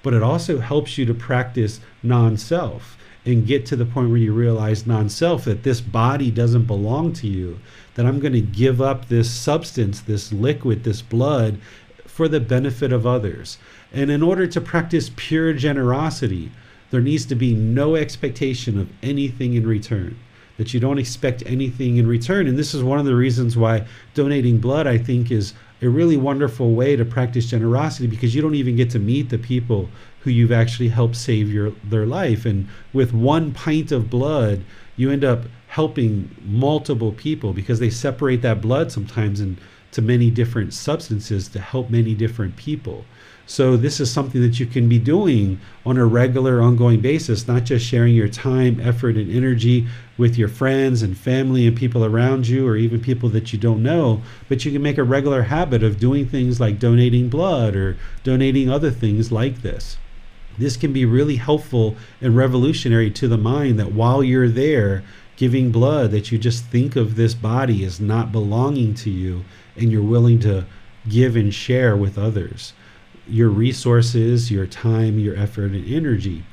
[0.03, 2.97] but it also helps you to practice non self
[3.27, 7.13] and get to the point where you realize non self that this body doesn't belong
[7.15, 7.59] to you,
[7.95, 11.59] that I'm going to give up this substance, this liquid, this blood,
[12.15, 13.59] for the benefit of others.
[13.93, 16.53] And in order to practice pure generosity,
[16.93, 20.17] there needs to be no expectation of anything in return.
[20.57, 22.47] That you don't expect anything in return.
[22.47, 23.85] And this is one of the reasons why
[24.15, 28.55] donating blood, I think, is a really wonderful way to practice generosity because you don't
[28.55, 29.89] even get to meet the people
[30.21, 32.47] who you've actually helped save your their life.
[32.47, 34.63] And with one pint of blood,
[34.95, 39.41] you end up helping multiple people because they separate that blood sometimes
[39.95, 43.05] into many different substances to help many different people.
[43.47, 47.63] So this is something that you can be doing on a regular, ongoing basis, not
[47.63, 49.87] just sharing your time, effort, and energy
[50.19, 53.85] with your friends and family and people around you, or even people that you don't
[53.85, 57.97] know, but you can make a regular habit of doing things like donating blood or
[58.25, 59.97] donating other things like this.
[60.59, 65.05] This can be really helpful and revolutionary to the mind that while you're there
[65.37, 69.45] giving blood, that you just think of this body as not belonging to you
[69.77, 70.67] and you're willing to
[71.09, 72.73] give and share with others
[73.27, 76.45] your resources, your time, your effort, and energy.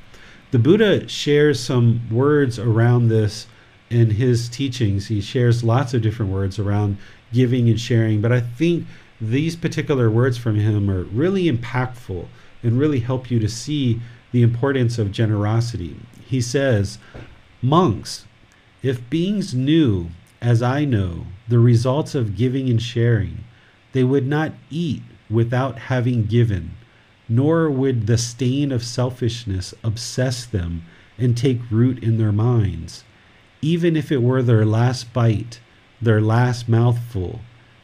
[0.50, 3.46] The Buddha shares some words around this
[3.90, 5.08] in his teachings.
[5.08, 6.96] He shares lots of different words around
[7.32, 8.86] giving and sharing, but I think
[9.20, 12.26] these particular words from him are really impactful
[12.62, 14.00] and really help you to see
[14.32, 15.96] the importance of generosity.
[16.24, 16.98] He says,
[17.60, 18.26] Monks,
[18.82, 20.10] if beings knew,
[20.42, 23.44] as I know, the results of giving and sharing,
[23.92, 26.72] they would not eat without having given,
[27.28, 30.84] nor would the stain of selfishness obsess them
[31.16, 33.04] and take root in their minds.
[33.60, 35.60] Even if it were their last bite,
[36.00, 37.40] their last mouthful,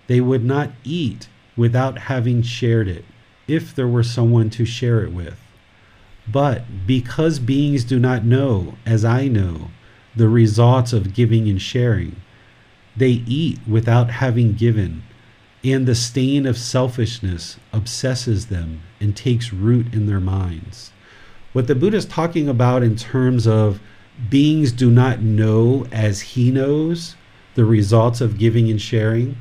[0.09, 3.05] they would not eat without having shared it,
[3.47, 5.39] if there were someone to share it with.
[6.26, 9.70] But because beings do not know, as I know,
[10.16, 12.16] the results of giving and sharing,
[12.98, 15.02] they eat without having given
[15.64, 20.92] and the stain of selfishness obsesses them and takes root in their minds.
[21.52, 23.80] What the Buddha is talking about in terms of
[24.28, 27.16] beings do not know as he knows
[27.54, 29.36] the results of giving and sharing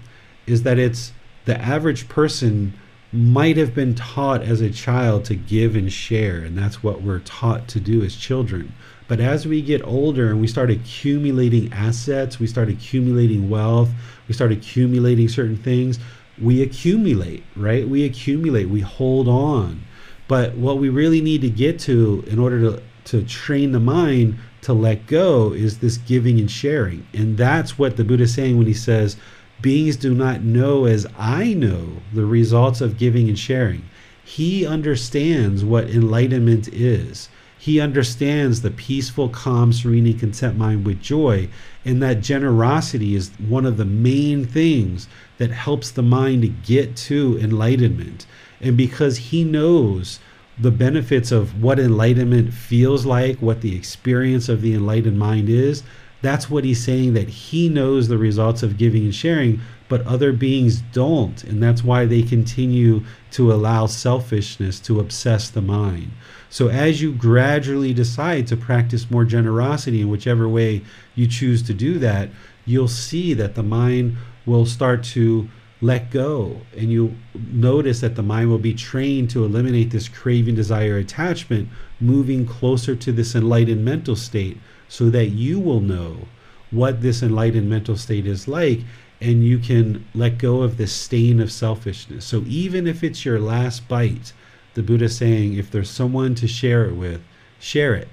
[0.48, 1.14] is that it's
[1.46, 2.74] the average person
[3.14, 7.20] might have been taught as a child to give and share, and that's what we're
[7.20, 8.74] taught to do as children.
[9.08, 13.90] But as we get older and we start accumulating assets, we start accumulating wealth,
[14.28, 16.00] we start accumulating certain things,
[16.42, 17.88] we accumulate, right?
[17.88, 19.82] We accumulate, we hold on.
[20.28, 24.38] But what we really need to get to in order to, to train the mind
[24.62, 27.08] to let go is this giving and sharing.
[27.14, 29.16] And that's what the Buddha is saying when he says,
[29.62, 33.84] Beings do not know as I know the results of giving and sharing.
[34.24, 37.30] He understands what enlightenment is.
[37.68, 41.50] He understands the peaceful, calm, serene, content mind with joy,
[41.84, 46.96] and that generosity is one of the main things that helps the mind to get
[46.96, 48.26] to enlightenment.
[48.62, 50.20] And because he knows
[50.58, 55.84] the benefits of what enlightenment feels like, what the experience of the enlightened mind is,
[56.22, 60.32] that's what he's saying that he knows the results of giving and sharing, but other
[60.32, 61.44] beings don't.
[61.44, 66.12] And that's why they continue to allow selfishness to obsess the mind.
[66.50, 70.82] So, as you gradually decide to practice more generosity in whichever way
[71.16, 72.30] you choose to do that,
[72.66, 75.50] you'll see that the mind will start to
[75.82, 76.62] let go.
[76.76, 81.70] And you notice that the mind will be trained to eliminate this craving desire attachment
[82.00, 84.58] moving closer to this enlightened mental state
[84.88, 86.28] so that you will know
[86.72, 88.82] what this enlightened mental state is like
[89.20, 92.26] and you can let go of this stain of selfishness.
[92.26, 94.34] So even if it's your last bite
[94.78, 97.22] the buddha saying if there's someone to share it with
[97.60, 98.08] share it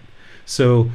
[0.45, 0.91] so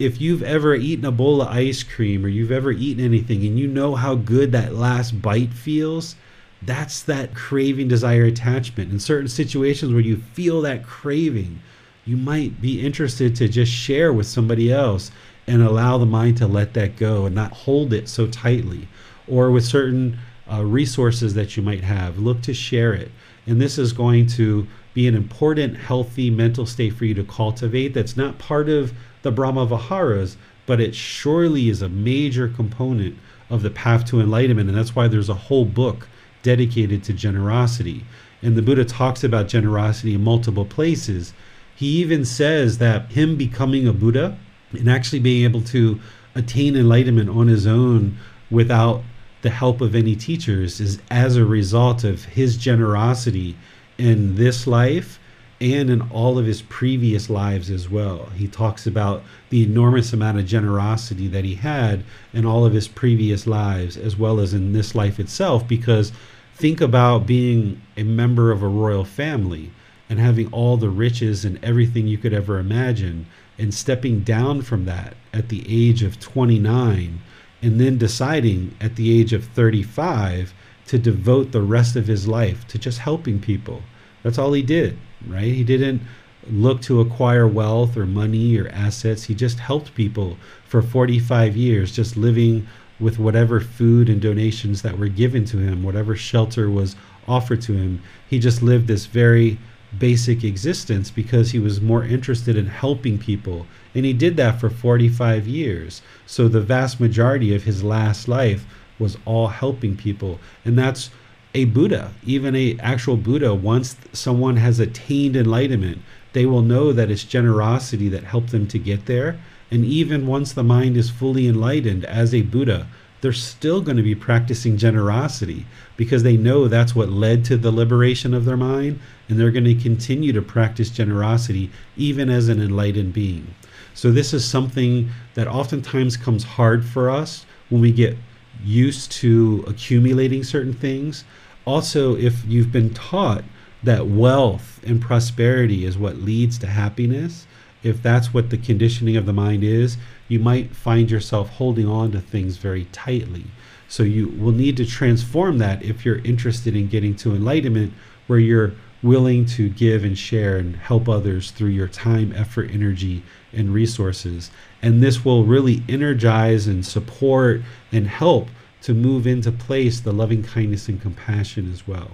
[0.00, 3.58] if you've ever eaten a bowl of ice cream or you've ever eaten anything and
[3.58, 6.16] you know how good that last bite feels,
[6.62, 8.90] that's that craving, desire, attachment.
[8.90, 11.60] In certain situations where you feel that craving,
[12.06, 15.10] you might be interested to just share with somebody else
[15.46, 18.88] and allow the mind to let that go and not hold it so tightly.
[19.28, 20.18] Or with certain
[20.50, 23.10] uh, resources that you might have, look to share it.
[23.46, 27.94] And this is going to be an important, healthy mental state for you to cultivate
[27.94, 28.92] that's not part of
[29.22, 30.36] the Brahma Viharas,
[30.66, 33.16] but it surely is a major component
[33.48, 34.68] of the path to enlightenment.
[34.68, 36.08] And that's why there's a whole book
[36.42, 38.04] dedicated to generosity.
[38.42, 41.34] And the Buddha talks about generosity in multiple places.
[41.74, 44.38] He even says that him becoming a Buddha
[44.72, 46.00] and actually being able to
[46.34, 48.16] attain enlightenment on his own
[48.50, 49.02] without
[49.42, 53.56] the help of any teachers is as a result of his generosity
[54.00, 55.18] in this life
[55.60, 58.26] and in all of his previous lives as well.
[58.34, 62.02] He talks about the enormous amount of generosity that he had
[62.32, 66.12] in all of his previous lives, as well as in this life itself, because
[66.54, 69.70] think about being a member of a royal family
[70.08, 73.26] and having all the riches and everything you could ever imagine,
[73.58, 77.20] and stepping down from that at the age of 29,
[77.60, 80.54] and then deciding at the age of 35
[80.86, 83.82] to devote the rest of his life to just helping people.
[84.22, 85.52] That's all he did right?
[85.52, 86.02] He didn't
[86.50, 89.24] look to acquire wealth or money or assets.
[89.24, 92.66] He just helped people for 45 years, just living
[92.98, 96.96] with whatever food and donations that were given to him, whatever shelter was
[97.28, 98.02] offered to him.
[98.28, 99.58] He just lived this very
[99.98, 103.66] basic existence because he was more interested in helping people.
[103.94, 106.02] And he did that for 45 years.
[106.26, 108.66] So the vast majority of his last life
[108.98, 110.38] was all helping people.
[110.64, 111.10] And that's
[111.54, 115.98] a Buddha, even a actual Buddha, once someone has attained enlightenment,
[116.32, 119.40] they will know that it's generosity that helped them to get there.
[119.70, 122.86] And even once the mind is fully enlightened as a Buddha,
[123.20, 125.66] they're still going to be practicing generosity
[125.96, 128.98] because they know that's what led to the liberation of their mind.
[129.28, 133.54] And they're going to continue to practice generosity even as an enlightened being.
[133.92, 138.16] So, this is something that oftentimes comes hard for us when we get
[138.64, 141.24] used to accumulating certain things.
[141.64, 143.44] Also, if you've been taught
[143.82, 147.46] that wealth and prosperity is what leads to happiness,
[147.82, 149.96] if that's what the conditioning of the mind is,
[150.28, 153.44] you might find yourself holding on to things very tightly.
[153.88, 157.92] So you will need to transform that if you're interested in getting to enlightenment,
[158.26, 158.72] where you're
[159.02, 163.22] willing to give and share and help others through your time, effort, energy,
[163.52, 164.50] and resources.
[164.82, 168.48] And this will really energize and support and help
[168.82, 172.12] to move into place the loving kindness and compassion as well.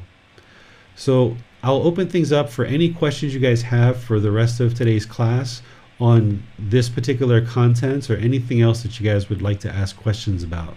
[0.97, 4.75] So I'll open things up for any questions you guys have for the rest of
[4.75, 5.63] today's class
[6.01, 10.43] on this particular content or anything else that you guys would like to ask questions
[10.43, 10.75] about.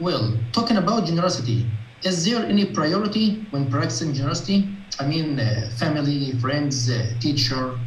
[0.00, 1.66] Well, talking about generosity,
[2.02, 4.68] is there any priority when practicing generosity?
[5.00, 7.78] I mean, uh, family, friends, uh, teacher.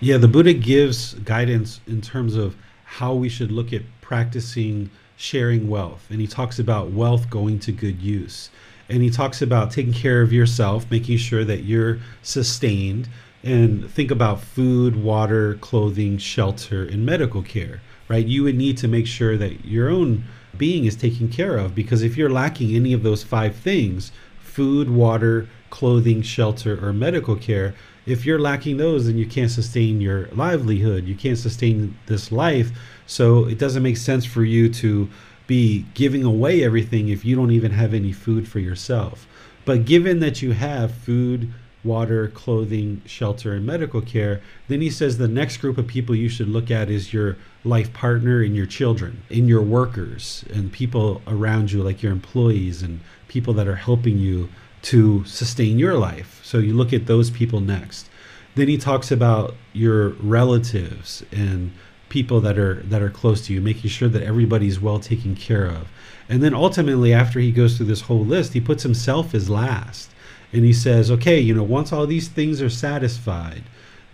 [0.00, 2.54] Yeah, the Buddha gives guidance in terms of
[2.84, 6.06] how we should look at practicing sharing wealth.
[6.10, 8.50] And he talks about wealth going to good use
[8.88, 13.08] and he talks about taking care of yourself, making sure that you're sustained,
[13.42, 18.26] and think about food, water, clothing, shelter, and medical care, right?
[18.26, 20.24] You would need to make sure that your own
[20.56, 24.88] being is taken care of because if you're lacking any of those five things food,
[24.88, 27.74] water, clothing, shelter, or medical care
[28.06, 31.06] if you're lacking those, then you can't sustain your livelihood.
[31.06, 32.70] You can't sustain this life.
[33.06, 35.08] So it doesn't make sense for you to
[35.46, 39.26] be giving away everything if you don't even have any food for yourself.
[39.64, 41.52] But given that you have food,
[41.84, 46.28] water, clothing, shelter, and medical care, then he says the next group of people you
[46.28, 51.22] should look at is your life partner and your children, and your workers, and people
[51.26, 54.48] around you, like your employees and people that are helping you
[54.82, 56.40] to sustain your life.
[56.44, 58.08] So you look at those people next.
[58.54, 61.72] Then he talks about your relatives and
[62.08, 65.66] people that are that are close to you, making sure that everybody's well taken care
[65.66, 65.88] of.
[66.28, 70.10] And then ultimately, after he goes through this whole list, he puts himself as last.
[70.52, 73.64] And he says, okay, you know, once all these things are satisfied,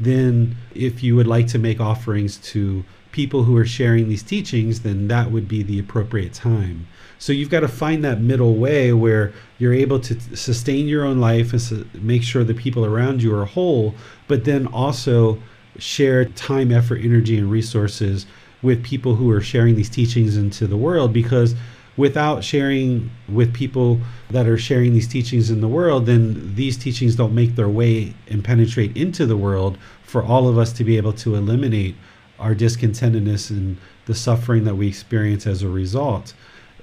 [0.00, 4.80] then if you would like to make offerings to people who are sharing these teachings,
[4.80, 6.86] then that would be the appropriate time.
[7.18, 11.20] So you've got to find that middle way where you're able to sustain your own
[11.20, 13.94] life and make sure the people around you are whole,
[14.26, 15.38] but then also
[15.78, 18.26] share time, effort, energy, and resources
[18.62, 21.54] with people who are sharing these teachings into the world because
[21.96, 24.00] without sharing with people
[24.30, 28.14] that are sharing these teachings in the world, then these teachings don't make their way
[28.28, 31.94] and penetrate into the world for all of us to be able to eliminate
[32.38, 33.76] our discontentedness and
[34.06, 36.34] the suffering that we experience as a result.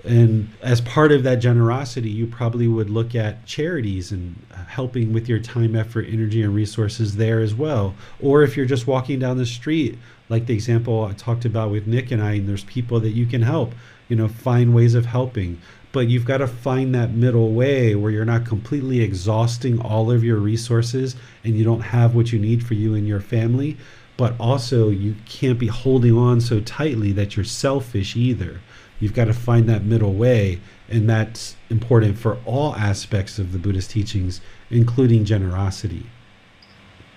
[0.06, 5.12] And as part of that generosity, you probably would look at charities and uh, helping
[5.12, 7.96] with your time, effort, energy, and resources there as well.
[8.22, 10.00] Or if you're just walking down the street,
[10.30, 13.26] like the example I talked about with Nick and I, and there's people that you
[13.26, 13.74] can help,
[14.08, 15.60] you know, find ways of helping.
[15.92, 20.24] But you've got to find that middle way where you're not completely exhausting all of
[20.24, 23.76] your resources and you don't have what you need for you and your family.
[24.16, 28.62] But also, you can't be holding on so tightly that you're selfish either
[29.00, 30.60] You've got to find that middle way,
[30.90, 36.06] and that's important for all aspects of the Buddhist teachings, including generosity.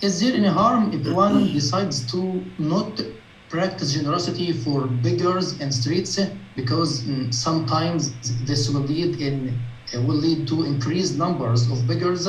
[0.01, 3.01] Is there any harm if one decides to not
[3.49, 6.19] practice generosity for beggars and streets?
[6.57, 8.13] Because mm, sometimes
[8.45, 9.59] this will lead in
[9.95, 12.27] will lead to increased numbers of beggars,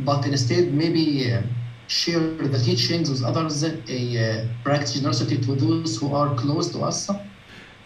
[0.00, 1.42] but instead maybe uh,
[1.88, 7.10] share the teachings with others, uh, practice generosity to those who are close to us.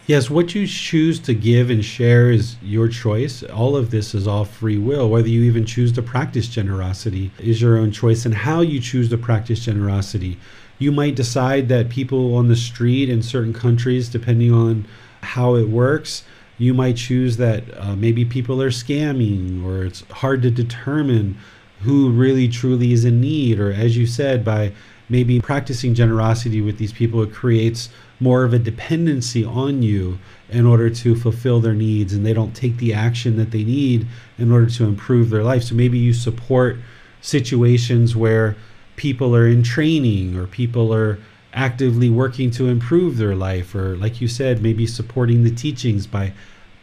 [0.07, 3.43] Yes, what you choose to give and share is your choice.
[3.43, 5.09] All of this is all free will.
[5.09, 9.09] Whether you even choose to practice generosity is your own choice, and how you choose
[9.09, 10.37] to practice generosity.
[10.79, 14.87] You might decide that people on the street in certain countries, depending on
[15.23, 16.25] how it works,
[16.59, 21.39] you might choose that uh, maybe people are scamming or it's hard to determine
[21.81, 24.73] who really truly is in need, or as you said, by
[25.09, 27.89] maybe practicing generosity with these people it creates
[28.21, 30.19] more of a dependency on you
[30.49, 34.07] in order to fulfill their needs and they don't take the action that they need
[34.39, 35.65] in order to improve their life.
[35.65, 36.77] So maybe you support
[37.21, 38.57] situations where
[38.97, 41.19] people are in training or people are
[41.53, 46.33] actively working to improve their life or like you said maybe supporting the teachings by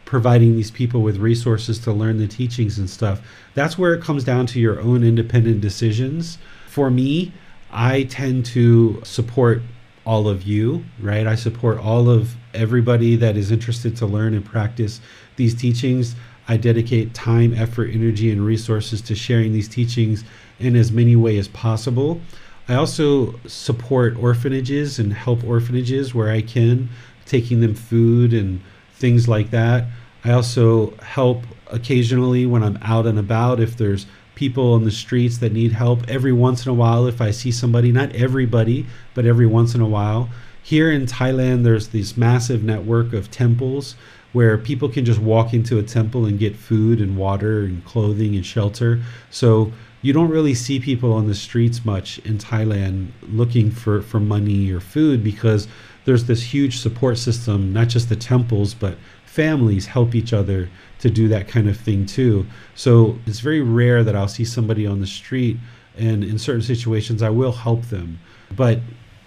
[0.04, 3.20] providing these people with resources to learn the teachings and stuff.
[3.54, 6.38] That's where it comes down to your own independent decisions.
[6.68, 7.32] For me
[7.72, 9.62] i tend to support
[10.04, 11.26] all of you, right?
[11.26, 15.00] I support all of everybody that is interested to learn and practice
[15.36, 16.14] these teachings.
[16.48, 20.24] I dedicate time, effort, energy, and resources to sharing these teachings
[20.58, 22.20] in as many ways as possible.
[22.68, 26.88] I also support orphanages and help orphanages where I can,
[27.26, 28.60] taking them food and
[28.94, 29.86] things like that.
[30.24, 35.38] I also help occasionally when I'm out and about if there's people on the streets
[35.38, 39.26] that need help every once in a while if I see somebody, not everybody, but
[39.26, 40.30] every once in a while.
[40.62, 43.96] Here in Thailand, there's this massive network of temples
[44.32, 48.34] where people can just walk into a temple and get food and water and clothing
[48.34, 49.02] and shelter.
[49.30, 54.18] So you don't really see people on the streets much in Thailand looking for, for
[54.18, 55.68] money or food because
[56.04, 60.68] there's this huge support system, not just the temples, but families help each other
[61.02, 62.46] to do that kind of thing too.
[62.76, 65.58] So it's very rare that I'll see somebody on the street
[65.98, 68.20] and in certain situations I will help them.
[68.54, 68.78] But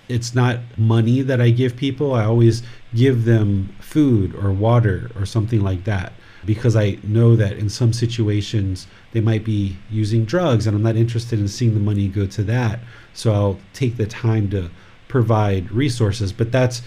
[0.07, 2.14] it's not money that I give people.
[2.14, 6.14] I always give them food or water or something like that
[6.45, 10.95] because I know that in some situations they might be using drugs and I'm not
[10.95, 12.80] interested in seeing the money go to that.
[13.14, 14.69] So I'll take the time to
[15.10, 16.31] provide resources.
[16.31, 16.84] But that's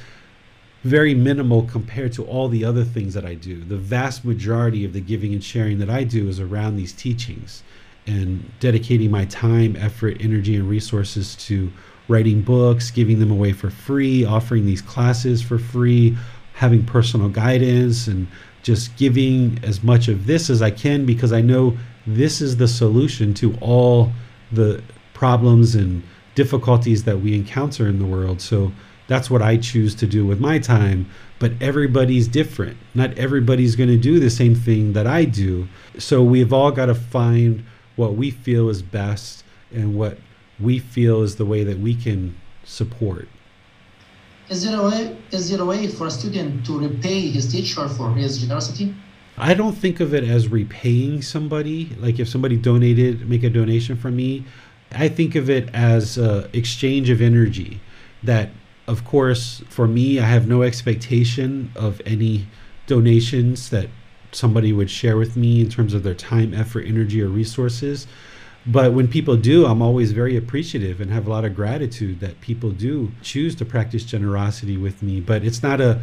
[0.88, 3.62] very minimal compared to all the other things that I do.
[3.62, 7.62] The vast majority of the giving and sharing that I do is around these teachings
[8.06, 11.70] and dedicating my time, effort, energy, and resources to
[12.08, 16.16] writing books, giving them away for free, offering these classes for free,
[16.54, 18.26] having personal guidance, and
[18.62, 22.66] just giving as much of this as I can because I know this is the
[22.66, 24.10] solution to all
[24.50, 24.82] the
[25.12, 26.02] problems and
[26.34, 28.40] difficulties that we encounter in the world.
[28.40, 28.72] So
[29.08, 31.10] that's what I choose to do with my time.
[31.40, 32.76] But everybody's different.
[32.94, 35.66] Not everybody's going to do the same thing that I do.
[35.98, 37.64] So we've all got to find
[37.96, 40.18] what we feel is best and what
[40.60, 43.28] we feel is the way that we can support.
[44.48, 45.16] Is there a way?
[45.30, 48.94] Is there a way for a student to repay his teacher for his generosity?
[49.36, 51.94] I don't think of it as repaying somebody.
[51.98, 54.44] Like if somebody donated, make a donation from me,
[54.90, 57.80] I think of it as a exchange of energy.
[58.22, 58.50] That
[58.88, 62.46] of course, for me, I have no expectation of any
[62.86, 63.88] donations that
[64.32, 68.06] somebody would share with me in terms of their time, effort, energy, or resources.
[68.66, 72.40] But when people do, I'm always very appreciative and have a lot of gratitude that
[72.40, 75.20] people do choose to practice generosity with me.
[75.20, 76.00] But it's not a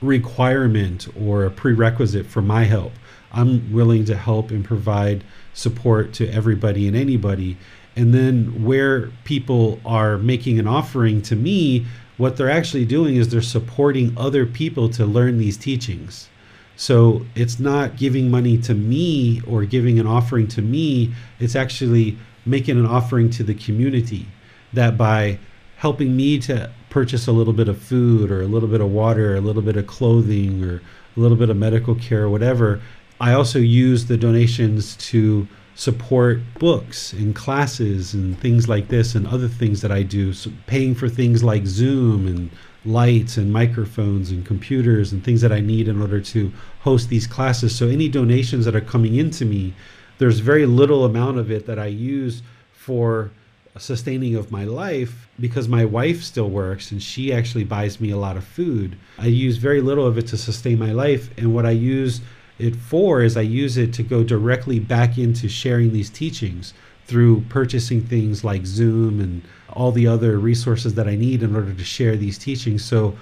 [0.00, 2.92] requirement or a prerequisite for my help.
[3.32, 7.56] I'm willing to help and provide support to everybody and anybody.
[7.96, 11.86] And then where people are making an offering to me,
[12.16, 16.28] what they're actually doing is they're supporting other people to learn these teachings.
[16.76, 22.18] So it's not giving money to me or giving an offering to me, it's actually
[22.46, 24.26] making an offering to the community
[24.72, 25.38] that by
[25.76, 29.32] helping me to purchase a little bit of food or a little bit of water,
[29.32, 30.82] or a little bit of clothing or
[31.16, 32.80] a little bit of medical care or whatever,
[33.20, 39.26] I also use the donations to support books and classes and things like this and
[39.26, 42.50] other things that I do, so paying for things like Zoom and
[42.84, 47.26] lights and microphones and computers and things that I need in order to host these
[47.26, 47.74] classes.
[47.74, 49.74] So any donations that are coming into me,
[50.18, 52.42] there's very little amount of it that I use
[52.72, 53.30] for
[53.76, 58.16] sustaining of my life because my wife still works and she actually buys me a
[58.16, 58.96] lot of food.
[59.18, 62.20] I use very little of it to sustain my life and what I use
[62.58, 66.74] it for is I use it to go directly back into sharing these teachings
[67.06, 71.74] through purchasing things like Zoom and all the other resources that I need in order
[71.74, 72.84] to share these teachings.
[72.84, 73.16] So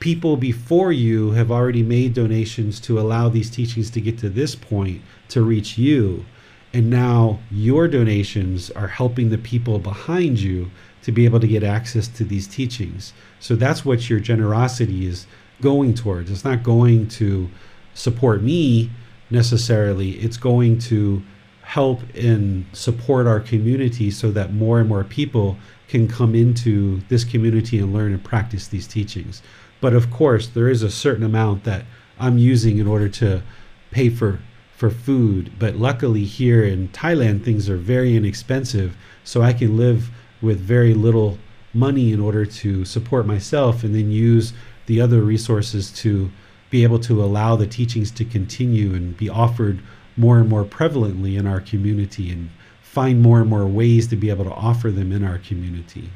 [0.00, 4.54] people before you have already made donations to allow these teachings to get to this
[4.54, 6.24] point to reach you.
[6.72, 10.70] And now your donations are helping the people behind you
[11.04, 13.12] to be able to get access to these teachings.
[13.38, 15.26] So that's what your generosity is
[15.60, 16.30] going towards.
[16.30, 17.48] It's not going to
[17.94, 18.90] support me
[19.30, 20.12] necessarily.
[20.12, 21.22] It's going to
[21.62, 25.56] help and support our community so that more and more people
[25.88, 29.42] can come into this community and learn and practice these teachings.
[29.80, 31.84] But of course, there is a certain amount that
[32.18, 33.42] I'm using in order to
[33.90, 34.40] pay for
[34.76, 35.52] for food.
[35.58, 40.10] But luckily here in Thailand things are very inexpensive, so I can live
[40.42, 41.38] with very little
[41.72, 44.52] money in order to support myself and then use
[44.86, 46.30] the other resources to
[46.74, 49.80] be able to allow the teachings to continue and be offered
[50.16, 52.50] more and more prevalently in our community and
[52.82, 56.10] find more and more ways to be able to offer them in our community.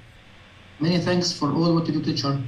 [0.80, 2.42] Many thanks for all what you do, teacher.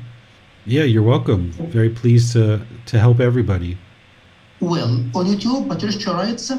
[0.67, 1.53] Yeah, you're welcome.
[1.79, 3.79] Very pleased to, to help everybody.
[4.59, 6.51] Well, on YouTube, Patricia writes,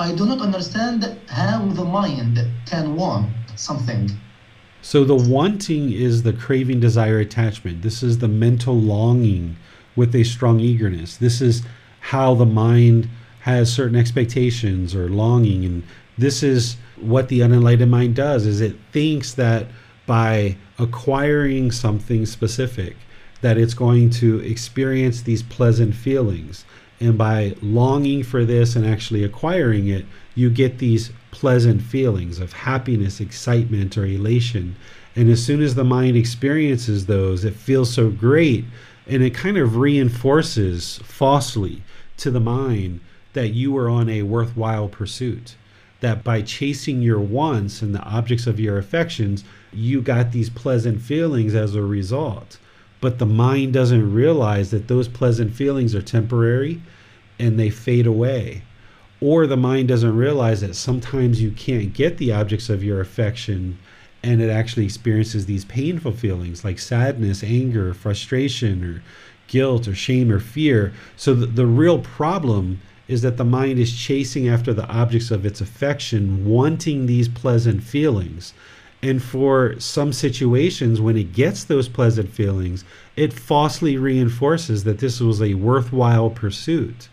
[0.00, 4.10] I do not understand how the mind can want something.
[4.80, 7.82] So the wanting is the craving, desire, attachment.
[7.82, 9.56] This is the mental longing
[9.96, 11.16] with a strong eagerness.
[11.16, 11.62] This is
[12.00, 13.08] how the mind
[13.40, 15.82] has certain expectations or longing and
[16.18, 19.66] this is what the unenlightened mind does is it thinks that
[20.06, 22.96] by acquiring something specific
[23.40, 26.64] that it's going to experience these pleasant feelings
[27.00, 30.04] and by longing for this and actually acquiring it
[30.34, 34.76] you get these pleasant feelings of happiness excitement or elation
[35.16, 38.64] and as soon as the mind experiences those it feels so great
[39.06, 41.82] and it kind of reinforces falsely
[42.18, 43.00] to the mind
[43.32, 45.56] that you are on a worthwhile pursuit.
[46.00, 51.00] That by chasing your wants and the objects of your affections, you got these pleasant
[51.00, 52.58] feelings as a result.
[53.00, 56.82] But the mind doesn't realize that those pleasant feelings are temporary
[57.38, 58.62] and they fade away.
[59.20, 63.78] Or the mind doesn't realize that sometimes you can't get the objects of your affection
[64.22, 69.02] and it actually experiences these painful feelings like sadness, anger, frustration, or
[69.48, 70.92] guilt, or shame, or fear.
[71.16, 75.44] So the, the real problem is that the mind is chasing after the objects of
[75.44, 78.54] its affection, wanting these pleasant feelings.
[79.02, 82.84] And for some situations, when it gets those pleasant feelings,
[83.16, 87.08] it falsely reinforces that this was a worthwhile pursuit.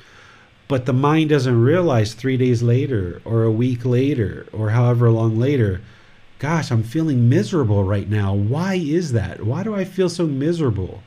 [0.68, 5.40] But the mind doesn't realize three days later, or a week later, or however long
[5.40, 5.82] later,
[6.40, 8.34] gosh, I'm feeling miserable right now.
[8.34, 9.44] Why is that?
[9.44, 11.04] Why do I feel so miserable?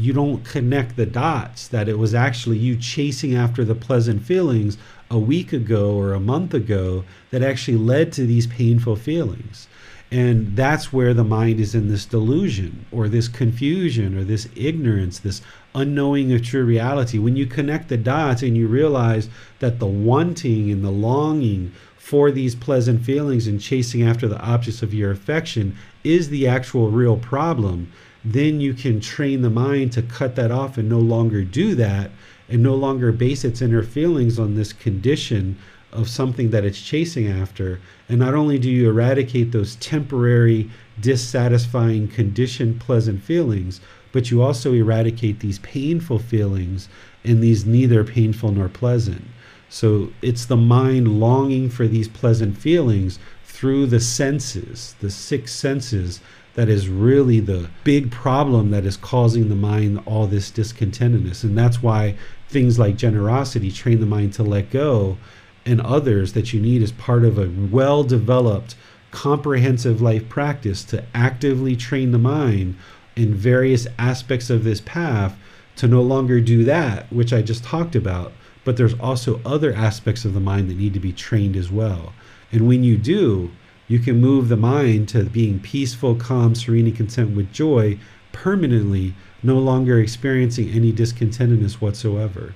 [0.00, 4.78] you don't connect the dots that it was actually you chasing after the pleasant feelings
[5.10, 9.68] a week ago or a month ago that actually led to these painful feelings.
[10.12, 15.20] And that's where the mind is in this delusion or this confusion or this ignorance,
[15.20, 15.40] this
[15.74, 17.18] unknowing of true reality.
[17.18, 19.28] When you connect the dots and you realize
[19.60, 21.72] that the wanting and the longing
[22.10, 26.90] for these pleasant feelings and chasing after the objects of your affection is the actual
[26.90, 27.86] real problem,
[28.24, 32.10] then you can train the mind to cut that off and no longer do that
[32.48, 35.56] and no longer base its inner feelings on this condition
[35.92, 37.78] of something that it's chasing after.
[38.08, 40.68] And not only do you eradicate those temporary,
[41.00, 43.80] dissatisfying, conditioned, pleasant feelings,
[44.10, 46.88] but you also eradicate these painful feelings
[47.22, 49.22] and these neither painful nor pleasant.
[49.70, 56.20] So it's the mind longing for these pleasant feelings through the senses, the six senses
[56.54, 61.44] that is really the big problem that is causing the mind all this discontentedness.
[61.44, 62.16] And that's why
[62.48, 65.16] things like generosity train the mind to let go,
[65.64, 68.74] and others that you need as part of a well developed,
[69.12, 72.76] comprehensive life practice to actively train the mind
[73.14, 75.36] in various aspects of this path
[75.76, 78.32] to no longer do that, which I just talked about.
[78.64, 82.12] But there's also other aspects of the mind that need to be trained as well.
[82.52, 83.50] And when you do,
[83.88, 87.98] you can move the mind to being peaceful, calm, serene, and content with joy
[88.32, 92.54] permanently, no longer experiencing any discontentedness whatsoever.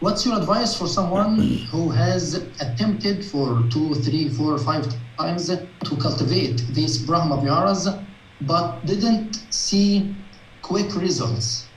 [0.00, 1.38] What's your advice for someone
[1.70, 4.86] who has attempted for two, three, four, five
[5.16, 7.88] times to cultivate these Brahma Viharas
[8.40, 10.16] but didn't see
[10.62, 11.68] quick results?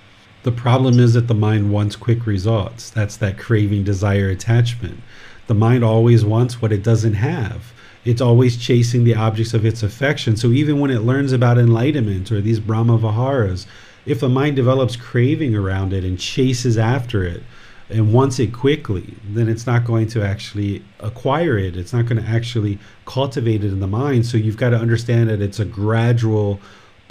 [0.45, 2.89] The problem is that the mind wants quick results.
[2.89, 5.01] That's that craving, desire, attachment.
[5.47, 7.73] The mind always wants what it doesn't have
[8.05, 10.38] it's always chasing the objects of its affection.
[10.38, 13.65] So even when it learns about enlightenment or these Brahma Viharas,
[14.05, 17.41] if the mind develops craving around it and chases after it
[17.89, 21.76] and wants it quickly, then it's not going to actually acquire it.
[21.76, 24.27] It's not going to actually cultivate it in the mind.
[24.27, 26.59] So you've got to understand that it's a gradual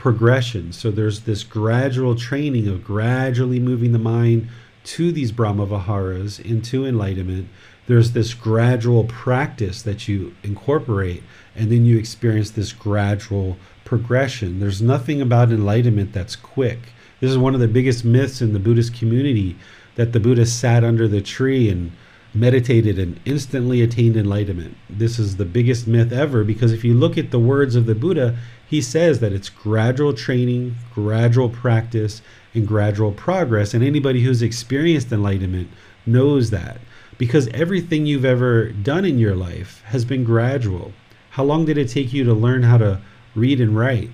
[0.05, 0.71] progression.
[0.71, 4.49] So there's this gradual training of gradually moving the mind
[4.85, 7.49] to these Brahma Viharas into enlightenment.
[7.87, 11.23] There's this gradual practice that you incorporate
[11.57, 13.57] and then you experience this gradual
[13.87, 14.61] progression.
[14.61, 16.81] There's nothing about enlightenment that's quick.
[17.21, 19.57] This is one of the biggest myths in the buddhist community
[19.95, 21.93] that the buddha sat under the tree and
[22.35, 27.16] meditated and instantly attained enlightenment this is the biggest myth ever because if you look
[27.16, 28.36] at the words of the buddha
[28.69, 35.12] he says that it's gradual training gradual practice and gradual progress and anybody who's experienced
[35.12, 35.69] enlightenment
[36.06, 36.78] knows that
[37.19, 40.93] because everything you've ever done in your life has been gradual.
[41.31, 43.01] How long did it take you to learn how to
[43.35, 44.11] read and write?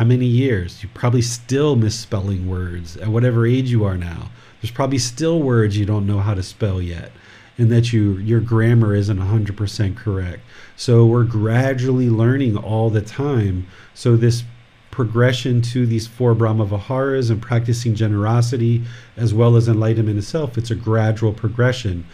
[0.00, 0.82] how many years?
[0.82, 4.30] You're probably still misspelling words at whatever age you are now.
[4.60, 7.12] There's probably still words you don't know how to spell yet
[7.60, 10.40] and that you your grammar isn't 100% correct.
[10.76, 13.66] So we're gradually learning all the time.
[13.92, 14.44] So this
[14.90, 18.82] progression to these four Brahma Viharas and practicing generosity
[19.16, 22.06] as well as enlightenment itself, it's a gradual progression.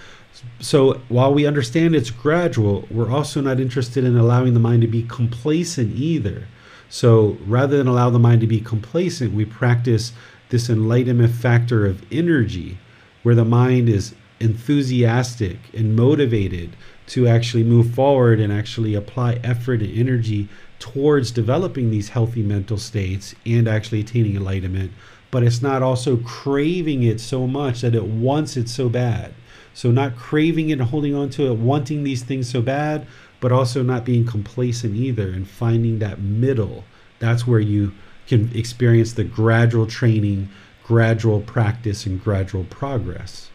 [0.61, 4.89] So while we understand it's gradual, we're also not interested in allowing the mind to
[4.89, 6.49] be complacent either.
[6.89, 10.13] So rather than allow the mind to be complacent, we practice
[10.49, 12.79] this enlightenment factor of energy
[13.23, 19.81] where the mind is enthusiastic and motivated to actually move forward and actually apply effort
[19.81, 20.49] and energy
[20.79, 24.93] towards developing these healthy mental states and actually attaining enlightenment.
[25.31, 29.35] But it's not also craving it so much that it wants it so bad.
[29.75, 33.07] So not craving it and holding on to it wanting these things so bad
[33.41, 36.85] but also not being complacent either and finding that middle.
[37.19, 37.93] That's where you
[38.27, 40.49] can experience the gradual training
[40.85, 43.51] gradual practice and gradual progress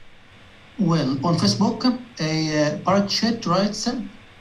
[0.81, 3.87] well, on Facebook, a uh, writes,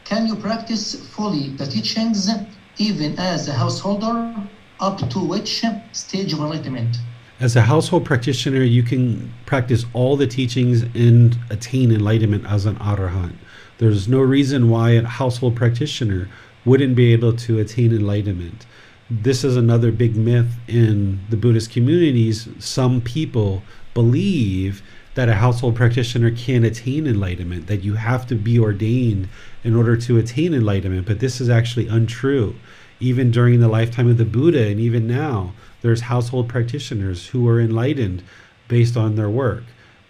[0.04, 2.30] can you practice fully the teachings
[2.78, 4.34] even as a householder
[4.80, 5.62] up to which
[5.92, 6.96] stage of enlightenment?
[7.40, 12.76] As a household practitioner, you can practice all the teachings and attain enlightenment as an
[12.76, 13.36] arahant.
[13.78, 16.28] There's no reason why a household practitioner
[16.64, 18.66] wouldn't be able to attain enlightenment.
[19.12, 22.48] This is another big myth in the Buddhist communities.
[22.60, 24.82] Some people believe
[25.14, 29.28] that a household practitioner can attain enlightenment, that you have to be ordained
[29.64, 31.08] in order to attain enlightenment.
[31.08, 32.54] But this is actually untrue.
[33.00, 37.60] Even during the lifetime of the Buddha, and even now, there's household practitioners who are
[37.60, 38.22] enlightened
[38.68, 39.64] based on their work.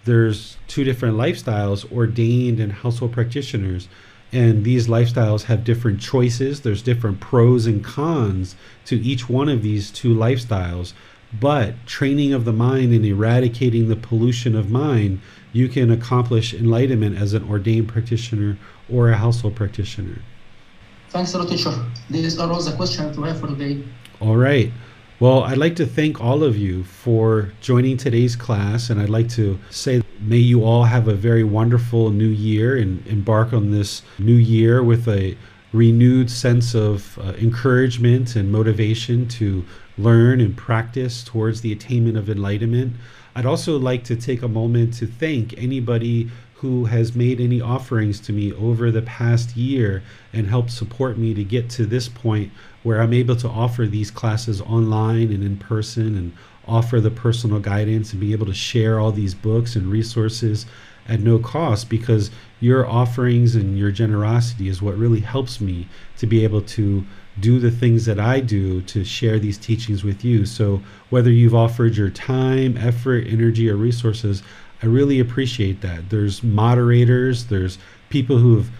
[0.04, 3.88] There's two different lifestyles, ordained and household practitioners.
[4.32, 6.60] And these lifestyles have different choices.
[6.60, 8.54] There's different pros and cons
[8.86, 10.92] to each one of these two lifestyles
[11.38, 15.20] but training of the mind and eradicating the pollution of mind,
[15.52, 18.58] you can accomplish enlightenment as an ordained practitioner
[18.88, 20.22] or a household practitioner.
[21.10, 21.72] Thanks a lot, teacher.
[22.08, 23.82] These are all the questions we have for today.
[24.20, 24.72] All right.
[25.20, 29.28] Well, I'd like to thank all of you for joining today's class, and I'd like
[29.30, 34.00] to say, may you all have a very wonderful new year and embark on this
[34.18, 35.36] new year with a
[35.74, 39.62] renewed sense of uh, encouragement and motivation to
[39.98, 42.94] learn and practice towards the attainment of enlightenment.
[43.36, 48.20] I'd also like to take a moment to thank anybody who has made any offerings
[48.20, 50.02] to me over the past year
[50.32, 52.52] and helped support me to get to this point
[52.82, 56.32] where I'm able to offer these classes online and in person and
[56.66, 60.66] offer the personal guidance and be able to share all these books and resources
[61.08, 62.30] at no cost because
[62.60, 65.88] your offerings and your generosity is what really helps me
[66.18, 67.04] to be able to
[67.38, 70.44] do the things that I do to share these teachings with you.
[70.46, 74.42] So, whether you've offered your time, effort, energy, or resources,
[74.82, 76.10] I really appreciate that.
[76.10, 77.78] There's moderators, there's
[78.08, 78.70] people who have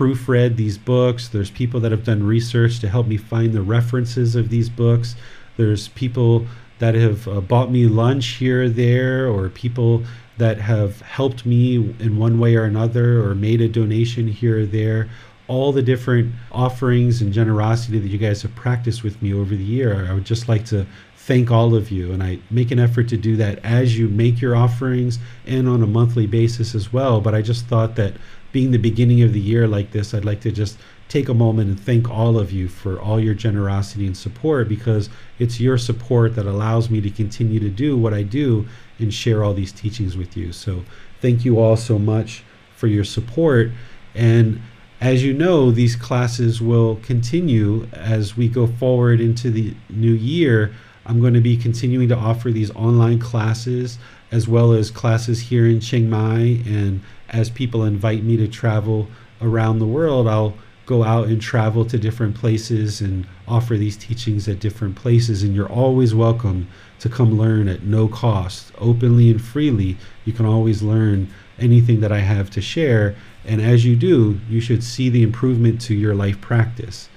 [0.00, 4.34] proofread these books, there's people that have done research to help me find the references
[4.34, 5.14] of these books,
[5.58, 6.46] there's people
[6.78, 10.02] that have uh, bought me lunch here or there, or people
[10.38, 14.64] that have helped me in one way or another, or made a donation here or
[14.64, 15.10] there
[15.48, 19.64] all the different offerings and generosity that you guys have practiced with me over the
[19.64, 20.06] year.
[20.08, 20.86] I would just like to
[21.16, 22.12] thank all of you.
[22.12, 25.82] And I make an effort to do that as you make your offerings and on
[25.82, 27.20] a monthly basis as well.
[27.20, 28.14] But I just thought that
[28.52, 30.78] being the beginning of the year like this, I'd like to just
[31.08, 35.10] take a moment and thank all of you for all your generosity and support because
[35.38, 38.66] it's your support that allows me to continue to do what I do
[38.98, 40.52] and share all these teachings with you.
[40.52, 40.84] So
[41.20, 42.44] thank you all so much
[42.76, 43.72] for your support.
[44.14, 44.60] And
[45.00, 50.72] as you know, these classes will continue as we go forward into the new year.
[51.06, 53.98] I'm going to be continuing to offer these online classes
[54.30, 56.62] as well as classes here in Chiang Mai.
[56.66, 57.00] And
[57.30, 59.08] as people invite me to travel
[59.40, 60.54] around the world, I'll
[60.86, 65.42] go out and travel to different places and offer these teachings at different places.
[65.42, 69.96] And you're always welcome to come learn at no cost, openly and freely.
[70.24, 73.14] You can always learn anything that I have to share.
[73.44, 77.08] And as you do, you should see the improvement to your life practice.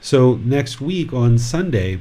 [0.00, 2.00] So, next week on Sunday,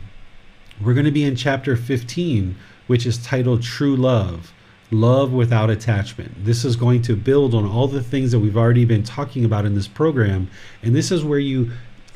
[0.84, 2.56] we're going to be in chapter 15,
[2.88, 4.52] which is titled True Love
[4.92, 6.44] Love Without Attachment.
[6.44, 9.66] This is going to build on all the things that we've already been talking about
[9.66, 10.50] in this program.
[10.84, 11.72] And this is where you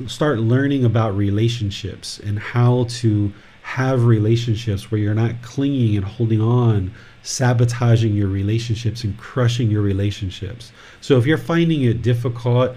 [0.07, 3.31] start learning about relationships and how to
[3.61, 6.93] have relationships where you're not clinging and holding on
[7.23, 10.73] sabotaging your relationships and crushing your relationships.
[10.99, 12.75] So if you're finding it difficult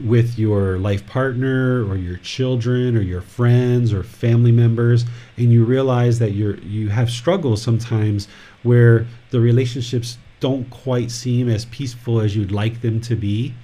[0.00, 5.04] with your life partner or your children or your friends or family members
[5.36, 8.26] and you realize that you're you have struggles sometimes
[8.62, 13.54] where the relationships don't quite seem as peaceful as you'd like them to be.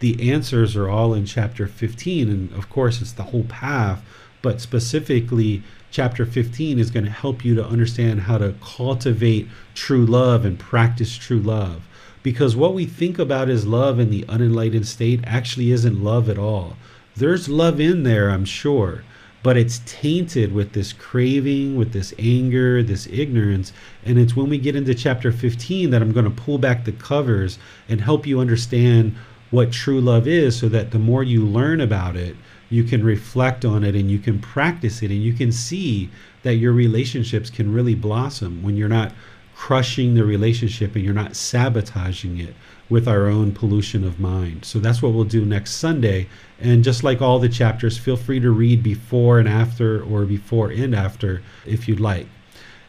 [0.00, 4.02] The answers are all in chapter 15 and of course it's the whole path
[4.42, 10.04] but specifically chapter 15 is going to help you to understand how to cultivate true
[10.06, 11.88] love and practice true love.
[12.22, 16.38] Because what we think about as love in the unenlightened state actually isn't love at
[16.38, 16.76] all.
[17.16, 19.02] There's love in there, I'm sure,
[19.42, 23.72] but it's tainted with this craving, with this anger, this ignorance.
[24.04, 26.92] And it's when we get into chapter 15 that I'm going to pull back the
[26.92, 27.58] covers
[27.88, 29.14] and help you understand
[29.50, 32.36] what true love is so that the more you learn about it,
[32.70, 36.10] you can reflect on it and you can practice it and you can see
[36.42, 39.12] that your relationships can really blossom when you're not
[39.54, 42.54] crushing the relationship and you're not sabotaging it
[42.88, 44.64] with our own pollution of mind.
[44.64, 46.28] So that's what we'll do next Sunday.
[46.60, 50.70] And just like all the chapters, feel free to read before and after or before
[50.70, 52.26] and after if you'd like.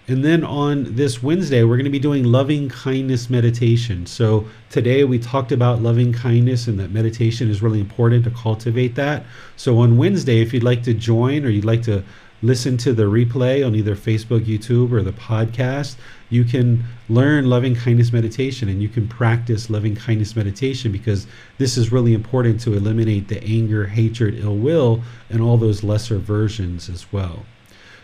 [0.08, 4.08] And then on this Wednesday, we're going to be doing loving kindness meditation.
[4.08, 8.96] So today we talked about loving kindness and that meditation is really important to cultivate
[8.96, 9.24] that.
[9.56, 12.04] So on Wednesday, if you'd like to join or you'd like to
[12.42, 15.96] listen to the replay on either Facebook, YouTube, or the podcast,
[16.30, 21.26] you can learn loving kindness meditation and you can practice loving kindness meditation because
[21.58, 26.18] this is really important to eliminate the anger, hatred, ill will, and all those lesser
[26.18, 27.46] versions as well.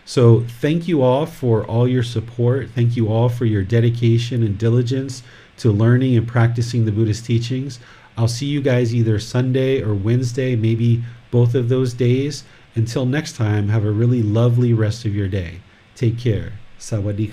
[0.04, 2.70] So, thank you all for all your support.
[2.70, 5.24] Thank you all for your dedication and diligence
[5.58, 7.80] to learning and practicing the Buddhist teachings.
[8.16, 12.44] I'll see you guys either Sunday or Wednesday, maybe both of those days.
[12.74, 15.60] Until next time, have a really lovely rest of your day.
[15.94, 16.52] Take care.
[16.78, 17.32] Sawadee